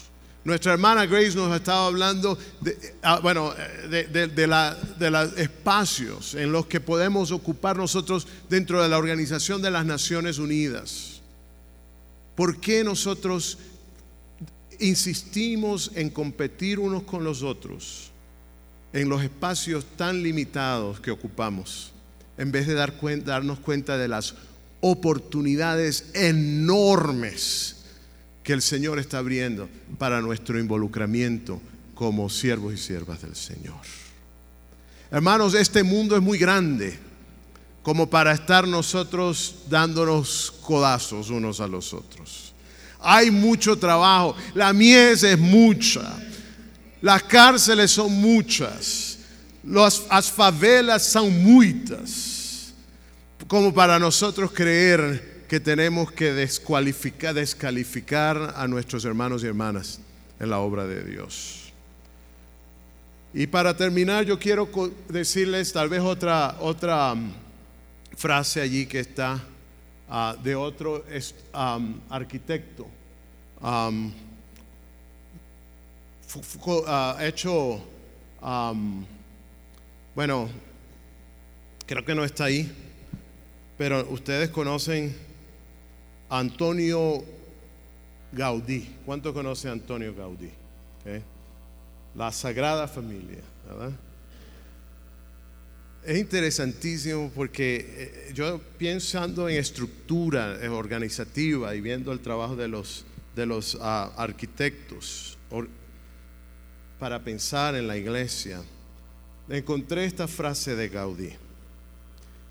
Nuestra 0.46 0.74
hermana 0.74 1.06
Grace 1.06 1.36
nos 1.36 1.52
ha 1.52 1.56
estado 1.56 1.86
hablando 1.86 2.38
de, 2.60 2.78
ah, 3.02 3.20
bueno, 3.22 3.54
de, 3.90 4.28
de 4.28 5.12
los 5.12 5.38
espacios 5.38 6.36
en 6.36 6.52
los 6.52 6.66
que 6.66 6.82
podemos 6.82 7.32
ocupar 7.32 7.78
nosotros 7.78 8.28
dentro 8.50 8.82
de 8.84 8.90
la 8.90 8.98
Organización 8.98 9.62
de 9.62 9.72
las 9.72 9.86
Naciones 9.86 10.40
Unidas. 10.40 11.22
¿Por 12.36 12.60
qué 12.60 12.84
nosotros 12.84 13.58
insistimos 14.80 15.92
en 15.96 16.10
competir 16.10 16.80
unos 16.80 17.04
con 17.04 17.24
los 17.24 17.42
otros 17.42 18.12
en 18.92 19.10
los 19.10 19.24
espacios 19.24 19.86
tan 19.98 20.22
limitados 20.22 21.00
que 21.00 21.10
ocupamos, 21.10 21.92
en 22.38 22.52
vez 22.52 22.68
de 22.68 22.76
dar 22.76 22.94
darnos 23.24 23.60
cuenta 23.60 23.98
de 23.98 24.08
las 24.08 24.36
oportunidades 24.82 26.12
enormes 26.14 27.83
que 28.44 28.54
el 28.54 28.62
Señor 28.62 29.00
está 29.00 29.20
abriendo 29.20 29.70
para 29.98 30.22
nuestro 30.22 30.60
involucramiento 30.60 31.62
como 31.96 32.30
siervos 32.30 32.74
y 32.74 32.78
siervas 32.78 33.22
del 33.22 33.36
Señor. 33.36 33.82
Hermanos, 35.10 35.54
este 35.54 35.84
mundo 35.84 36.16
es 36.16 36.22
muy 36.22 36.38
grande 36.38 37.00
como 37.82 38.10
para 38.10 38.34
estar 38.34 38.68
nosotros 38.68 39.64
dándonos 39.70 40.54
codazos 40.62 41.30
unos 41.30 41.60
a 41.60 41.68
los 41.68 41.94
otros. 41.94 42.54
Hay 43.00 43.30
mucho 43.30 43.78
trabajo. 43.78 44.36
La 44.54 44.72
mies 44.74 45.24
es 45.24 45.38
mucha. 45.38 46.02
Las 47.02 47.24
cárceles 47.24 47.92
son 47.92 48.14
muchas. 48.14 49.20
las 49.64 50.32
favelas 50.32 51.04
son 51.04 51.44
muchas. 51.44 52.74
Como 53.48 53.74
para 53.74 54.00
nosotros 54.00 54.52
creer 54.52 55.33
que 55.54 55.60
tenemos 55.60 56.12
que 56.12 56.34
descalificar 56.34 58.56
a 58.56 58.68
nuestros 58.68 59.06
hermanos 59.06 59.44
y 59.44 59.46
hermanas 59.46 60.00
en 60.40 60.50
la 60.50 60.58
obra 60.58 60.88
de 60.88 61.04
Dios. 61.04 61.72
Y 63.36 63.46
para 63.46 63.78
terminar, 63.78 64.26
yo 64.26 64.40
quiero 64.40 64.68
decirles 65.10 65.72
tal 65.72 65.90
vez 65.90 66.02
otra, 66.02 66.58
otra 66.60 67.14
mm, 67.14 67.32
frase 68.16 68.62
allí 68.62 68.88
que 68.88 69.00
está 69.00 69.44
Ah, 70.16 70.36
de 70.44 70.56
otro 70.56 71.04
arquitecto. 72.08 72.86
Ah, 73.60 73.90
hecho, 77.22 77.84
bueno, 80.14 80.50
creo 81.88 82.06
que 82.06 82.14
no 82.14 82.24
está 82.24 82.44
ahí, 82.44 82.72
pero 83.76 84.08
ustedes 84.12 84.52
conocen 84.52 85.18
Antonio 86.34 87.24
Gaudí. 88.32 88.90
¿Cuánto 89.06 89.36
conoce 89.36 89.70
Antonio 89.70 90.16
Gaudí? 90.16 90.50
¿Eh? 91.06 91.22
La 92.16 92.32
Sagrada 92.32 92.88
Familia, 92.88 93.44
¿verdad? 93.68 93.92
Es 96.04 96.18
interesantísimo 96.18 97.32
porque 97.36 97.86
eh, 97.88 98.32
yo 98.34 98.60
pensando 98.80 99.48
en 99.48 99.58
estructura 99.58 100.58
organizativa 100.72 101.76
y 101.76 101.82
viendo 101.82 102.12
el 102.12 102.20
trabajo 102.20 102.56
de 102.56 102.68
los, 102.68 103.06
de 103.36 103.46
los 103.46 103.78
ah, 103.80 104.12
arquitectos 104.18 105.38
para 106.98 107.24
pensar 107.24 107.76
en 107.76 107.88
la 107.88 107.96
iglesia, 107.96 108.64
encontré 109.50 110.06
esta 110.06 110.28
frase 110.28 110.76
de 110.76 110.90
Gaudí. 110.90 111.30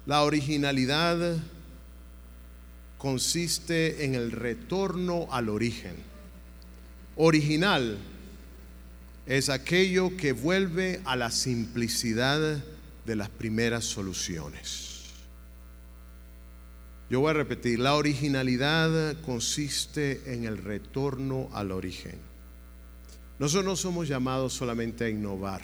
La 0.06 0.22
originalidad 0.22 1.40
consiste 3.02 4.04
en 4.04 4.14
el 4.14 4.30
retorno 4.30 5.26
al 5.32 5.48
origen. 5.48 5.96
Original 7.16 7.98
es 9.26 9.48
aquello 9.48 10.16
que 10.16 10.30
vuelve 10.30 11.00
a 11.04 11.16
la 11.16 11.32
simplicidad 11.32 12.62
de 13.04 13.16
las 13.16 13.28
primeras 13.28 13.86
soluciones. 13.86 15.00
Yo 17.10 17.18
voy 17.18 17.30
a 17.30 17.32
repetir, 17.32 17.80
la 17.80 17.96
originalidad 17.96 19.20
consiste 19.22 20.32
en 20.32 20.44
el 20.44 20.58
retorno 20.58 21.50
al 21.54 21.72
origen. 21.72 22.20
Nosotros 23.40 23.64
no 23.64 23.74
somos 23.74 24.06
llamados 24.06 24.52
solamente 24.52 25.06
a 25.06 25.08
innovar, 25.08 25.62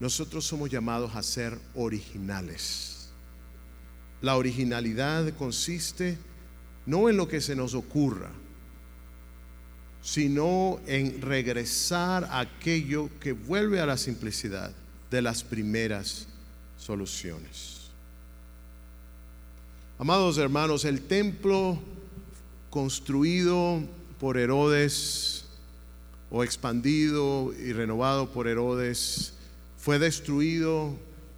nosotros 0.00 0.44
somos 0.44 0.68
llamados 0.68 1.16
a 1.16 1.22
ser 1.22 1.58
originales. 1.74 2.95
La 4.26 4.36
originalidad 4.36 5.32
consiste 5.34 6.18
no 6.84 7.08
en 7.08 7.16
lo 7.16 7.28
que 7.28 7.40
se 7.40 7.54
nos 7.54 7.74
ocurra, 7.74 8.32
sino 10.02 10.80
en 10.88 11.22
regresar 11.22 12.24
a 12.24 12.40
aquello 12.40 13.08
que 13.20 13.30
vuelve 13.30 13.78
a 13.80 13.86
la 13.86 13.96
simplicidad 13.96 14.72
de 15.12 15.22
las 15.22 15.44
primeras 15.44 16.26
soluciones. 16.76 17.92
Amados 19.96 20.38
hermanos, 20.38 20.84
el 20.84 21.02
templo 21.02 21.78
construido 22.68 23.80
por 24.18 24.38
Herodes 24.38 25.44
o 26.32 26.42
expandido 26.42 27.54
y 27.64 27.72
renovado 27.72 28.32
por 28.32 28.48
Herodes 28.48 29.34
fue 29.78 30.00
destruido, 30.00 30.96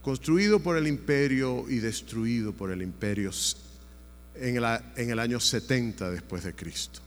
construido 0.09 0.59
por 0.59 0.79
el 0.79 0.87
imperio 0.87 1.67
y 1.69 1.81
destruido 1.81 2.55
por 2.55 2.71
el 2.71 2.81
imperio 2.81 3.31
en 4.37 4.57
el, 4.57 5.19
año 5.19 5.39
70 5.39 6.11
después 6.11 6.45
de 6.45 6.55
Cristo. 6.55 7.01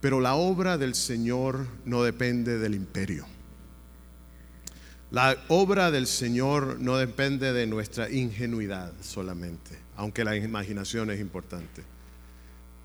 Pero 0.00 0.20
la 0.20 0.36
obra 0.36 0.78
del 0.78 0.94
Señor 0.94 1.66
no 1.84 2.04
depende 2.04 2.60
del 2.60 2.76
imperio. 2.76 3.26
La 5.10 5.36
obra 5.48 5.90
del 5.90 6.06
Señor 6.06 6.78
no 6.78 6.98
depende 6.98 7.52
de 7.52 7.66
nuestra 7.66 8.08
ingenuidad 8.08 8.92
solamente, 9.00 9.76
aunque 9.96 10.22
la 10.22 10.36
imaginación 10.36 11.10
es 11.10 11.18
importante. 11.18 11.82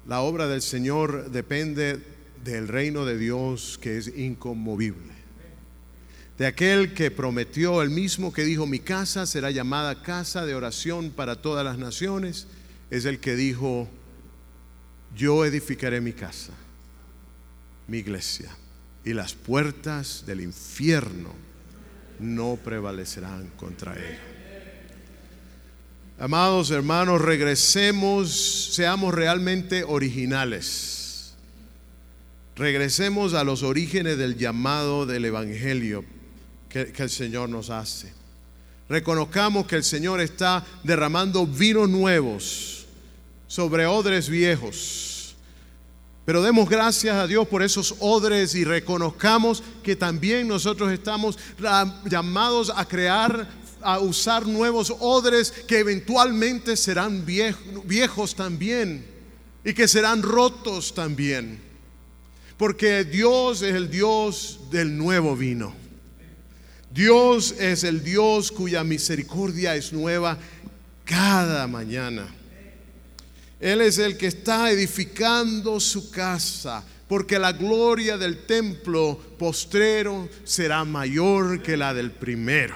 La 0.08 0.22
obra 0.22 0.48
del 0.48 0.64
Señor 0.64 1.30
depende 1.30 2.02
del 2.44 2.68
reino 2.68 3.06
de 3.06 3.20
Dios 3.20 3.78
que 3.80 4.00
es 4.00 4.08
inconmovible. 4.08 5.13
De 6.44 6.48
aquel 6.48 6.94
que 6.94 7.10
prometió, 7.10 7.82
el 7.82 7.90
mismo 7.90 8.34
que 8.34 8.44
dijo, 8.44 8.68
mi 8.68 8.80
casa 8.80 9.26
será 9.26 9.50
llamada 9.50 10.02
casa 10.04 10.46
de 10.46 10.54
oración 10.54 11.10
para 11.10 11.38
todas 11.38 11.64
las 11.64 11.78
naciones, 11.78 12.48
es 12.92 13.06
el 13.06 13.20
que 13.22 13.38
dijo, 13.38 13.88
yo 15.16 15.46
edificaré 15.46 16.02
mi 16.02 16.12
casa, 16.12 16.52
mi 17.88 18.00
iglesia, 18.00 18.54
y 19.06 19.14
las 19.14 19.36
puertas 19.36 20.26
del 20.26 20.42
infierno 20.42 21.30
no 22.20 22.60
prevalecerán 22.62 23.48
contra 23.56 23.94
él. 23.94 24.20
Amados 26.20 26.72
hermanos, 26.72 27.22
regresemos, 27.22 28.74
seamos 28.76 29.14
realmente 29.14 29.86
originales. 29.86 31.36
Regresemos 32.58 33.34
a 33.34 33.46
los 33.46 33.64
orígenes 33.64 34.18
del 34.18 34.36
llamado 34.36 35.06
del 35.06 35.24
Evangelio 35.24 36.04
que, 36.74 37.04
el 37.04 37.10
Señor 37.10 37.48
nos 37.48 37.70
hace. 37.70 38.12
Reconozcamos 38.90 39.66
que 39.68 39.78
el 39.78 39.84
Señor 39.84 40.20
está 40.20 40.66
derramando 40.84 41.48
vinos 41.48 41.88
nuevos 41.88 42.86
sobre 43.48 43.86
odres 43.86 44.28
viejos 44.28 45.14
pero 46.26 46.42
demos 46.42 46.70
gracias 46.70 47.16
a 47.16 47.28
Dios 47.28 47.48
por 47.48 47.64
esos 47.64 47.96
odres 48.00 48.56
y 48.56 48.64
reconozcamos 48.64 49.62
que 49.84 49.96
también 49.96 50.48
nosotros 50.48 50.92
estamos 50.92 51.38
llamados 52.06 52.72
a 52.74 52.88
crear, 52.88 53.50
a 53.82 54.00
usar 54.00 54.48
nuevos 54.48 54.94
odres 55.00 55.52
que 55.52 55.80
eventualmente 55.80 56.78
serán 56.78 57.26
viejos 57.26 58.36
también 58.36 59.06
y 59.66 59.74
que 59.74 59.88
serán 59.88 60.22
rotos 60.22 60.94
también. 60.94 61.62
Porque 62.58 63.04
Dios 63.04 63.62
es 63.62 63.76
el 63.76 63.90
Dios 63.90 64.62
del 64.72 64.98
nuevo 64.98 65.36
vino. 65.36 65.83
Dios 66.94 67.56
es 67.60 67.84
el 67.84 68.04
Dios 68.04 68.52
cuya 68.52 68.84
misericordia 68.84 69.76
es 69.76 69.92
nueva 69.94 70.38
cada 71.06 71.68
mañana. 71.68 72.28
Él 73.60 73.82
es 73.82 73.98
el 73.98 74.18
que 74.18 74.28
está 74.28 74.70
edificando 74.70 75.80
su 75.80 76.12
casa, 76.12 76.84
porque 77.08 77.40
la 77.40 77.54
gloria 77.54 78.18
del 78.18 78.46
templo 78.46 79.20
postrero 79.40 80.30
será 80.44 80.84
mayor 80.86 81.64
que 81.64 81.78
la 81.78 81.94
del 81.94 82.12
primero. 82.12 82.76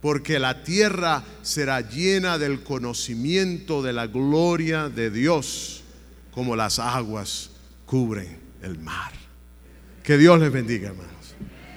Porque 0.00 0.38
la 0.38 0.62
tierra 0.62 1.24
será 1.42 1.80
llena 1.80 2.38
del 2.38 2.62
conocimiento 2.62 3.82
de 3.82 3.92
la 3.92 4.06
gloria 4.06 4.88
de 4.88 5.10
Dios, 5.10 5.82
como 6.30 6.56
las 6.56 6.78
aguas 6.78 7.50
cubren 7.84 8.38
el 8.62 8.78
mar. 8.78 9.12
Que 10.02 10.16
Dios 10.16 10.38
les 10.38 10.52
bendiga, 10.52 10.90
hermanos. 10.90 11.15